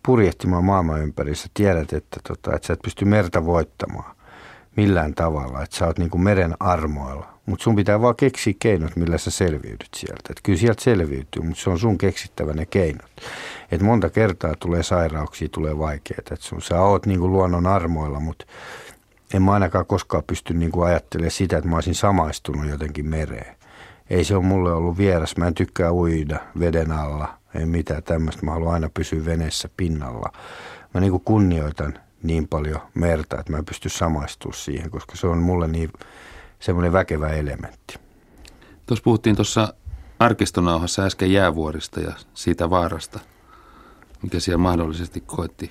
[0.07, 4.17] purjehtimaan maailman ympäri, sä tiedät, että, tota, että sä et pysty merta voittamaan
[4.77, 7.27] millään tavalla, että sä oot niinku meren armoilla.
[7.47, 10.23] Mutta sun pitää vaan keksiä keinot, millä sä selviydyt sieltä.
[10.31, 13.11] Et kyllä sieltä selviytyy, mutta se on sun keksittävä ne keinot.
[13.73, 16.35] Et monta kertaa tulee sairauksia, tulee vaikeita.
[16.35, 18.47] Et sun, sä oot niinku luonnon armoilla, mutta
[19.35, 23.57] en mä ainakaan koskaan pysty niin kuin ajattelemaan sitä, että mä olisin samaistunut jotenkin mereen.
[24.11, 25.37] Ei se ole mulle ollut vieras.
[25.37, 27.35] Mä en tykkää uida veden alla.
[27.55, 28.47] Ei mitään tämmöistä.
[28.47, 30.33] Mä haluan aina pysyä veneessä pinnalla.
[30.95, 35.27] Mä niin kuin kunnioitan niin paljon merta, että mä en pysty samaistumaan siihen, koska se
[35.27, 35.93] on mulle niin
[36.61, 37.99] semmoinen väkevä elementti.
[38.87, 39.75] Tuossa puhuttiin tuossa
[40.19, 43.21] arkistonauhassa äsken jäävuorista ja siitä vaarasta,
[44.23, 45.71] mikä siellä mahdollisesti koetti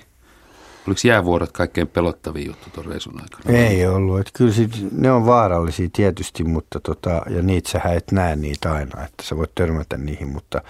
[0.88, 3.58] Oliko jäävuorot kaikkein pelottavin juttu tuon reisun aikana?
[3.58, 4.20] Ei ollut.
[4.20, 8.72] Että kyllä sit, ne on vaarallisia tietysti, mutta tota, ja niitä sä et näe niitä
[8.72, 10.62] aina, että sä voit törmätä niihin, mutta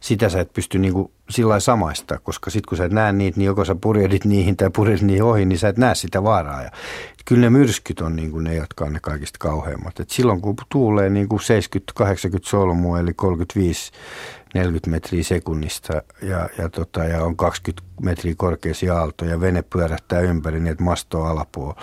[0.00, 3.46] sitä sä et pysty niinku sillä samaista, koska sitten kun sä et näe niitä, niin
[3.46, 6.62] joko sä purjehdit niihin tai purjehdit niihin ohi, niin sä et näe sitä vaaraa.
[6.62, 6.70] Ja
[7.24, 10.00] kyllä ne myrskyt on niin ne, jotka on ne kaikista kauheimmat.
[10.00, 11.40] Et silloin kun tuulee niin kuin
[12.02, 12.04] 70-80
[12.42, 13.92] solmua, eli 35
[14.54, 20.20] 40 metriä sekunnista ja, ja, tota, ja on 20 metriä korkeasi aalto ja vene pyörähtää
[20.20, 21.82] ympäri niin, että masto alapuolella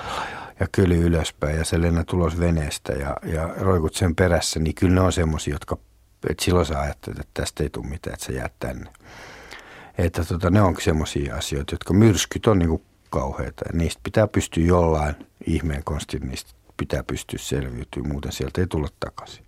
[0.60, 4.94] ja kyly ylöspäin ja se lennä tulos veneestä ja, ja roikut sen perässä, niin kyllä
[4.94, 5.78] ne on semmoisia, jotka,
[6.30, 8.94] että silloin sä ajattelet, että tästä ei tule mitään, että sä jäät tänne.
[9.98, 14.66] Että tota, ne on semmoisia asioita, jotka myrskyt on niinku kauheita ja niistä pitää pystyä
[14.66, 15.16] jollain
[15.46, 19.46] ihmeen konstin, niistä pitää pystyä selviytymään, muuten sieltä ei tulla takaisin.